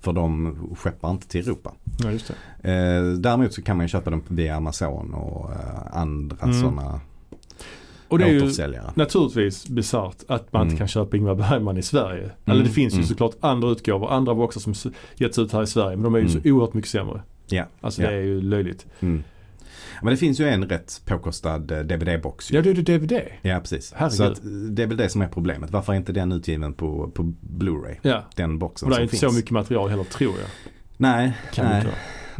För 0.00 0.12
de 0.12 0.56
skeppar 0.78 1.10
inte 1.10 1.28
till 1.28 1.40
Europa. 1.46 1.72
Ja, 1.98 2.10
just 2.10 2.32
det. 2.62 2.70
Eh, 2.72 3.02
däremot 3.12 3.52
så 3.52 3.62
kan 3.62 3.76
man 3.76 3.84
ju 3.84 3.88
köpa 3.88 4.10
den 4.10 4.22
via 4.28 4.56
Amazon 4.56 5.14
och 5.14 5.52
eh, 5.52 5.96
andra 5.96 6.36
Mm. 6.42 6.60
sådana 6.60 7.00
Och 8.08 8.18
det 8.18 8.24
är 8.24 8.28
ju 8.28 8.52
naturligtvis 8.94 9.68
bisarrt 9.68 10.16
att 10.28 10.52
man 10.52 10.62
inte 10.62 10.72
Mm. 10.72 10.78
kan 10.78 10.88
köpa 10.88 11.16
Ingmar 11.16 11.34
Bergman 11.34 11.76
i 11.76 11.82
Sverige. 11.82 12.30
Eller 12.44 12.64
det 12.64 12.70
finns 12.70 12.94
ju 12.94 12.98
mm. 12.98 13.06
såklart 13.06 13.34
andra 13.40 13.68
utgåvor, 13.70 14.10
andra 14.10 14.34
boxar 14.34 14.60
som 14.60 14.92
getts 15.16 15.38
ut 15.38 15.52
här 15.52 15.62
i 15.62 15.66
Sverige. 15.66 15.96
Men 15.96 16.02
de 16.02 16.14
är 16.14 16.18
ju 16.18 16.26
Mm. 16.28 16.42
så 16.42 16.48
oerhört 16.50 16.74
mycket 16.74 16.90
sämre. 16.90 17.22
Ja, 17.46 17.64
Alltså 17.80 18.02
Ja. 18.02 18.10
det 18.10 18.16
är 18.16 18.20
ju 18.20 18.40
löjligt. 18.40 18.86
mm. 19.00 19.22
Men 20.02 20.10
det 20.10 20.16
finns 20.16 20.40
ju 20.40 20.48
en 20.48 20.64
rätt 20.68 21.02
påkostad 21.06 21.70
eh, 21.70 21.78
DVD-box. 21.78 22.52
Ja, 22.52 22.62
det 22.62 22.70
är 22.70 22.74
DVD. 22.98 23.12
Ja, 23.42 23.60
precis. 23.60 23.92
Herregud. 23.96 24.16
Så 24.16 24.24
att, 24.24 24.38
eh, 24.38 24.50
det 24.50 24.82
är 24.82 24.86
väl 24.86 24.96
det 24.96 25.08
som 25.08 25.22
är 25.22 25.28
problemet. 25.28 25.70
Varför 25.70 25.92
är 25.92 25.96
inte 25.96 26.12
den 26.12 26.32
utgiven 26.32 26.74
på, 26.74 27.10
på 27.14 27.22
Blu-ray? 27.58 27.96
Ja. 28.02 28.22
Den 28.36 28.58
boxen 28.58 28.86
Och 28.88 28.90
det 28.90 28.94
är 28.94 28.96
som 28.96 29.02
inte 29.02 29.16
finns. 29.16 29.32
så 29.32 29.36
mycket 29.38 29.50
material 29.50 29.88
heller 29.90 30.04
tror 30.04 30.34
jag. 30.38 30.48
Nej, 30.96 31.32
Kan 31.54 31.66
nej. 31.66 31.86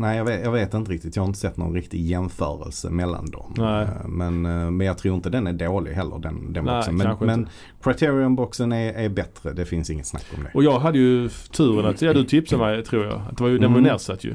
Nej 0.01 0.17
jag 0.17 0.25
vet, 0.25 0.45
jag 0.45 0.53
vet 0.53 0.75
inte 0.75 0.93
riktigt. 0.93 1.17
Jag 1.17 1.23
har 1.23 1.27
inte 1.27 1.39
sett 1.39 1.57
någon 1.57 1.75
riktig 1.75 2.01
jämförelse 2.07 2.91
mellan 2.91 3.31
dem. 3.31 3.55
Eh, 3.59 4.07
Men, 4.09 4.43
men 4.77 4.81
jag 4.81 4.99
tror 4.99 5.15
inte 5.15 5.31
den 5.31 5.47
är 5.47 5.53
dålig 5.53 5.93
heller 5.93 6.19
den, 6.19 6.53
den 6.53 6.65
Nej, 6.65 6.75
boxen. 6.77 6.97
Men, 6.97 7.17
men. 7.21 7.49
Criterion-boxen 7.83 8.73
är, 8.73 8.93
är 8.93 9.09
bättre. 9.09 9.53
Det 9.53 9.65
finns 9.67 9.91
inget 9.91 10.07
snack 10.07 10.25
om 10.37 10.43
det. 10.43 10.51
Och 10.55 10.65
jag 10.65 10.79
hade 10.79 10.99
ju 10.99 11.29
turen 11.29 11.87
att, 11.87 12.03
ja 12.03 12.13
du 12.13 12.25
tipsade 12.29 12.63
mig 12.63 12.85
tror 12.85 13.05
jag. 13.07 13.21
Att 13.31 13.37
det 13.37 13.43
var 13.45 13.51
ju, 13.51 13.59
den 13.59 13.73
var 13.73 13.79
Mm. 13.79 13.93
nedsatt 13.93 14.25
ju. 14.25 14.35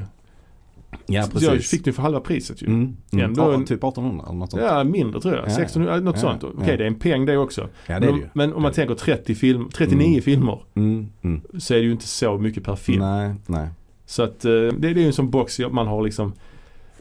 Ja, 1.06 1.24
Så 1.24 1.46
jag 1.46 1.62
fick 1.62 1.86
den 1.86 1.94
för 1.94 2.02
halva 2.02 2.20
priset 2.20 2.62
ju. 2.62 2.68
Mm. 2.68 2.96
Mm. 3.14 3.26
Ändå 3.26 3.42
Ja, 3.42 3.54
en- 3.54 3.66
typ 3.66 3.84
1800 3.84 4.26
eller 4.28 4.38
något 4.40 4.52
sånt. 4.52 4.64
Ja, 4.64 4.84
mindre 4.84 5.22
tror 5.22 5.36
jag. 5.36 5.44
Ja, 5.44 5.50
1600, 5.52 6.00
något 6.00 6.16
ja, 6.16 6.22
sånt. 6.22 6.44
Okej, 6.44 6.56
ja. 6.68 6.78
det 6.78 6.84
är 6.84 6.88
en 6.88 6.96
peng 6.96 7.26
det 7.26 7.38
också. 7.38 7.62
Ja, 7.62 7.68
det 7.88 7.94
är 7.94 8.00
men, 8.00 8.08
det 8.08 8.14
om- 8.14 8.20
ju. 8.20 8.26
men 8.34 8.54
om 8.54 8.62
man 8.62 8.72
Det- 8.72 8.76
tänker 8.76 8.96
30 8.96 9.36
film, 9.36 9.70
39 9.74 10.08
Mm. 10.08 10.22
filmer 10.22 10.60
Mm. 10.76 11.08
Mm. 11.22 11.42
så 11.60 11.74
är 11.74 11.78
det 11.78 11.84
ju 11.84 11.92
inte 11.92 12.08
så 12.08 12.38
mycket 12.38 12.64
per 12.64 12.76
film. 12.76 13.00
Nej, 13.00 13.34
nej. 13.48 13.68
Så 14.06 14.24
att 14.24 14.46
eh, 14.46 14.52
det, 14.52 14.88
är 14.88 14.96
ju 14.96 15.06
en 15.08 15.14
sån 15.14 15.30
box 15.30 15.60
man 15.72 15.88
har 15.88 16.02
liksom 16.04 16.34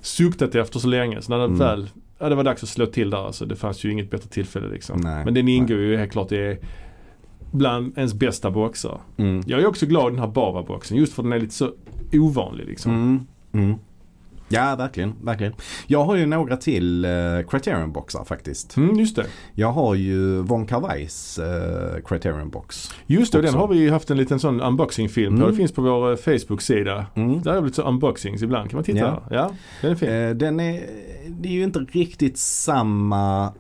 suktat 0.01 0.55
efter 0.55 0.79
så 0.79 0.89
länge. 0.89 1.23
Så 1.23 1.31
när 1.33 1.39
det 1.39 1.45
Mm. 1.45 1.59
väl, 1.59 1.91
ja 2.19 2.29
det 2.29 2.35
var 2.35 2.45
dags 2.45 2.63
att 2.63 2.69
slå 2.69 2.87
till 2.87 3.11
där 3.11 3.27
alltså. 3.27 3.47
Det 3.47 3.57
fanns 3.57 3.85
ju 3.85 3.93
inget 3.93 4.11
bättre 4.11 4.29
tillfälle 4.29 4.69
liksom. 4.69 5.01
Nej, 5.01 5.25
Men 5.25 5.35
den 5.35 5.49
ingår 5.49 5.79
ju 5.79 5.97
helt 5.97 6.13
klart 6.13 6.33
i 6.33 6.59
bland 7.53 7.93
ens 7.99 8.15
bästa 8.15 8.51
boxar. 8.51 9.01
Mm. 9.17 9.43
Jag 9.47 9.61
är 9.61 9.67
också 9.67 9.87
glad 9.87 10.07
i 10.13 10.17
den 10.17 10.19
här 10.25 10.33
Bava-boxen 10.33 10.97
just 10.97 11.13
för 11.13 11.23
den 11.23 11.33
är 11.33 11.39
lite 11.41 11.55
så 11.55 11.71
ovanlig 12.13 12.67
liksom. 12.67 13.27
Mm. 13.53 13.67
Mm. 13.67 13.79
Ja, 14.49 14.77
verkligen, 14.77 15.15
verkligen. 15.23 15.53
Jag 15.87 16.05
har 16.05 16.17
ju 16.17 16.27
några 16.27 16.57
till 16.57 17.05
uh, 17.05 17.11
Criterion-boxar 17.49 18.25
faktiskt. 18.25 18.77
Mm, 18.77 18.99
just 18.99 19.17
det. 19.17 19.27
Jag 19.55 19.73
har 19.73 19.95
ju 19.95 20.39
Von 20.43 20.67
Kar-Wais 20.67 21.39
uh, 21.39 22.03
Criterion-box. 22.05 22.91
Just 23.07 23.33
det, 23.33 23.39
och 23.39 23.43
den 23.43 23.49
Också. 23.55 23.59
har 23.59 23.69
vi 23.69 23.79
ju 23.79 23.91
haft 23.91 24.11
en 24.11 24.17
liten 24.17 24.39
sån 24.41 24.61
unboxing-film 24.61 25.35
på. 25.37 25.43
Mm. 25.43 25.51
Det 25.51 25.57
finns 25.57 25.73
på 25.73 25.83
vår 25.83 26.11
eh, 26.11 26.17
Facebook-sida. 26.17 27.07
Mm. 27.15 27.43
Där 27.43 27.53
har 27.55 27.61
vi 27.61 27.65
lite 27.67 27.77
så 27.77 27.83
unboxings 27.89 28.43
ibland. 28.43 28.71
Kan 28.71 28.77
man 28.77 28.85
titta 28.85 28.99
Ja. 28.99 29.23
Ja, 29.31 29.51
den 29.81 29.91
är 29.91 29.95
fin. 29.95 30.09
Eh, 30.09 30.31
den 30.31 30.61
är, 30.61 30.83
det 31.29 31.49
är 31.49 31.53
ju 31.53 31.63
inte 31.65 31.79
riktigt 31.79 32.39
samma 32.39 33.53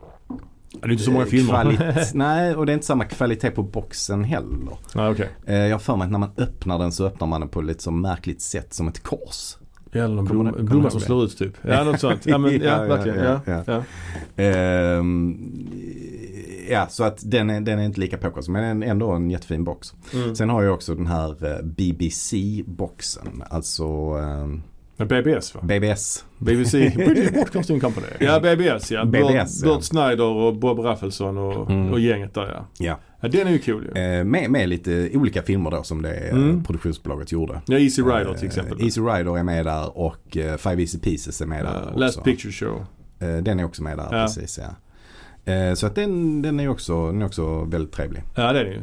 det 0.72 0.86
är 0.88 0.90
inte 0.92 1.04
så 1.04 1.10
många 1.10 1.24
eh, 1.24 1.30
filmer. 1.30 1.52
kvalit- 1.64 2.10
Nej, 2.14 2.54
och 2.54 2.66
det 2.66 2.72
är 2.72 2.74
inte 2.74 2.86
samma 2.86 3.04
kvalitet 3.04 3.50
på 3.50 3.62
boxen 3.62 4.24
heller. 4.24 4.76
ja, 4.94 5.10
okej. 5.10 5.28
Eh, 5.46 5.54
jag 5.56 5.74
har 5.74 5.78
för 5.78 5.96
mig 5.96 6.04
att 6.04 6.10
när 6.10 6.18
man 6.18 6.30
öppnar 6.36 6.78
den 6.78 6.92
så 6.92 7.06
öppnar 7.06 7.26
man 7.26 7.40
den 7.40 7.48
på 7.48 7.60
ett 7.60 7.66
lite 7.66 7.82
så 7.82 7.90
märkligt 7.90 8.40
sätt 8.42 8.74
som 8.74 8.88
ett 8.88 9.02
kors. 9.02 9.56
Eller 9.92 10.08
någon 10.08 10.64
blomma, 10.66 10.90
som 10.90 11.00
slår 11.00 11.24
ut 11.24 11.38
typ. 11.38 11.56
Ja, 11.62 11.84
något 11.84 12.00
sånt. 12.00 12.26
Ja, 12.26 12.38
men, 12.38 12.52
ja, 12.56 12.58
Ja, 12.64 12.82
ja, 12.82 12.94
verkligen. 12.96 13.24
ja, 13.24 13.40
Ja, 13.46 13.62
ja. 13.66 13.82
ja. 14.36 14.42
Ehm, 14.44 15.36
ja, 16.70 16.86
så 16.90 17.04
att 17.04 17.18
den 17.30 17.50
är, 17.50 17.60
den 17.60 17.78
är 17.78 17.84
inte 17.84 18.00
lika 18.00 18.18
påkostad 18.18 18.52
men 18.52 18.82
ändå 18.82 19.10
en 19.10 19.30
jättefin 19.30 19.64
box. 19.64 19.94
Mm. 20.14 20.34
Sen 20.34 20.50
har 20.50 20.62
jag 20.62 20.74
också 20.74 20.94
den 20.94 21.06
här 21.06 21.46
eh, 21.58 21.62
BBC-boxen. 21.64 23.42
Alltså 23.50 23.84
ehm, 24.20 24.62
BBS 25.08 25.54
va? 25.54 25.60
BBS. 25.62 26.24
BBC, 26.38 26.78
British 26.96 27.32
Broadcasting 27.32 27.80
Company. 27.80 28.06
Ja, 28.20 28.40
BBS 28.40 28.90
ja. 28.90 29.04
BBS, 29.04 29.62
Burt, 29.62 29.68
ja. 29.70 29.74
Burt 29.74 29.84
Snyder 29.84 30.24
och 30.24 30.56
Bob 30.56 30.78
Raffelsson 30.78 31.38
och, 31.38 31.70
Mm. 31.70 31.92
och 31.92 32.00
gänget 32.00 32.34
där 32.34 32.46
ja. 32.54 32.66
Ja. 32.86 32.98
Ja. 33.22 33.28
Den 33.28 33.46
är 33.46 33.50
ju 33.52 33.58
cool 33.58 33.90
ju. 33.94 34.00
Eh, 34.02 34.24
med, 34.24 34.50
med 34.50 34.68
lite 34.68 35.10
olika 35.14 35.42
filmer 35.42 35.70
då 35.70 35.82
som 35.82 36.02
det 36.02 36.14
eh, 36.14 36.32
Mm. 36.36 36.64
produktionsbolaget 36.64 37.32
gjorde. 37.32 37.60
Ja, 37.66 37.78
Easy 37.78 38.02
Rider 38.02 38.34
till 38.34 38.44
Eh, 38.44 38.48
exempel. 38.48 38.82
Easy 38.82 39.00
Rider 39.00 39.38
är 39.38 39.42
med 39.42 39.66
där 39.66 39.98
och 39.98 40.16
Five 40.58 40.80
Easy 40.82 40.98
Pieces 40.98 41.40
är 41.40 41.46
med 41.46 41.64
där 41.64 41.72
Ja, 41.72 41.86
också. 41.88 41.98
Last 41.98 42.24
Picture 42.24 42.52
Show. 42.52 42.84
Den 43.42 43.60
är 43.60 43.64
också 43.64 43.82
med 43.82 43.98
där, 43.98 44.04
Ja. 44.04 44.10
precis 44.10 44.58
ja. 44.62 44.74
Så 45.74 45.86
att 45.86 45.94
den, 45.94 46.42
den, 46.42 46.60
är 46.60 46.68
också, 46.68 47.06
den 47.06 47.22
är 47.22 47.26
också 47.26 47.64
väldigt 47.64 47.92
trevlig. 47.92 48.22
Ja, 48.36 48.52
det 48.52 48.60
är 48.60 48.64
det 48.64 48.70
ju. 48.70 48.82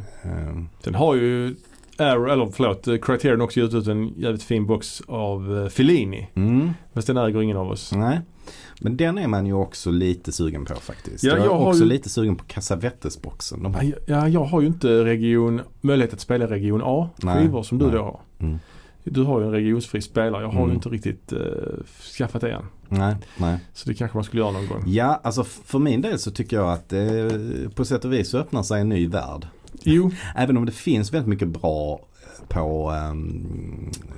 Sen 0.84 0.96
har 0.96 1.16
ju 1.16 1.56
Arrow, 1.98 2.30
eller 2.30 2.50
förlåt, 2.54 2.86
Criterion 3.06 3.42
också 3.42 3.60
gett 3.60 3.74
ut 3.74 3.88
en 3.88 4.08
jävligt 4.08 4.44
fin 4.44 4.66
box 4.66 5.02
av 5.08 5.70
Fellini. 5.70 6.30
mm, 6.36 6.70
Fast 6.94 7.08
den 7.08 7.18
äger 7.18 7.42
ingen 7.42 7.58
av 7.58 7.68
oss. 7.72 7.92
nej. 7.96 8.20
Men 8.82 8.98
den 8.98 9.18
är 9.18 9.28
man 9.28 9.46
ju 9.46 9.54
också 9.54 9.92
lite 9.92 10.32
sugen 10.32 10.66
på 10.66 10.76
faktiskt. 10.76 11.24
Ja, 11.24 11.30
jag 11.30 11.40
är 11.40 11.44
jag 11.46 11.62
också 11.68 11.84
ju- 11.84 11.90
lite 11.90 12.10
sugen 12.10 12.36
på 12.36 12.44
Cassavetes-boxen. 12.46 13.66
Har, 13.76 13.84
Ja, 13.84 13.96
Ja, 14.06 14.28
jag 14.28 14.44
har 14.44 14.62
ju 14.62 14.68
inte 14.68 15.04
region, 15.06 15.62
möjlighet 15.82 16.14
att 16.14 16.20
spela 16.20 16.48
region 16.48 16.82
A 16.86 17.10
skivor 17.22 17.64
som 17.64 17.78
du 17.78 17.86
nej. 17.86 17.94
då 17.96 18.02
har. 18.02 18.20
Mm. 18.40 18.60
Du 19.04 19.24
har 19.24 19.40
ju 19.40 19.46
en 19.46 19.52
regionsfri 19.52 20.02
spelare. 20.02 20.42
Jag 20.42 20.50
har 20.50 20.58
Mm. 20.60 20.70
ju 20.70 20.76
inte 20.76 20.90
riktigt 20.90 21.34
uh, 21.34 21.40
skaffat 22.18 22.42
det 22.42 22.52
än. 22.52 22.66
Nej, 22.90 23.16
nej. 23.38 23.60
Så 23.74 23.90
det 23.90 23.96
kanske 23.96 24.18
man 24.18 24.24
skulle 24.24 24.42
göra 24.42 24.52
någon 24.52 24.68
gång. 24.68 24.84
Ja, 24.88 25.20
alltså 25.24 25.44
för 25.44 25.80
min 25.80 26.02
del 26.02 26.20
så 26.20 26.32
tycker 26.32 26.58
jag 26.58 26.72
att 26.72 26.94
eh, 26.94 27.02
på 27.76 27.86
sätt 27.86 28.06
och 28.06 28.14
vis 28.14 28.30
så 28.30 28.38
öppnar 28.38 28.64
sig 28.64 28.82
en 28.82 28.90
ny 28.90 29.08
värld. 29.08 29.48
Jo, 29.84 30.12
Även 30.36 30.58
om 30.58 30.66
det 30.66 30.72
finns 30.72 31.14
väldigt 31.14 31.30
mycket 31.30 31.48
bra 31.48 32.00
på 32.48 32.92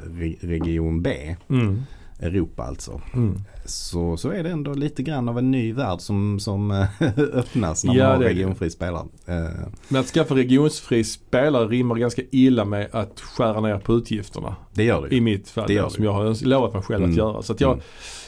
re- 0.08 0.38
region 0.42 1.02
B, 1.02 1.36
mm. 1.50 1.82
Europa 2.22 2.64
alltså. 2.64 3.02
Mm. 3.14 3.42
Så, 3.66 4.18
så 4.18 4.30
är 4.30 4.44
det 4.44 4.50
ändå 4.50 4.74
lite 4.74 5.04
grann 5.04 5.30
av 5.30 5.38
en 5.38 5.52
ny 5.52 5.74
värld 5.74 6.00
som, 6.02 6.40
som 6.40 6.72
eh, 6.72 6.86
öppnas 7.34 7.84
när 7.84 7.96
Ja, 7.96 8.04
man 8.04 8.12
har 8.12 8.16
är 8.24 8.28
det. 8.28 8.34
regionfri 8.34 8.70
spelare. 8.70 9.06
Eh, 9.26 9.50
Men 9.88 10.02
att 10.02 10.08
skaffa 10.08 10.36
regionsfri 10.36 11.04
spelare 11.04 11.66
rimmar 11.68 11.96
ganska 11.96 12.22
illa 12.32 12.66
med 12.66 12.88
att 12.92 13.20
skära 13.20 13.62
ner 13.62 13.78
på 13.78 13.94
utgifterna. 13.94 14.56
det 14.74 14.84
gör 14.84 15.08
det. 15.10 15.16
I 15.16 15.22
mitt 15.22 15.50
fall 15.50 15.68
Det 15.68 15.74
gör 15.74 15.84
det. 15.84 15.90
som 15.92 16.04
jag 16.04 16.14
har 16.14 16.46
lovat 16.46 16.74
mig 16.74 16.82
själv 16.84 17.04
Mm. 17.04 17.12
att 17.12 17.18
göra. 17.18 17.42
Så 17.42 17.54
att 17.54 17.62
jag, 17.62 17.72
Mm. 17.74 17.84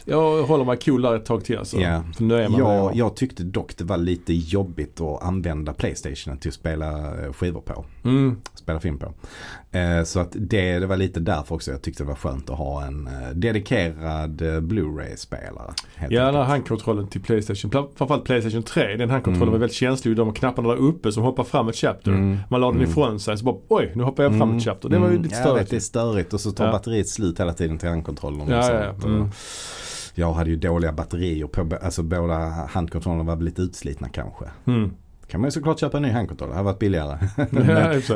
Jag 0.05 0.43
håller 0.43 0.65
mig 0.65 0.77
cool 0.77 1.01
där 1.01 1.15
ett 1.15 1.25
tag 1.25 1.45
till 1.45 1.57
alltså. 1.57 1.77
Ja. 1.77 2.03
För 2.17 2.23
nu 2.23 2.35
är 2.35 2.49
man 2.49 2.59
Jag, 2.59 2.91
där. 2.91 2.97
jag 2.99 3.15
tyckte 3.15 3.43
dock 3.43 3.77
det 3.77 3.83
var 3.83 3.97
lite 3.97 4.33
jobbigt 4.33 5.01
att 5.01 5.23
använda 5.23 5.73
Playstation 5.73 6.37
till 6.37 6.49
att 6.49 6.55
spela 6.55 6.89
eh, 7.25 7.33
skivor 7.33 7.61
på. 7.61 7.85
Mm. 8.03 8.37
Spela 8.53 8.79
film 8.79 8.99
på. 8.99 9.13
Eh, 9.77 10.03
så 10.03 10.19
att 10.19 10.31
det, 10.35 10.79
det 10.79 10.85
var 10.87 10.97
lite 10.97 11.19
därför 11.19 11.55
också 11.55 11.71
jag 11.71 11.81
tyckte 11.81 12.03
det 12.03 12.07
var 12.07 12.15
skönt 12.15 12.49
att 12.49 12.57
ha 12.57 12.85
en 12.85 13.07
eh, 13.07 13.29
dedikerad 13.33 14.41
Blu-ray-spelare. 14.63 15.73
Ja, 16.09 16.25
den 16.25 16.35
här 16.35 16.43
handkontrollen 16.43 17.07
till 17.07 17.21
Playstation, 17.21 17.71
pla- 17.71 17.87
framförallt 17.95 18.23
Playstation 18.25 18.63
3, 18.63 18.95
den 18.97 19.09
handkontrollen 19.09 19.41
Mm. 19.47 19.51
var 19.51 19.59
väldigt 19.59 19.75
känslig. 19.77 20.15
De 20.15 20.33
knapparna 20.33 20.69
där 20.69 20.75
uppe 20.75 21.11
som 21.11 21.23
hoppar 21.23 21.43
fram 21.43 21.67
ett 21.69 21.75
chapter. 21.75 22.11
Mm. 22.11 22.37
Man 22.49 22.61
la 22.61 22.67
den 22.67 22.75
Mm. 22.77 22.89
ifrån 22.89 23.19
sig 23.19 23.37
så 23.37 23.45
bara 23.45 23.55
oj, 23.67 23.91
nu 23.95 24.03
hoppar 24.03 24.23
jag 24.23 24.31
fram 24.31 24.41
Mm. 24.41 24.57
ett 24.57 24.63
chapter. 24.63 24.89
Det 24.89 24.97
var 24.99 25.07
ju 25.07 25.11
Mm. 25.11 25.23
lite 25.23 25.35
Ja, 25.35 25.41
jag 25.47 25.53
vet, 25.55 25.67
störigt. 25.67 25.69
det 25.69 25.75
är 25.75 25.79
störigt 25.79 26.33
och 26.33 26.41
så 26.41 26.51
tar 26.51 26.65
Ja. 26.65 26.71
batteriet 26.71 27.07
slut 27.09 27.39
hela 27.39 27.53
tiden 27.53 27.77
till 27.77 27.89
handkontrollen. 27.89 28.41
och 28.41 28.49
Ja, 28.51 28.61
sånt. 28.61 28.73
ja, 29.03 29.09
ja. 29.09 29.29
Jag 30.13 30.33
hade 30.33 30.49
ju 30.49 30.55
dåliga 30.55 30.91
batterier 30.91 31.47
på, 31.47 31.75
alltså 31.81 32.03
båda 32.03 32.35
handkontrollerna 32.69 33.35
var 33.35 33.43
lite 33.43 33.61
utslitna 33.61 34.09
kanske. 34.09 34.45
Mm. 34.65 34.91
Kan 35.33 35.41
man 35.41 35.47
ju 35.47 35.51
såklart 35.51 35.79
köpa 35.79 35.97
en 35.97 36.03
ny 36.03 36.09
handkontroll, 36.09 36.49
det 36.49 36.55
hade 36.55 36.65
varit 36.65 36.79
billigare. 36.79 37.17
Men, 37.49 37.65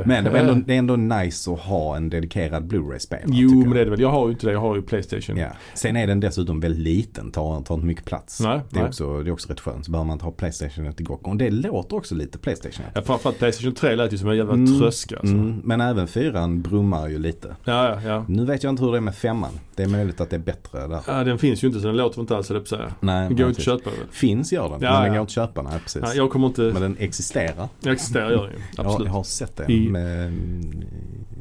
men 0.05 0.24
det, 0.24 0.30
var 0.30 0.38
ändå, 0.39 0.53
det 0.53 0.74
är 0.74 0.78
ändå 0.78 0.95
nice 0.95 1.51
att 1.51 1.59
ha 1.59 1.95
en 1.95 2.09
dedikerad 2.09 2.68
Blu-ray-spelare. 2.68 3.26
Jo, 3.28 3.49
men 3.51 3.70
det 3.70 3.76
jag. 3.76 3.82
är 3.82 3.86
det 3.86 3.91
väl. 3.91 4.01
Jag 4.01 4.09
har 4.09 4.26
ju 4.28 4.32
inte 4.32 4.45
det. 4.47 4.53
Jag 4.53 4.59
har 4.59 4.76
ju 4.76 4.82
Playstation. 4.82 5.38
Ja. 5.38 5.47
Sen 5.74 5.95
är 5.95 6.07
den 6.07 6.20
dessutom 6.20 6.59
väldigt 6.59 6.82
liten, 6.82 7.32
tar, 7.32 7.61
tar 7.61 7.76
inte 7.76 7.88
mycket 7.88 8.05
plats. 8.05 8.39
Nej, 8.39 8.59
det, 8.70 8.76
är 8.78 8.82
nej. 8.82 8.89
också, 8.89 9.24
det 9.24 9.30
är 9.30 9.32
också 9.32 9.49
rätt 9.49 9.59
skönt, 9.59 9.86
så 9.86 9.91
behöver 9.91 10.05
man 10.07 10.13
inte 10.13 10.26
ha 10.26 10.32
Playstation 10.32 10.93
till 10.93 11.05
gång. 11.05 11.20
Och 11.22 11.36
det 11.38 11.49
låter 11.49 11.95
också 11.95 12.15
lite 12.15 12.38
Playstation. 12.38 12.86
Ja, 12.93 13.01
framförallt 13.01 13.38
Playstation 13.38 13.74
3 13.74 13.95
lät 13.95 14.13
ju 14.13 14.18
som 14.18 14.30
en 14.30 14.38
jävla 14.38 14.53
Mm. 14.53 14.80
tröska. 14.80 15.15
Alltså. 15.20 15.36
Mm, 15.36 15.61
men 15.63 15.82
även 15.82 16.07
fyran 16.07 16.61
brummar 16.61 17.07
ju 17.07 17.20
lite. 17.20 17.55
Ja, 17.63 17.89
ja, 17.89 18.01
ja. 18.09 18.26
Nu 18.28 18.45
vet 18.45 18.63
jag 18.63 18.70
inte 18.70 18.84
hur 18.84 18.91
det 18.91 18.97
är 18.97 19.01
med 19.01 19.15
femman. 19.15 19.51
Det 19.76 19.84
är 19.84 19.88
möjligt 19.88 20.22
att 20.22 20.30
det 20.30 20.36
är 20.36 20.39
bättre 20.39 20.88
där. 20.88 20.99
ja. 21.07 21.24
Den 21.24 21.38
finns 21.38 21.63
ju 21.63 21.68
inte 21.68 21.80
så 21.80 21.88
den 21.88 21.97
låter 21.97 22.22
inte 22.22 22.36
alls, 22.38 22.49
höll 22.49 22.55
jag 22.57 22.70
på 22.70 22.76
att 22.76 22.80
säga. 22.82 22.93
Nej, 22.99 23.28
Den 23.28 23.38
går 23.38 23.47
inte 23.47 23.59
att 23.59 23.65
köpa? 23.65 23.89
Finns 24.11 24.53
gör 24.53 24.70
den, 24.70 24.80
Ja, 24.82 24.91
men 24.93 25.01
den 25.03 25.11
går 25.11 25.22
inte 25.22 25.22
att 25.22 25.32
köpa. 25.47 25.61
Nej, 25.61 25.80
precis. 25.84 26.01
Ja, 26.05 26.13
jag 26.13 26.30
kommer 26.30 26.47
inte... 26.47 26.61
Men 26.61 26.82
den 26.82 26.97
existerar. 27.08 27.70
Jag 27.80 27.93
existerar 27.93 28.32
gör 28.32 28.43
den 28.43 28.53
ju. 28.53 28.60
Absolut. 28.78 29.05
jag 29.08 29.14
har 29.14 29.24
sett 29.24 29.55
det 29.55 29.74
I- 29.74 29.89
med 29.89 30.26
mm, 30.28 30.84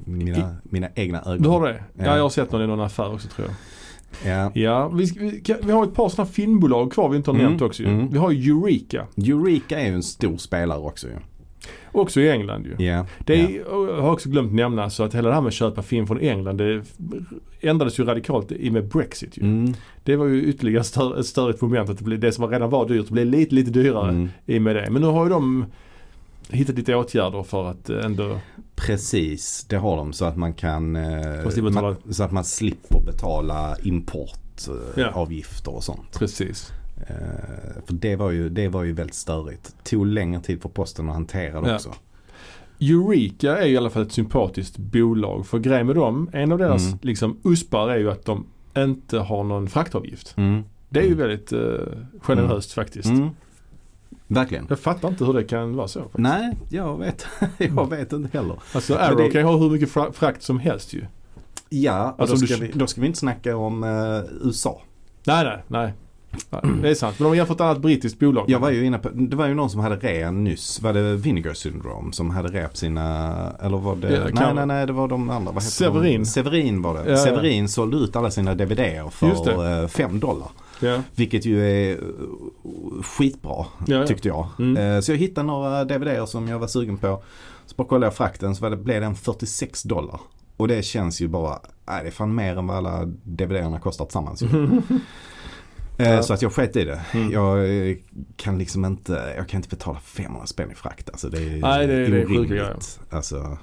mina, 0.05 0.57
mina 0.63 0.89
egna 0.95 1.23
ögon. 1.23 1.43
Du 1.43 1.49
har 1.49 1.69
det? 1.69 1.85
Ja. 1.99 2.05
Ja. 2.05 2.17
jag 2.17 2.23
har 2.23 2.31
sett 2.31 2.53
någon 2.53 2.63
i 2.63 2.67
någon 2.67 2.81
affär 2.81 3.13
också 3.15 3.29
tror 3.29 3.49
jag. 3.49 3.57
Ja. 4.33 4.51
Ja, 4.55 4.89
vi, 4.89 5.05
vi, 5.05 5.43
vi 5.63 5.73
har 5.73 5.85
ett 5.85 5.95
par 5.95 6.09
sådana 6.09 6.31
filmbolag 6.31 6.93
kvar 6.93 7.09
vi 7.09 7.17
inte 7.17 7.31
har 7.31 7.35
Mm, 7.35 7.47
nämnt 7.47 7.63
också 7.63 7.83
ju. 7.83 7.89
mm. 7.89 8.09
Vi 8.11 8.19
har 8.19 8.31
Eureka. 8.31 9.07
Eureka 9.17 9.81
är 9.81 9.87
ju 9.89 9.95
en 9.95 10.03
stor 10.03 10.37
spelare 10.37 10.79
också 10.79 11.07
ju. 11.07 11.15
Också 11.97 12.21
i 12.21 12.31
England 12.31 12.67
ju. 12.67 12.85
Ja. 12.85 13.07
Det 13.19 13.35
är, 13.35 13.63
jag 13.71 14.03
har 14.03 14.13
också 14.13 14.29
glömt 14.29 14.53
nämna 14.53 14.91
så 14.91 15.03
att 15.03 15.15
hela 15.15 15.29
det 15.29 15.35
här 15.35 15.41
med 15.41 15.49
att 15.49 15.55
köpa 15.55 15.83
film 15.83 16.07
från 16.07 16.21
England 16.21 16.57
det 16.57 16.83
ändrades 17.61 18.01
ju 18.01 18.05
radikalt 18.05 18.53
i 18.53 18.71
med 18.71 18.89
Brexit 18.89 19.39
ju. 19.39 19.43
Mm, 19.43 19.75
Det 20.05 20.17
var 20.17 20.27
ju 20.27 20.45
ytterligare 20.45 20.85
stör, 20.85 21.21
ett 21.21 21.27
störigt 21.27 21.61
moment 21.61 21.91
att 21.91 21.99
det, 21.99 22.05
blev, 22.05 22.21
det 22.21 22.33
som 22.33 22.47
redan 22.47 22.71
var 22.71 22.89
dyrt 22.89 23.09
blev 23.09 23.27
lite, 23.27 23.55
lite 23.55 23.71
dyrare 23.71 24.11
mm. 24.11 24.29
i 24.47 24.59
och 24.59 24.63
med 24.63 24.77
det. 24.77 24.91
Men 24.91 25.03
nu 25.03 25.09
har 25.09 25.25
ju 25.25 25.31
de 25.31 25.67
hittat 26.51 26.77
lite 26.77 26.95
åtgärder 26.95 27.43
för 27.43 27.71
att 27.71 27.91
eh, 27.91 28.05
ändå 28.05 28.39
Precis, 28.75 29.67
det 29.69 29.77
har 29.77 29.97
de 29.97 30.13
så 30.13 30.25
att 30.25 30.37
man 30.37 30.55
kan 30.55 30.97
eh, 30.97 31.63
Man 31.63 31.97
så 32.11 32.23
att 32.23 32.33
man 32.33 32.45
slipper 32.45 33.01
betala 33.01 33.77
importavgifter 33.83 35.09
eh, 35.09 35.17
avgifter 35.17 35.75
och 35.75 35.85
sånt. 35.85 36.19
precis. 36.19 36.73
För 37.87 37.95
det 37.95 38.17
var, 38.17 38.31
ju, 38.31 38.49
det 38.49 38.69
var 38.69 38.85
ju 38.85 38.93
väldigt 38.93 39.15
störigt. 39.15 39.76
Tog 39.87 40.07
längre 40.07 40.41
tid 40.41 40.63
för 40.63 40.69
posten 40.69 41.09
att 41.09 41.15
hantera 41.15 41.61
det 41.61 41.69
Ja. 41.69 41.75
också. 41.75 41.95
Eureka 42.81 43.57
är 43.59 43.67
i 43.67 43.77
alla 43.77 43.91
fall 43.91 44.03
ett 44.03 44.13
sympatiskt 44.13 44.79
bolag. 44.79 45.47
För 45.47 45.59
grejen 45.59 45.87
med 45.87 45.97
dem, 45.97 46.31
en 46.33 46.53
av 46.53 46.59
deras 46.59 46.87
Mm. 46.87 46.99
liksom 47.03 47.37
uspar 47.45 47.89
är 47.89 47.99
ju 47.99 48.11
att 48.11 48.25
de 48.25 48.47
inte 48.77 49.19
har 49.19 49.45
någon 49.45 49.69
fraktavgift. 49.69 50.35
Mm. 50.37 50.63
Det 50.89 50.99
är 51.01 51.05
ju 51.05 51.13
Mm. 51.13 51.19
väldigt 51.29 51.53
eh, 51.53 51.61
generöst 52.21 52.73
faktiskt. 52.73 53.09
Mm. 53.09 53.29
Verkligen. 54.27 54.67
Jag 54.69 54.79
fattar 54.81 55.09
inte 55.09 55.25
hur 55.25 55.33
det 55.33 55.45
kan 55.45 55.77
vara 55.77 55.89
så. 55.89 55.99
Faktiskt. 56.01 56.19
Nej, 56.19 56.57
jag 56.71 56.99
vet, 56.99 57.27
jag 57.59 57.91
vet 57.91 58.13
inte 58.13 58.39
heller. 58.39 58.57
Alltså 58.75 58.95
Arrow 58.95 59.17
det- 59.19 59.31
kan 59.31 59.41
ju 59.41 59.47
ha 59.47 59.57
hur 59.57 59.71
mycket 59.71 59.91
fra- 59.91 60.13
frakt 60.13 60.43
som 60.43 60.59
helst 60.59 60.93
ju. 60.95 61.05
Ja, 61.69 62.15
Alltså, 62.19 62.35
då, 62.37 62.41
du- 62.41 62.47
ska 62.47 62.57
vi, 62.65 62.71
då 62.75 62.87
ska 62.87 63.01
vi 63.01 63.07
inte 63.07 63.19
snacka 63.19 63.57
om 63.57 63.85
eh, 63.85 64.47
USA. 64.49 64.83
Nej, 65.27 65.45
nej, 65.45 65.63
nej. 65.69 65.93
Ja, 66.51 66.61
det 66.83 66.91
är 66.91 66.95
sant. 66.95 67.19
Men 67.19 67.25
de 67.25 67.29
har 67.29 67.35
jämfört 67.37 67.55
ett 67.57 67.61
annat 67.61 67.79
brittiskt 67.79 68.19
bolag. 68.19 68.45
Jag 68.49 68.59
var 68.59 68.71
ju 68.71 68.87
inne 68.87 68.99
på, 68.99 69.09
det 69.09 69.37
var 69.37 69.47
ju 69.47 69.55
någon 69.55 69.71
som 69.71 69.81
hade 69.81 69.97
rea 69.97 70.31
nyss. 70.31 70.83
Var 70.83 70.93
det 70.93 71.17
Vinegar 71.17 71.55
Syndrome 71.55 72.13
som 72.13 72.31
hade 72.31 72.49
rea 72.49 72.69
på 72.69 72.77
sina, 72.77 73.53
eller 73.63 73.79
var 73.79 73.97
det, 73.97 74.13
Ja, 74.13 74.29
nej 74.33 74.55
nej 74.55 74.67
nej 74.67 74.87
det 74.87 74.93
var 74.93 75.09
de 75.09 75.31
andra. 75.31 75.53
Vad 75.53 75.63
heter 75.63 75.73
Severin. 75.73 76.21
De? 76.21 76.27
Severin 76.27 76.83
var 76.83 76.95
det. 76.95 77.05
Ja, 77.05 77.11
ja. 77.11 77.17
Severin 77.17 77.69
sålde 77.69 77.97
ut 77.97 78.17
alla 78.17 78.31
sina 78.31 78.55
DVDer 78.55 79.11
för 79.11 79.83
eh, 79.83 79.89
5 79.89 80.21
dollar. 80.21 80.49
Ja. 80.81 81.03
Vilket 81.15 81.45
ju 81.47 81.65
är 81.67 81.93
eh, 81.93 81.99
skitbra 83.03 83.67
Ja, 83.87 83.97
ja. 83.97 84.07
tyckte 84.07 84.29
jag. 84.29 84.47
Mm. 84.59 84.77
Eh, 84.97 85.01
Så 85.01 85.13
jag 85.13 85.17
hittade 85.19 85.47
några 85.47 85.85
DVDer 85.85 86.27
som 86.27 86.49
jag 86.49 86.59
var 86.59 86.67
sugen 86.67 86.97
på. 86.97 87.23
Så 87.67 87.75
bara 87.77 87.89
kollade 87.89 88.07
jag 88.07 88.15
frakten 88.15 88.57
så 88.57 88.69
det, 88.69 88.77
blev 88.77 89.01
den 89.01 89.15
46 89.15 89.83
dollar. 89.83 90.21
Och 90.57 90.69
det 90.69 90.85
känns 90.85 91.21
ju 91.21 91.29
bara, 91.29 91.59
nej 91.89 92.03
det 92.03 92.09
är 92.09 92.13
fan 92.13 92.35
mer 92.35 92.59
än 92.59 92.67
vad 92.67 92.77
alla 92.77 93.05
DVDerna 93.23 93.81
kostar 93.81 94.05
tillsammans. 94.05 94.43
Eh, 94.43 94.49
Ja. 95.97 96.23
Så 96.23 96.33
att 96.35 96.43
jag 96.43 96.53
sket 96.53 96.77
i 96.77 96.85
det. 96.85 97.01
Mm. 97.15 97.31
Jag 97.33 97.89
eh, 97.89 97.97
kan 98.37 98.59
liksom 98.59 98.85
inte, 98.85 99.35
jag 99.37 99.49
kan 99.49 99.59
inte 99.59 99.69
betala 99.69 99.99
500 100.01 100.47
spänn 100.47 100.71
i 100.71 100.75
frakt. 100.75 101.11
Alltså 101.11 101.29
det 101.29 101.39
är 101.39 101.61
Nej, 101.61 101.87
det 101.87 101.95
är- 101.95 102.11
det 102.11 102.21
är 102.21 102.45
grejer. 102.45 102.77
Alltså, 103.11 103.59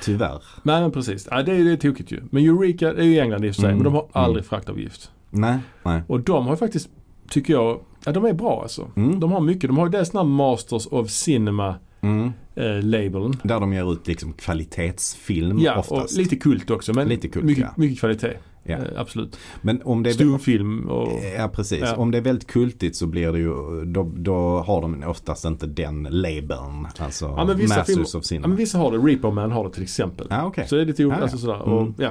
tyvärr. 0.00 0.42
Nej 0.62 0.80
men 0.80 0.90
precis. 0.92 1.28
Ja, 1.30 1.42
det 1.42 1.52
är 1.52 1.64
det 1.64 1.72
är 1.72 1.76
tokigt 1.76 2.10
ju. 2.10 2.20
Men 2.30 2.44
Eureka 2.44 2.88
är 2.88 3.02
ju 3.02 3.14
i 3.14 3.20
England 3.20 3.44
i 3.44 3.50
och 3.50 3.54
för 3.54 3.62
sig. 3.62 3.70
Mm. 3.70 3.76
Men 3.82 3.84
de 3.84 3.94
har 3.94 4.08
aldrig 4.12 4.42
Mm. 4.42 4.48
fraktavgift. 4.48 5.10
Nej, 5.30 5.58
nej. 5.82 6.02
Och 6.06 6.20
de 6.20 6.46
har 6.46 6.56
faktiskt, 6.56 6.88
tycker 7.30 7.52
jag, 7.52 7.80
ja 8.04 8.12
de 8.12 8.24
är 8.24 8.32
bra 8.32 8.62
alltså. 8.62 8.90
Mm. 8.96 9.20
De 9.20 9.32
har 9.32 9.40
mycket. 9.40 9.68
De 9.70 9.78
har 9.78 9.86
ju 9.86 9.90
dels 9.92 10.10
den 10.10 10.18
här 10.18 10.24
Masters 10.24 10.86
of 10.86 11.10
Cinema 11.10 11.76
Mm. 12.00 12.32
eh, 12.54 12.82
labeln. 12.82 13.36
Där 13.42 13.60
de 13.60 13.72
ger 13.72 13.92
ut 13.92 14.06
liksom 14.06 14.32
kvalitetsfilm 14.32 15.58
Ja, 15.58 15.76
oftast. 15.78 16.12
och 16.12 16.18
lite 16.18 16.36
kult 16.36 16.70
också. 16.70 16.92
Men 16.94 17.08
Lite 17.08 17.28
kult, 17.28 17.44
mycket, 17.44 17.64
ja. 17.64 17.72
mycket 17.76 18.00
kvalitet. 18.00 18.36
Ja. 18.64 18.74
Eh, 18.74 18.82
absolut. 18.96 19.38
Men 19.62 19.82
om 19.82 20.02
det 20.02 20.10
är 20.10 20.14
Stumfilm 20.14 20.88
och... 20.88 21.08
Ja 21.38 21.48
precis. 21.48 21.80
Ja. 21.80 21.96
Om 21.96 22.10
det 22.10 22.18
är 22.18 22.22
väldigt 22.22 22.46
kultigt 22.48 22.96
så 22.96 23.06
blir 23.06 23.32
det 23.32 23.38
ju, 23.38 23.84
då, 23.84 24.10
då 24.16 24.58
har 24.66 24.80
de 24.82 25.02
oftast 25.04 25.44
inte 25.44 25.66
den 25.66 26.02
labeln. 26.10 26.86
Alltså 26.98 27.34
Ja, 27.36 27.44
men 27.44 27.56
vissa 27.56 27.76
Masters 27.78 27.98
of 27.98 28.14
Ja, 28.14 28.22
Cinema. 28.22 28.48
men 28.48 28.56
vissa 28.56 28.78
har 28.78 28.92
det. 28.92 28.98
Repo 28.98 29.30
Man 29.30 29.52
har 29.52 29.64
det 29.64 29.70
till 29.70 29.82
exempel. 29.82 30.26
Ja 30.30 30.44
okej. 30.44 30.66
Så 30.68 30.74
det 30.74 30.80
är 30.82 30.86
lite 30.86 31.02
Ja, 31.02 31.06
olika. 31.06 31.18
ja. 31.18 31.22
Alltså 31.22 31.38
sådär. 31.38 31.62
Mm. 31.66 31.68
Och, 31.78 31.88
ja. 31.98 32.10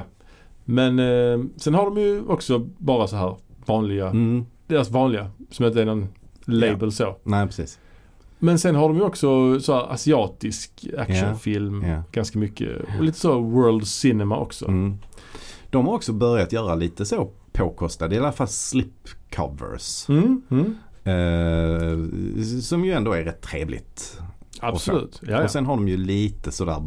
Men 0.64 0.98
eh, 0.98 1.44
sen 1.56 1.74
har 1.74 1.84
de 1.84 1.96
ju 2.00 2.22
också 2.26 2.58
bara 2.78 3.06
så 3.06 3.16
här 3.16 3.36
vanliga, 3.66 4.06
Mm. 4.08 4.44
deras 4.66 4.90
vanliga, 4.90 5.30
som 5.50 5.66
inte 5.66 5.82
är 5.82 5.86
någon 5.86 6.08
label 6.44 6.92
så. 6.92 7.16
Nej 7.24 7.46
precis. 7.46 7.78
Men 8.38 8.58
sen 8.58 8.74
har 8.74 8.88
de 8.88 8.96
ju 8.96 9.02
också 9.02 9.60
så 9.60 9.72
här 9.74 9.92
asiatisk 9.92 10.86
actionfilm. 10.98 11.82
Ja. 11.86 12.02
Ganska 12.12 12.38
mycket. 12.38 12.68
Och 12.98 13.04
lite 13.04 13.18
så 13.18 13.40
world 13.40 13.86
cinema 13.86 14.38
också. 14.38 14.68
Mm. 14.68 14.94
De 15.72 15.86
har 15.86 15.94
också 15.94 16.12
börjat 16.12 16.52
göra 16.52 16.74
lite 16.74 17.04
så 17.04 17.30
påkostade, 17.52 18.14
i 18.14 18.18
alla 18.18 18.32
fall 18.32 18.48
slipcovers. 18.48 20.08
Mm, 20.08 20.42
mm. 20.50 20.76
Eh, 21.04 22.42
som 22.60 22.84
ju 22.84 22.92
ändå 22.92 23.12
är 23.12 23.22
rätt 23.24 23.40
trevligt. 23.42 24.18
Absolut. 24.60 25.20
Ja. 25.26 25.44
Och 25.44 25.50
sen 25.50 25.66
har 25.66 25.76
de 25.76 25.88
ju 25.88 25.96
lite 25.96 26.52
sådär, 26.52 26.82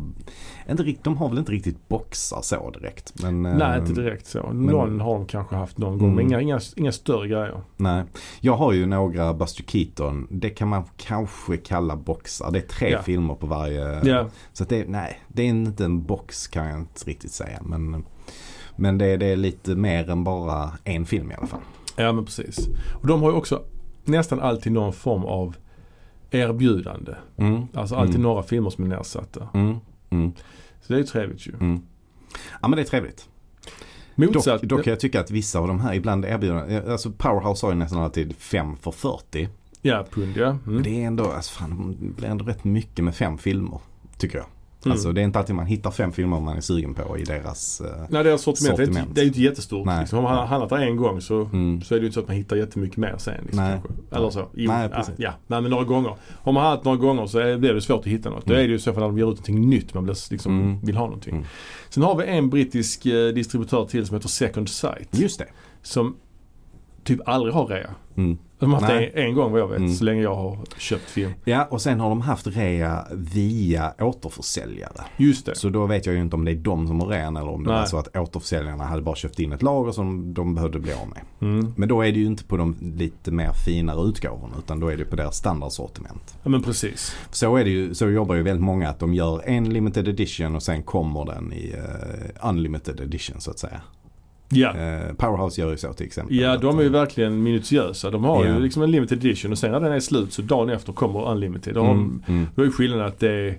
inte, 0.70 0.84
rikt- 0.84 1.04
de 1.04 1.18
har 1.18 1.30
väl 1.30 1.38
inte 1.38 1.52
riktigt 1.52 1.88
boxar 1.88 2.40
så 2.42 2.72
direkt. 2.72 3.22
Men, 3.24 3.46
eh, 3.46 3.58
Nej, 3.58 3.80
inte 3.80 3.94
direkt 3.94 4.28
så. 4.28 4.52
Någon 4.54 5.00
har 5.02 5.14
de 5.14 5.26
kanske 5.26 5.56
haft 5.56 5.78
någon 5.78 5.98
gång. 5.98 6.08
Mm. 6.12 6.16
Men 6.16 6.26
inga, 6.26 6.42
inga, 6.42 6.60
inga 6.76 6.92
större 6.92 7.28
grejer. 7.28 7.62
Nej. 7.78 8.04
Jag 8.40 8.56
har 8.58 8.74
ju 8.74 8.86
några 8.86 9.34
Buster 9.34 9.64
Keaton. 9.64 10.28
Det 10.32 10.50
kan 10.50 10.68
man 10.68 10.84
kanske 10.98 11.58
kalla 11.58 11.96
boxar. 11.96 12.52
Det 12.52 12.60
är 12.60 12.68
tre 12.68 12.90
Ja. 12.90 13.02
filmer 13.02 13.36
på 13.36 13.48
varje. 13.48 14.06
Ja, 14.10 14.28
Så 14.54 14.64
det, 14.64 14.90
nej, 14.90 15.22
det 15.28 15.42
är 15.42 15.48
inte 15.48 15.86
en 15.86 16.04
box 16.04 16.48
kan 16.48 16.66
jag 16.68 16.80
inte 16.80 17.06
riktigt 17.06 17.32
säga. 17.32 17.60
Men, 17.66 18.06
men 18.76 18.98
det, 18.98 19.18
det 19.18 19.26
är 19.26 19.36
lite 19.36 19.76
mer 19.76 20.10
än 20.10 20.24
bara 20.24 20.72
en 20.84 21.06
film 21.06 21.32
i 21.32 21.36
alla 21.36 21.48
fall. 21.48 21.60
ja 21.96 22.12
men 22.12 22.26
precis. 22.26 22.68
Och 23.02 23.08
de 23.08 23.22
har 23.22 23.32
ju 23.32 23.38
också 23.38 23.64
nästan 24.04 24.40
alltid 24.40 24.72
någon 24.72 24.94
form 24.94 25.24
av 25.26 25.56
erbjudande. 26.32 27.12
Mm. 27.38 27.68
Alltså 27.74 27.96
alltid 27.96 28.16
Mm. 28.16 28.24
några 28.24 28.44
filmer 28.44 28.70
som 28.70 28.84
är 28.84 28.88
nedsatta. 28.98 29.48
Mm. 29.54 29.76
Mm. 30.10 30.32
Så 30.82 30.94
det 30.94 30.94
är 30.94 30.98
ju 30.98 31.04
trevligt 31.06 31.48
ju. 31.48 31.54
Mm. 31.54 31.82
Ja 32.62 32.68
men 32.68 32.72
det 32.78 32.82
är 32.82 32.86
trevligt. 32.86 33.30
Motsatt. 34.16 34.62
Dock, 34.62 34.70
dock 34.70 34.84
kan 34.84 34.92
jag 34.92 35.00
tycka 35.00 35.20
att 35.20 35.32
vissa 35.32 35.60
av 35.60 35.68
de 35.68 35.80
här 35.80 35.94
ibland 35.94 36.26
erbjuder, 36.26 36.92
alltså 36.92 37.12
Powerhouse 37.12 37.66
har 37.66 37.72
ju 37.74 37.80
nästan 37.80 38.00
alltid 38.00 38.36
5 38.36 38.78
för 38.78 38.92
40. 38.92 39.50
Ja, 39.82 40.06
pund 40.12 40.38
ja. 40.38 40.58
Mm. 40.68 40.84
Det 40.84 41.04
är 41.04 41.08
ändå, 41.08 41.26
alltså 41.32 41.54
fan, 41.60 41.98
det 42.02 42.08
blir 42.16 42.28
ändå 42.30 42.46
rätt 42.46 42.64
mycket 42.64 43.06
med 43.06 43.16
fem 43.16 43.38
filmer. 43.38 43.80
Tycker 44.18 44.38
jag. 44.38 44.46
Mm. 44.86 44.92
Alltså 44.94 45.12
det 45.12 45.22
är 45.22 45.24
inte 45.24 45.40
alltid 45.40 45.56
man 45.56 45.66
hittar 45.66 45.92
fem 45.92 46.12
filmer 46.12 46.40
man 46.40 46.58
är 46.58 46.62
sugen 46.62 46.94
på 46.94 47.18
i 47.18 47.24
deras 47.24 47.82
eh, 47.82 47.88
Nej, 48.10 48.24
deras 48.24 48.42
sortiment, 48.42 48.78
Det, 48.78 48.84
är 48.84 48.86
sortiment. 48.86 49.08
inte, 49.10 49.16
det 49.16 49.22
är 49.22 49.24
ju 49.24 49.28
inte 49.28 49.42
jättestort. 49.42 49.86
Nej. 49.86 50.00
Liksom. 50.00 50.18
Om 50.20 50.24
man 50.24 50.36
har 50.38 50.46
handlat 50.46 50.70
där 50.70 50.78
en 50.78 50.96
gång 50.98 51.22
så, 51.22 51.42
mm. 51.42 51.82
så 51.82 51.96
är 51.96 52.00
det 52.00 52.02
ju 52.02 52.06
inte 52.08 52.14
så 52.14 52.20
att 52.20 52.28
man 52.28 52.36
hittar 52.38 52.56
jättemycket 52.56 52.98
mer 52.98 53.16
sen. 53.18 53.34
Liksom, 53.44 53.64
Nej. 53.64 53.72
kanske. 53.84 54.16
Eller 54.16 54.30
så. 54.30 54.46
Jo, 54.54 54.72
Nej, 54.72 54.90
precis. 54.90 55.14
ja, 55.18 55.34
nej, 55.48 55.62
men 55.62 55.72
några 55.72 55.84
gånger. 55.84 56.16
Om 56.44 56.54
man 56.54 56.64
har 56.64 56.70
handlat 56.70 56.86
några 56.86 56.98
gånger 56.98 57.26
så 57.28 57.40
är, 57.40 57.58
blir 57.58 57.74
det 57.74 57.82
svårt 57.82 58.00
att 58.00 58.06
hitta 58.08 58.30
något. 58.30 58.46
Då 58.46 58.54
Mm. 58.54 58.64
är 58.64 58.68
det 58.68 58.74
ju 58.74 58.80
så 58.80 58.94
för 58.94 59.00
när 59.02 59.08
de 59.08 59.18
ger 59.18 59.24
ut 59.26 59.30
någonting 59.30 59.70
nytt 59.70 59.94
man 59.94 60.04
blir, 60.04 60.32
liksom, 60.32 60.60
Mm. 60.62 60.80
vill 60.82 60.98
ha 60.98 61.06
någonting. 61.06 61.34
Mm. 61.36 61.46
Sen 61.90 62.04
har 62.04 62.16
vi 62.16 62.26
en 62.28 62.50
brittisk 62.50 63.06
eh, 63.06 63.28
distributör 63.34 63.86
till 63.86 64.06
som 64.06 64.16
heter 64.16 64.30
Second 64.30 64.70
Sight. 64.70 65.08
Just 65.12 65.40
det. 65.40 65.48
Som 65.82 66.16
typ 67.04 67.20
aldrig 67.26 67.54
har 67.54 67.66
rea. 67.68 67.90
Mm. 68.18 68.38
De 68.60 68.74
har 68.74 68.82
haft 68.82 68.94
Nej. 68.94 69.12
det 69.14 69.22
en, 69.22 69.28
en 69.28 69.36
gång 69.36 69.52
vad 69.52 69.62
jag 69.62 69.68
vet. 69.68 69.78
Mm. 69.78 69.94
Så 69.94 70.04
länge 70.04 70.22
jag 70.22 70.36
har 70.36 70.58
köpt 70.78 71.10
film. 71.10 71.34
Ja 71.46 71.68
och 71.70 71.82
sen 71.82 72.00
har 72.00 72.10
de 72.10 72.22
haft 72.22 72.48
rea 72.48 73.06
via 73.12 73.94
återförsäljare. 74.00 75.02
Just 75.18 75.46
det. 75.46 75.56
Så 75.56 75.70
då 75.70 75.86
vet 75.86 76.06
jag 76.06 76.16
ju 76.16 76.22
inte 76.22 76.36
om 76.36 76.46
det 76.46 76.52
är 76.52 76.56
de 76.56 76.88
som 76.88 77.00
har 77.00 77.08
rean 77.08 77.38
eller 77.38 77.52
om 77.52 77.64
det 77.64 77.70
Nej. 77.70 77.80
var 77.80 77.86
så 77.86 77.98
att 77.98 78.16
återförsäljarna 78.16 78.84
hade 78.84 79.02
bara 79.02 79.16
köpt 79.16 79.40
in 79.40 79.52
ett 79.52 79.62
lager 79.62 79.92
som 79.92 80.34
de 80.34 80.56
behövde 80.56 80.80
bli 80.80 80.94
av 80.94 81.08
med. 81.08 81.22
Mm. 81.42 81.74
Men 81.78 81.90
då 81.90 82.02
är 82.02 82.12
det 82.12 82.20
ju 82.20 82.26
inte 82.26 82.44
på 82.44 82.58
de 82.58 82.76
lite 82.82 83.32
mer 83.32 83.52
finare 83.66 84.08
utgåvorna 84.08 84.56
utan 84.60 84.80
då 84.80 84.88
är 84.88 84.98
det 84.98 85.06
på 85.06 85.16
deras 85.16 85.38
standardsortiment. 85.38 86.38
Ja 86.44 86.50
men 86.50 86.64
precis. 86.64 87.16
Så 87.32 87.56
är 87.56 87.64
det 87.64 87.70
ju, 87.70 87.94
så 87.94 88.10
jobbar 88.10 88.36
ju 88.36 88.44
väldigt 88.44 88.66
många 88.66 88.90
att 88.90 89.00
de 89.00 89.14
gör 89.14 89.42
en 89.46 89.74
limited 89.74 90.08
edition 90.08 90.56
och 90.56 90.64
sen 90.64 90.84
kommer 90.84 91.26
den 91.26 91.54
i 91.54 91.76
eh, 91.78 92.50
unlimited 92.50 93.00
edition 93.00 93.42
så 93.42 93.52
att 93.52 93.60
säga. 93.60 93.82
Ja. 94.50 94.70
Eh, 94.78 95.14
Powerhouse 95.14 95.62
gör 95.62 95.72
ju 95.72 95.78
så 95.78 95.94
till 95.94 96.06
exempel. 96.06 96.36
Ja, 96.36 96.58
de 96.58 96.78
är 96.78 96.82
ju 96.82 96.88
eh, 96.88 96.92
verkligen 96.92 97.44
minutiösa. 97.44 98.12
De 98.12 98.24
har 98.24 98.46
Ja. 98.46 98.54
ju 98.54 98.60
liksom 98.60 98.84
en 98.84 98.92
limited 98.92 99.18
edition 99.26 99.52
och 99.52 99.58
sen 99.58 99.72
när 99.72 99.80
den 99.80 99.92
är 99.94 100.00
slut 100.00 100.34
så 100.34 100.42
dagen 100.42 100.70
efter 100.70 100.94
kommer 100.94 101.28
unlimited. 101.32 101.74
De, 101.74 101.88
mm, 101.90 102.24
mm, 102.28 102.48
Då 102.56 102.62
är 102.62 102.66
ju 102.66 102.72
skillnaden 102.72 103.06
att 103.06 103.20
det 103.20 103.32
är 103.32 103.58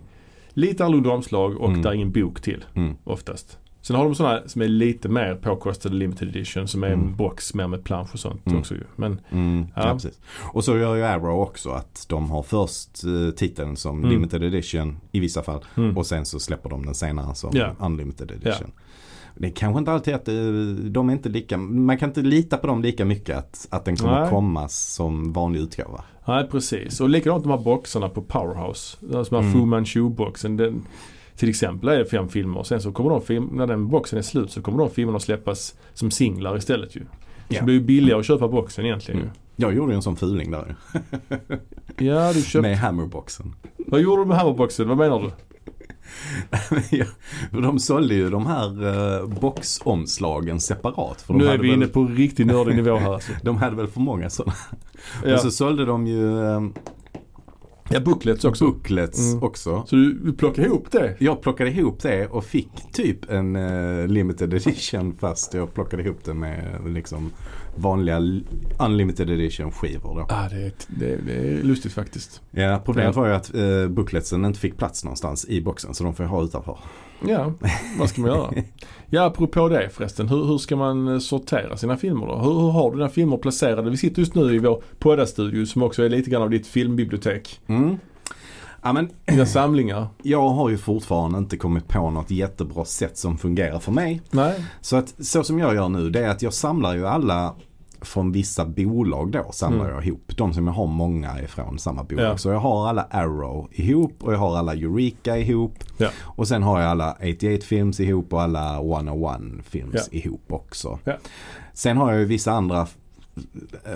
lite 0.51 0.85
annorlunda 0.85 1.11
omslag 1.11 1.57
och 1.61 1.69
Mm. 1.69 1.83
där 1.83 1.91
är 1.91 1.95
ingen 1.95 2.13
bok 2.13 2.41
till 2.41 2.65
mm. 2.75 2.95
oftast. 3.05 3.59
Sen 3.83 3.97
har 3.97 4.05
de 4.05 4.15
sådana 4.15 4.41
som 4.49 4.63
är 4.63 4.69
lite 4.69 5.09
mer 5.09 5.35
påkostade 5.35 5.95
limited 5.95 6.29
edition 6.29 6.69
som 6.69 6.83
är 6.83 6.87
en 6.87 6.93
Mm. 6.93 7.17
box 7.17 7.55
mer 7.55 7.67
med 7.69 7.85
plansch 7.85 8.11
och 8.15 8.19
sånt 8.21 8.47
Mm. 8.47 8.59
också 8.59 8.75
ju. 8.75 8.81
Men 8.97 9.21
Mm, 9.31 9.67
ja. 9.77 9.87
Ja. 9.89 9.93
precis. 9.95 10.21
Och 10.53 10.65
så 10.65 10.77
gör 10.79 10.95
ju 10.97 11.03
Arrow 11.03 11.41
också 11.41 11.71
att 11.71 12.07
de 12.09 12.31
har 12.31 12.43
först 12.43 13.05
eh, 13.05 13.35
titeln 13.37 13.77
som 13.77 13.99
Mm. 13.99 14.11
limited 14.11 14.43
edition 14.43 14.97
i 15.13 15.21
vissa 15.21 15.43
fall 15.43 15.65
mm. 15.77 15.97
och 15.97 16.07
sen 16.07 16.25
så 16.25 16.41
släpper 16.41 16.71
de 16.71 16.85
den 16.87 16.95
senare 16.95 17.35
som 17.35 17.51
Ja. 17.55 17.75
unlimited 17.81 18.31
edition. 18.31 18.71
Det 19.39 19.47
är 19.47 19.51
kanske 19.51 19.79
inte 19.79 19.93
alltid 19.93 20.15
att 20.15 20.29
eh, 20.29 20.35
de 20.85 21.09
är 21.09 21.13
inte 21.13 21.29
lika, 21.29 21.57
man 21.57 21.99
kan 21.99 22.09
inte 22.11 22.21
lita 22.23 22.57
på 22.57 22.67
dem 22.67 22.83
lika 22.83 23.05
mycket 23.05 23.37
att, 23.37 23.67
att 23.71 23.85
den 23.85 23.97
kommer 23.97 24.21
Nej. 24.21 24.31
komma 24.31 24.69
som 24.69 25.33
vanlig 25.33 25.61
utgåva. 25.61 26.05
Nej 26.29 26.49
precis. 26.51 27.01
Och 27.01 27.09
likadant 27.09 27.43
de 27.45 27.51
här 27.51 27.59
boxarna 27.59 28.09
på 28.09 28.23
Powerhouse. 28.23 28.97
Som 29.01 29.17
här 29.31 29.39
Mm. 29.39 29.53
Fu 29.53 29.59
Manchu-boxen. 29.67 30.57
Den, 30.57 30.83
till 31.37 31.49
exempel 31.49 31.89
är 31.89 31.99
det 31.99 32.07
fem 32.07 32.29
filmer. 32.29 32.63
Sen 32.63 32.81
så 32.81 32.93
kommer 32.93 33.11
de 33.11 33.23
film, 33.23 33.45
när 33.53 33.67
den 33.67 33.89
boxen 33.89 34.19
är 34.19 34.23
slut 34.23 34.51
så 34.51 34.63
kommer 34.63 34.79
de 34.79 34.91
filmerna 34.91 35.21
släppas 35.21 35.75
som 35.95 36.11
singlar 36.11 36.57
istället 36.57 36.97
ju. 36.97 37.01
Så 37.01 37.07
Ja. 37.55 37.59
det 37.61 37.65
blir 37.65 37.75
ju 37.75 37.81
billigare 37.81 38.21
att 38.21 38.27
köpa 38.27 38.49
boxen 38.49 38.85
egentligen 38.87 39.21
Mm. 39.21 39.33
Jag 39.59 39.75
gjorde 39.75 39.93
ju 39.93 39.97
en 39.97 40.03
sån 40.03 40.17
fuling 40.17 40.51
där. 40.51 40.77
Ja 41.99 42.33
du 42.33 42.43
köpte. 42.43 42.69
Med 42.69 42.79
hammerboxen. 42.79 43.55
Vad 43.87 44.01
gjorde 44.01 44.23
du 44.23 44.27
med 44.27 44.37
hammerboxen? 44.37 44.89
Vad 44.89 44.97
menar 44.99 45.21
du? 45.21 45.31
De 47.51 47.79
sålde 47.79 48.15
ju 48.15 48.31
de 48.31 48.47
här 48.47 48.87
eh, 49.21 49.27
boxomslagen 49.27 50.61
separat. 50.61 51.23
För 51.23 51.35
nu 51.35 51.47
är 51.47 51.59
vi 51.59 51.69
väl, 51.69 51.77
inne 51.77 51.87
på 51.87 52.05
riktigt 52.05 52.47
nördig 52.47 52.77
nivå 52.77 52.97
här 52.97 53.15
alltså. 53.15 53.33
De 53.43 53.57
hade 53.57 53.77
väl 53.77 53.87
för 53.87 54.01
många 54.01 54.31
sådana. 54.31 54.55
Ja, 55.25 55.35
Och 55.35 55.41
så 55.41 55.51
sålde 55.51 55.85
de 55.85 56.07
ju 56.07 56.45
eh, 56.45 56.61
ja 57.91 58.01
booklets 58.01 58.45
också. 58.45 58.65
booklets 58.65 59.19
Mm. 59.33 59.43
också. 59.43 59.85
Så 59.87 59.97
du, 59.97 60.33
plockar 60.39 60.65
ihop 60.65 60.91
det? 60.93 61.17
Jag 61.19 61.43
plockade 61.43 61.71
ihop 61.71 62.03
det 62.03 62.27
och 62.27 62.45
fick 62.45 62.71
typ 62.93 63.31
en 63.31 63.57
eh, 63.57 64.07
limited 64.07 64.55
edition 64.55 65.15
fast 65.21 65.55
jag 65.55 65.75
plockade 65.75 66.03
ihop 66.03 66.25
det 66.25 66.35
med 66.35 66.81
liksom 66.87 67.33
vanliga 67.77 68.41
unlimited 68.79 69.31
edition 69.31 69.73
skivor 69.73 70.15
då. 70.15 70.27
Ah, 70.29 70.49
det, 70.49 70.57
är, 70.57 70.73
det, 70.89 71.17
det 71.27 71.33
är 71.33 71.63
lustigt 71.63 71.93
faktiskt. 71.93 72.41
Ja, 72.51 72.81
problemet 72.85 73.17
var 73.17 73.27
ju 73.27 73.33
att 73.35 73.55
eh, 73.55 73.89
bookletsen 73.89 74.45
inte 74.45 74.59
fick 74.61 74.77
plats 74.77 75.05
någonstans 75.05 75.49
i 75.49 75.61
boxen 75.61 75.95
så 75.95 76.05
de 76.05 76.15
får 76.15 76.25
jag 76.25 76.31
ha 76.31 76.45
utanför. 76.45 76.79
Ja, 77.29 77.53
vad 77.99 78.09
ska 78.09 78.21
man 78.21 78.31
göra? 78.31 78.51
Ja, 79.11 79.25
apropå 79.25 79.69
det 79.69 79.89
förresten. 79.89 80.29
Hur, 80.29 80.45
hur 80.45 80.59
ska 80.59 80.77
man 80.77 81.09
eh, 81.09 81.19
sortera 81.19 81.77
sina 81.77 81.97
filmer 81.97 82.27
då? 82.27 82.39
Hur, 82.39 82.61
hur 82.61 82.71
har 82.71 82.91
du 82.91 82.97
dina 82.97 83.09
filmer 83.09 83.37
placerade? 83.37 83.91
Vi 83.91 83.97
sitter 83.97 84.21
just 84.21 84.35
nu 84.35 84.55
i 84.55 84.59
vår 84.59 84.83
poddastudio 84.99 85.67
som 85.67 85.83
också 85.83 86.03
är 86.03 86.09
lite 86.09 86.31
grann 86.31 86.43
av 86.43 86.51
ditt 86.51 86.67
filmbibliotek. 86.67 87.61
Mm. 87.67 87.99
Ja, 88.83 88.93
men 88.93 89.11
Dina 89.27 89.47
samlingar. 89.47 90.07
jag 90.23 90.49
har 90.49 90.69
ju 90.69 90.79
fortfarande 90.79 91.39
inte 91.39 91.57
kommit 91.57 91.89
på 91.89 92.11
något 92.11 92.31
jättebra 92.31 92.85
sätt 92.85 93.17
som 93.19 93.39
fungerar 93.39 93.79
för 93.79 93.93
mig. 93.93 94.23
Nej. 94.31 94.65
Så 94.81 94.97
att 94.97 95.15
så 95.27 95.45
som 95.45 95.59
jag 95.59 95.75
gör 95.75 95.89
nu 95.89 96.11
det 96.11 96.25
är 96.25 96.29
att 96.29 96.43
jag 96.43 96.53
samlar 96.53 96.95
ju 96.95 97.07
alla 97.07 97.55
från 98.07 98.33
vissa 98.33 98.65
bolag 98.65 99.31
då 99.33 99.47
samlar 99.53 99.85
Mm. 99.85 99.95
jag 99.95 100.07
ihop. 100.07 100.33
De 100.37 100.53
som 100.55 100.67
jag 100.67 100.75
har 100.75 100.87
många 100.87 101.41
ifrån 101.43 101.79
samma 101.79 102.05
bolag. 102.05 102.25
Ja. 102.27 102.37
Så 102.39 102.49
jag 102.49 102.59
har 102.59 102.89
alla 102.89 103.03
Arrow 103.11 103.69
ihop 103.73 104.13
och 104.23 104.33
jag 104.33 104.39
har 104.39 104.57
alla 104.57 104.73
Eureka 104.75 105.39
ihop. 105.39 105.75
Ja. 105.97 106.09
Och 106.23 106.49
sen 106.49 106.63
har 106.63 106.81
jag 106.81 106.91
alla 106.91 107.13
88 107.13 107.65
Films 107.65 108.01
ihop 108.01 108.33
och 108.33 108.43
alla 108.43 108.77
101 108.81 109.41
Films 109.65 110.09
ihop 110.13 110.53
också. 110.53 110.99
Ja. 111.05 111.17
Sen 111.75 111.97
har 111.97 112.11
jag 112.13 112.21
ju 112.21 112.27
vissa 112.27 112.53
andra 112.53 112.87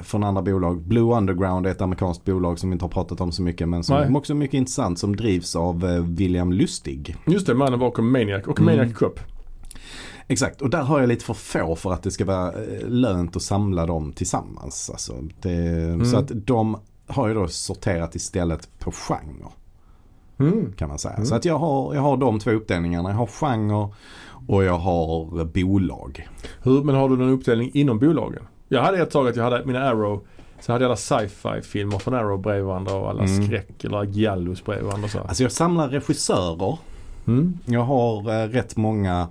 från 0.02 0.24
andra 0.24 0.42
bolag. 0.42 0.80
Blue 0.82 1.14
Underground 1.16 1.66
är 1.66 1.70
ett 1.70 1.80
amerikanskt 1.80 2.24
bolag 2.24 2.58
som 2.58 2.70
vi 2.70 2.72
inte 2.72 2.84
har 2.84 2.90
pratat 2.90 3.20
om 3.20 3.32
så 3.32 3.42
mycket 3.42 3.68
men 3.68 3.84
som 3.84 3.96
Nej. 3.96 4.16
också 4.16 4.32
är 4.32 4.34
mycket 4.36 4.54
intressant 4.54 4.98
som 4.98 5.16
drivs 5.16 5.56
av 5.56 5.84
eh, 5.84 6.02
William 6.04 6.52
Lustig. 6.52 7.16
Just 7.26 7.46
det, 7.46 7.54
mannen 7.54 7.78
bakom 7.80 8.12
Maniac 8.12 8.46
och 8.46 8.60
Mm. 8.60 8.76
Maniac 8.76 8.98
Cop. 8.98 9.20
Exakt, 10.30 10.62
och 10.62 10.70
där 10.70 10.82
har 10.82 11.00
jag 11.00 11.08
lite 11.08 11.24
för 11.24 11.34
få 11.34 11.76
för 11.76 11.92
att 11.92 12.02
det 12.02 12.10
ska 12.10 12.24
vara 12.24 12.48
eh, 12.52 12.88
lönt 12.88 13.36
att 13.36 13.42
samla 13.42 13.86
dem 13.86 14.12
tillsammans. 14.12 14.90
Alltså 14.90 15.14
det, 15.40 16.04
Så 16.06 16.16
att 16.16 16.30
de 16.34 16.76
har 17.06 17.28
ju 17.28 17.34
då 17.34 17.48
sorterat 17.48 18.14
istället 18.14 18.68
på 18.78 18.92
genre 18.92 19.48
Mm. 20.38 20.72
kan 20.72 20.88
man 20.88 20.98
säga. 20.98 21.14
Mm. 21.14 21.26
Så 21.26 21.34
att 21.34 21.44
jag 21.44 21.58
har, 21.58 21.94
jag 21.94 22.02
har 22.02 22.16
de 22.16 22.38
två 22.38 22.50
uppdelningarna. 22.50 23.10
Jag 23.10 23.16
har 23.16 23.26
genre 23.26 23.88
och 24.48 24.64
jag 24.64 24.78
har 24.78 25.44
bolag. 25.44 26.28
Hur, 26.62 26.82
men 26.82 26.94
har 26.94 27.08
du 27.08 27.16
någon 27.16 27.28
uppdelning 27.30 27.70
inom 27.74 27.98
bolagen? 27.98 28.42
Jag 28.68 28.82
hade 28.82 29.02
ett 29.02 29.10
tag 29.10 29.28
att 29.28 29.36
jag 29.36 29.44
hade 29.44 29.64
mina 29.64 29.80
Arrow, 29.88 30.20
så 30.60 30.72
hade 30.72 30.84
jag 30.84 30.88
alla 30.88 30.96
sci-fi 30.96 31.62
filmer 31.62 31.98
från 31.98 32.14
Arrow 32.14 32.40
bredvid 32.40 32.64
varandra 32.64 32.94
och 32.94 33.10
alla 33.10 33.24
Mm. 33.24 33.46
skräck 33.46 33.84
eller 33.84 34.04
giallos 34.04 34.64
bredvid 34.64 34.86
varandra. 34.86 35.08
Så. 35.08 35.18
Alltså 35.18 35.42
jag 35.42 35.52
samlar 35.52 35.88
regissörer. 35.88 36.78
Mm. 37.26 37.58
Jag 37.64 37.80
har 37.82 38.42
eh, 38.42 38.48
rätt 38.48 38.76
många 38.76 39.28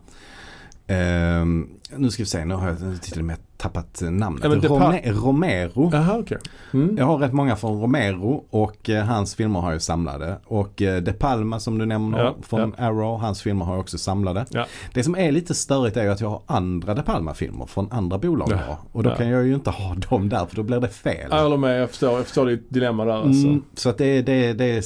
ehm, 0.90 1.68
nu 1.98 2.12
ska 2.12 2.24
vi 2.24 2.28
se, 2.28 2.46
nu 2.46 2.54
har 2.54 2.68
jag 2.68 3.02
till 3.02 3.20
och 3.20 3.26
med 3.26 3.38
tappat 3.58 4.02
namnet. 4.02 4.44
Ja, 4.44 4.50
Rome- 4.50 5.12
Romero. 5.12 5.90
Jaha, 5.94 6.18
okej. 6.20 6.38
Mm. 6.74 6.98
Jag 6.98 7.06
har 7.06 7.18
rätt 7.18 7.34
många 7.34 7.56
från 7.56 7.82
Romero 7.82 8.44
och 8.50 8.90
eh, 8.90 9.06
hans 9.06 9.36
filmer 9.36 9.60
har 9.60 9.72
jag 9.72 9.82
samlade. 9.82 10.38
Och 10.46 10.82
eh, 10.82 11.02
De 11.02 11.14
Palma 11.14 11.60
som 11.60 11.78
du 11.78 11.86
nämner 11.86 12.20
Ja, 12.20 12.36
från 12.42 12.76
Arrow, 12.78 13.20
hans 13.20 13.42
filmer 13.42 13.66
har 13.66 13.74
jag 13.74 13.80
också 13.80 13.98
samlade. 13.98 14.46
Ja. 14.50 14.66
Det 14.94 15.04
som 15.04 15.16
är 15.16 15.32
lite 15.32 15.54
störigt 15.56 15.98
är 15.98 16.04
ju 16.04 16.10
att 16.10 16.22
jag 16.22 16.30
har 16.30 16.42
andra 16.46 16.94
De 16.94 17.02
Palma-filmer 17.04 17.66
från 17.66 17.92
andra 17.92 18.18
bolag. 18.18 18.52
Ja. 18.52 18.78
Och 18.92 19.04
då 19.04 19.10
ja. 19.10 19.16
kan 19.16 19.30
jag 19.30 19.46
ju 19.46 19.56
inte 19.56 19.70
ha 19.70 19.96
dem 20.10 20.30
där 20.30 20.46
för 20.46 20.56
då 20.56 20.64
blir 20.64 20.80
det 20.80 20.90
fel. 20.90 21.28
Jag 21.32 21.44
håller 21.44 21.58
med, 21.58 21.82
jag 21.82 21.90
förstår, 21.90 22.12
jag 22.12 22.26
förstår 22.26 22.46
ditt 22.46 22.70
dilemma 22.70 23.06
där 23.06 23.14
alltså. 23.14 23.48
Mm, 23.48 23.64
så 23.74 23.90
att 23.90 23.98
det, 23.98 24.22
det, 24.22 24.54
det, 24.54 24.66
är, 24.66 24.84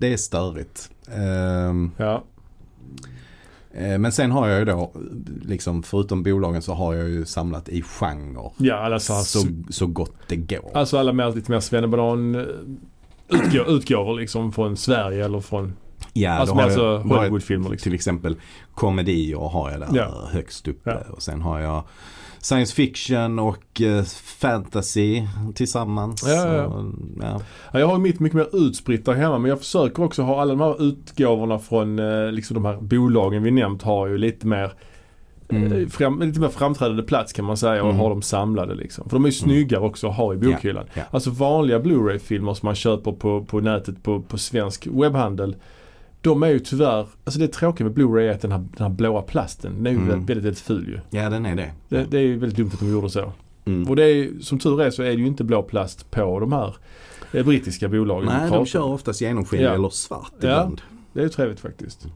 det 0.00 0.12
är 0.12 0.16
störigt. 0.16 0.90
Ehm, 1.14 1.90
Ja. 1.96 2.22
Eh, 3.74 3.98
men 3.98 4.12
sen 4.12 4.30
har 4.30 4.48
jag 4.48 4.58
ju 4.58 4.64
då, 4.64 4.92
liksom 5.42 5.82
förutom 5.82 6.22
bolagen 6.22 6.62
så 6.62 6.74
har 6.74 6.94
jag 6.94 7.08
ju 7.08 7.24
samlat 7.24 7.68
i 7.68 7.82
genre. 7.82 8.50
ja, 8.56 8.74
alla 8.74 8.98
så 8.98 9.12
här, 9.12 9.22
Så, 9.22 9.46
så 9.70 9.86
gott 9.86 10.14
det 10.28 10.36
går. 10.36 10.70
Alltså 10.74 10.98
alla 10.98 11.12
mer, 11.12 11.32
lite 11.32 11.50
mer 11.50 11.60
svennebanan 11.60 12.34
eh, 12.34 12.42
utgå, 13.28 13.64
utgåvor 13.68 14.20
liksom 14.20 14.52
från 14.52 14.76
Sverige 14.76 15.24
eller 15.24 15.40
från 15.40 15.72
Ja, 16.16 16.30
alltså, 16.30 16.54
har 16.54 16.62
alltså 16.62 16.96
Hollywoodfilmer 16.98 17.70
liksom. 17.70 17.84
till 17.84 17.94
exempel 17.94 18.36
komedier 18.74 19.36
har 19.36 19.70
jag 19.70 19.80
där 19.80 19.88
Ja. 19.92 20.28
högst 20.32 20.68
uppe. 20.68 20.90
Ja. 20.90 21.12
Och 21.14 21.22
sen 21.22 21.40
har 21.42 21.60
jag 21.60 21.82
science 22.40 22.74
fiction 22.74 23.38
och 23.38 23.80
eh, 23.80 24.04
fantasy 24.38 25.22
tillsammans. 25.54 26.24
Ja, 26.26 26.46
ja, 26.46 26.54
ja. 26.54 26.84
Ja. 27.22 27.40
Ja, 27.72 27.78
jag 27.80 27.86
har 27.86 27.98
mitt 27.98 28.20
mycket 28.20 28.36
mer 28.36 28.48
utspritt 28.68 29.04
där 29.04 29.12
hemma 29.14 29.38
men 29.38 29.48
jag 29.48 29.58
försöker 29.58 30.02
också 30.02 30.22
ha 30.22 30.40
alla 30.42 30.50
de 30.54 30.60
här 30.60 30.82
utgåvorna 30.88 31.58
från 31.58 31.98
eh, 31.98 32.32
liksom 32.32 32.54
de 32.54 32.64
här 32.64 32.76
bolagen 32.80 33.42
vi 33.42 33.50
nämnt 33.50 33.82
har 33.82 34.06
ju 34.06 34.18
lite 34.18 34.46
mer 34.46 34.72
Mm. 35.48 35.72
eh, 35.72 35.88
fram, 35.88 36.20
lite 36.22 36.40
mer 36.40 36.48
framträdande 36.48 37.02
plats 37.02 37.32
kan 37.32 37.44
man 37.44 37.56
säga 37.56 37.82
och 37.82 37.88
Mm. 37.88 38.00
har 38.00 38.10
dem 38.10 38.22
samlade 38.22 38.74
liksom. 38.74 39.08
För 39.08 39.16
de 39.16 39.24
är 39.24 39.28
ju 39.28 39.32
snyggare 39.32 39.80
också 39.80 40.08
att 40.08 40.16
ha 40.16 40.34
i 40.34 40.36
bokhyllan. 40.36 40.84
Ja. 40.94 41.02
Alltså 41.10 41.30
vanliga 41.30 41.78
Blu-ray-filmer 41.78 42.54
som 42.54 42.66
man 42.66 42.74
köper 42.74 43.12
på, 43.12 43.44
på 43.44 43.60
nätet 43.60 44.02
på, 44.02 44.20
på 44.22 44.38
svensk 44.38 44.86
webbhandel. 44.86 45.56
De 46.24 46.42
är 46.42 46.48
ju 46.48 46.58
tyvärr, 46.58 47.06
alltså 47.24 47.40
det 47.40 47.48
tråkiga 47.48 47.86
med 47.86 47.96
Blu-ray 47.98 48.20
är 48.20 48.30
att 48.30 48.40
den 48.40 48.52
här, 48.52 48.58
den 48.76 48.82
här 48.82 48.88
blåa 48.88 49.22
plasten, 49.22 49.72
den 49.76 49.86
är 49.86 49.90
ju 49.90 49.96
Mm. 49.96 50.08
väldigt, 50.08 50.28
väldigt, 50.30 50.44
väldigt 50.44 50.60
ful 50.62 50.88
ju. 50.88 51.18
ja, 51.20 51.30
den 51.30 51.46
är 51.46 51.56
det. 51.56 51.70
Det, 51.88 52.06
det 52.10 52.16
är 52.18 52.22
ju 52.22 52.38
väldigt 52.38 52.56
dumt 52.58 52.70
att 52.74 52.80
de 52.80 52.92
gjorde 52.92 53.10
så. 53.10 53.32
Mm. 53.64 53.88
Och 53.88 53.96
det 53.96 54.04
är, 54.04 54.30
som 54.40 54.58
tur 54.58 54.82
är 54.82 54.90
så 54.90 55.02
är 55.02 55.06
det 55.06 55.12
ju 55.14 55.26
inte 55.26 55.44
blå 55.44 55.62
plast 55.62 56.10
på 56.10 56.40
de 56.40 56.52
här 56.52 56.76
eh, 57.32 57.44
brittiska 57.44 57.88
bolagen. 57.88 58.28
Nej, 58.40 58.50
de 58.50 58.66
kör 58.66 58.82
oftast 58.84 59.20
genomskinlig 59.20 59.66
Ja. 59.66 59.74
eller 59.74 59.88
svart 59.88 60.32
Ja. 60.40 60.48
ibland. 60.48 60.80
Det 61.12 61.20
är 61.20 61.24
ju 61.24 61.28
trevligt 61.30 61.60
faktiskt. 61.60 62.06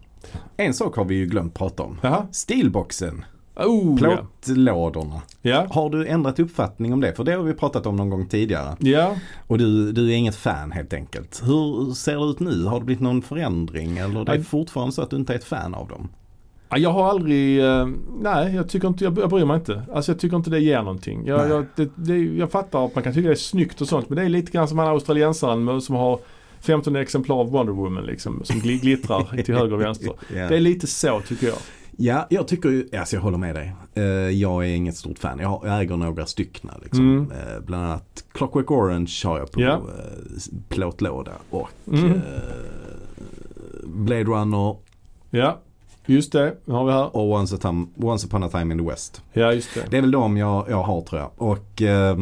En 0.56 0.74
sak 0.74 0.96
har 0.96 1.04
vi 1.04 1.14
ju 1.14 1.26
glömt 1.26 1.54
prata 1.54 1.82
om. 1.82 1.98
Jaha. 2.02 2.26
Steelboxen, 2.32 3.24
Oh, 3.59 3.96
plåtlådorna. 3.98 5.22
Ja. 5.42 5.66
Har 5.70 5.90
du 5.90 6.06
ändrat 6.06 6.38
uppfattning 6.38 6.92
om 6.92 7.00
det? 7.00 7.14
För 7.14 7.24
det 7.24 7.32
har 7.32 7.42
vi 7.42 7.52
pratat 7.54 7.86
om 7.86 7.96
någon 7.96 8.11
gång 8.11 8.26
tidigare. 8.26 8.76
Ja. 8.78 9.14
Och 9.46 9.59
du, 9.59 9.92
du 9.92 10.11
är 10.12 10.14
inget 10.16 10.36
fan 10.36 10.72
helt 10.72 10.92
enkelt. 10.92 11.42
Hur 11.44 11.94
ser 11.94 12.16
det 12.16 12.24
ut 12.30 12.40
nu? 12.40 12.64
Har 12.64 12.78
det 12.78 12.84
blivit 12.86 13.02
någon 13.02 13.22
förändring? 13.22 13.98
Eller 13.98 14.24
det 14.24 14.32
är 14.32 14.40
fortfarande 14.42 14.92
så 14.92 15.02
att 15.02 15.11
du 15.11 15.16
inte 15.16 15.32
är 15.32 15.36
ett 15.36 15.44
fan 15.44 15.74
av 15.74 15.88
dem? 15.88 16.09
Ja, 16.70 16.78
Jag 16.78 16.90
har 16.90 17.09
aldrig, 17.09 17.64
eh, 17.64 17.88
nej 18.20 18.54
jag 18.54 18.68
tycker 18.68 18.88
inte, 18.88 19.04
jag, 19.04 19.12
bryr 19.14 19.44
mig 19.44 19.56
inte. 19.56 19.82
Alltså 19.94 20.12
jag 20.12 20.20
tycker 20.20 20.36
inte 20.36 20.50
det 20.50 20.61
ger 20.61 20.78
någonting. 20.82 21.26
Jag, 21.26 21.50
jag, 21.50 21.66
det, 21.76 21.88
det, 21.94 22.18
jag 22.18 22.50
fattar 22.50 22.84
att 22.86 22.94
man 22.94 23.04
kan 23.04 23.14
tycka 23.14 23.28
det 23.28 23.34
är 23.34 23.36
snyggt 23.36 23.80
och 23.80 23.88
sånt 23.88 24.09
men 24.09 24.16
det 24.18 24.22
är 24.24 24.28
lite 24.28 24.52
grann 24.52 24.68
som 24.68 24.78
han 24.78 24.88
australiensaren 24.88 25.80
som 25.80 25.94
har 25.94 26.18
15 26.61 26.96
exemplar 26.96 27.36
av 27.36 27.50
Wonder 27.50 27.72
Woman 27.72 28.04
liksom. 28.06 28.40
Som 28.44 28.56
gli- 28.56 28.80
glittrar 28.80 29.42
till 29.42 29.54
höger 29.54 29.72
och 29.74 29.80
vänster. 29.80 30.12
Ja. 30.36 30.48
Det 30.48 30.56
är 30.56 30.61
lite 30.61 30.86
så 30.86 31.20
tycker 31.28 31.46
jag. 31.46 31.56
Ja, 32.01 32.26
jag 32.30 32.49
tycker 32.49 32.68
ju, 32.68 32.88
alltså 32.99 33.16
jag 33.16 33.20
håller 33.22 33.38
med 33.38 33.55
dig. 33.55 33.74
Eh, 33.94 34.03
jag 34.30 34.64
är 34.64 34.68
inget 34.74 34.96
stort 34.96 35.18
fan. 35.18 35.38
Jag, 35.38 35.80
äger 35.82 35.96
några 35.96 36.26
styckna 36.26 36.74
liksom. 36.82 37.11
Mm. 37.18 37.30
Eh, 37.30 37.61
bland 37.61 37.84
annat 37.84 38.24
Clockwork 38.32 38.70
Orange 38.70 39.12
har 39.24 39.38
jag 39.38 39.51
på 39.53 39.61
s- 40.36 40.51
plåtlåda. 40.68 41.32
Och 41.51 41.68
Mm. 41.92 42.12
eh, 42.12 42.20
Blade 43.86 44.24
Runner 44.24 44.76
Ja, 45.30 45.61
just 46.09 46.32
det. 46.32 46.54
Nu 46.64 46.74
har 46.74 46.84
vi 46.84 46.92
här. 46.92 47.16
och 47.16 47.30
Once, 47.32 47.54
a 47.54 47.59
time, 47.62 47.86
Once 47.96 48.26
upon 48.26 48.42
a 48.42 48.48
time 48.48 48.74
in 48.74 48.78
the 48.80 48.90
West. 48.90 49.22
Ja, 49.32 49.52
just 49.52 49.74
det. 49.74 49.84
Det 49.90 49.96
är 49.96 50.00
väl 50.00 50.11
de 50.11 50.36
jag, 50.36 50.66
jag 50.70 50.82
har 50.82 51.00
tror 51.00 51.20
jag. 51.20 51.30
Och 51.36 51.82
eh, 51.82 52.18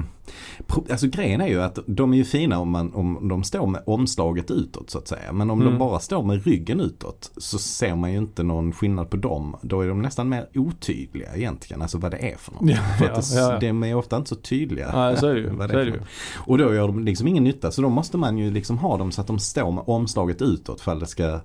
alltså 0.91 1.07
grejen 1.07 1.41
är 1.41 1.47
ju 1.49 1.63
att 1.63 1.79
de 1.87 2.13
är 2.13 2.17
ju 2.17 2.25
fina 2.25 2.59
om, 2.59 2.71
man, 2.71 2.95
om 2.95 3.29
de 3.29 3.45
står 3.45 3.67
med 3.67 3.83
omslaget 3.87 4.51
utåt 4.51 4.91
så 4.91 4.99
att 4.99 5.09
säga. 5.09 5.33
Men 5.33 5.51
om 5.51 5.61
Mm. 5.61 5.73
de 5.73 5.79
bara 5.79 5.99
står 5.99 6.23
med 6.23 6.45
ryggen 6.45 6.81
utåt 6.81 7.31
så 7.37 7.59
ser 7.59 7.97
man 7.97 8.13
ju 8.13 8.19
inte 8.19 8.43
någon 8.43 8.73
skillnad 8.73 9.11
på 9.11 9.17
dem. 9.17 9.57
Då 9.63 9.81
är 9.81 9.89
de 9.89 10.03
nästan 10.03 10.29
mer 10.29 10.49
otydliga 10.55 11.37
egentligen. 11.37 11.83
Alltså 11.83 11.99
vad 11.99 12.11
det 12.11 12.17
är 12.33 12.37
för 12.37 12.53
något. 12.53 12.71
Ja, 12.71 12.77
för 12.99 13.05
ja, 13.07 13.13
att 13.13 13.31
det, 13.31 13.37
ja. 13.39 13.59
de 13.61 13.83
är 13.85 13.95
ofta 13.95 14.17
inte 14.17 14.29
så 14.29 14.35
tydliga. 14.37 14.91
Nej, 14.95 15.17
så 15.17 15.27
är 15.27 15.35
det 15.35 15.41
ju. 15.41 15.51
vad 15.57 15.71
Så 15.71 15.79
är 15.79 15.85
det 15.85 15.91
ju. 15.91 16.01
Och 16.47 16.59
då 16.59 16.75
gör 16.75 16.87
de 16.87 17.05
liksom 17.05 17.29
ingen 17.29 17.45
nytta. 17.45 17.71
Så 17.71 17.83
då 17.83 17.89
måste 17.89 18.17
man 18.19 18.39
ju 18.39 18.51
liksom 18.51 18.79
ha 18.79 18.97
dem 18.97 19.13
så 19.13 19.21
att 19.21 19.27
de 19.27 19.39
står 19.39 19.73
med 19.73 19.85
omslaget 19.87 20.43
utåt 20.43 20.81
för 20.81 20.93
att 20.93 21.01
det 21.01 21.07
ska 21.07 21.41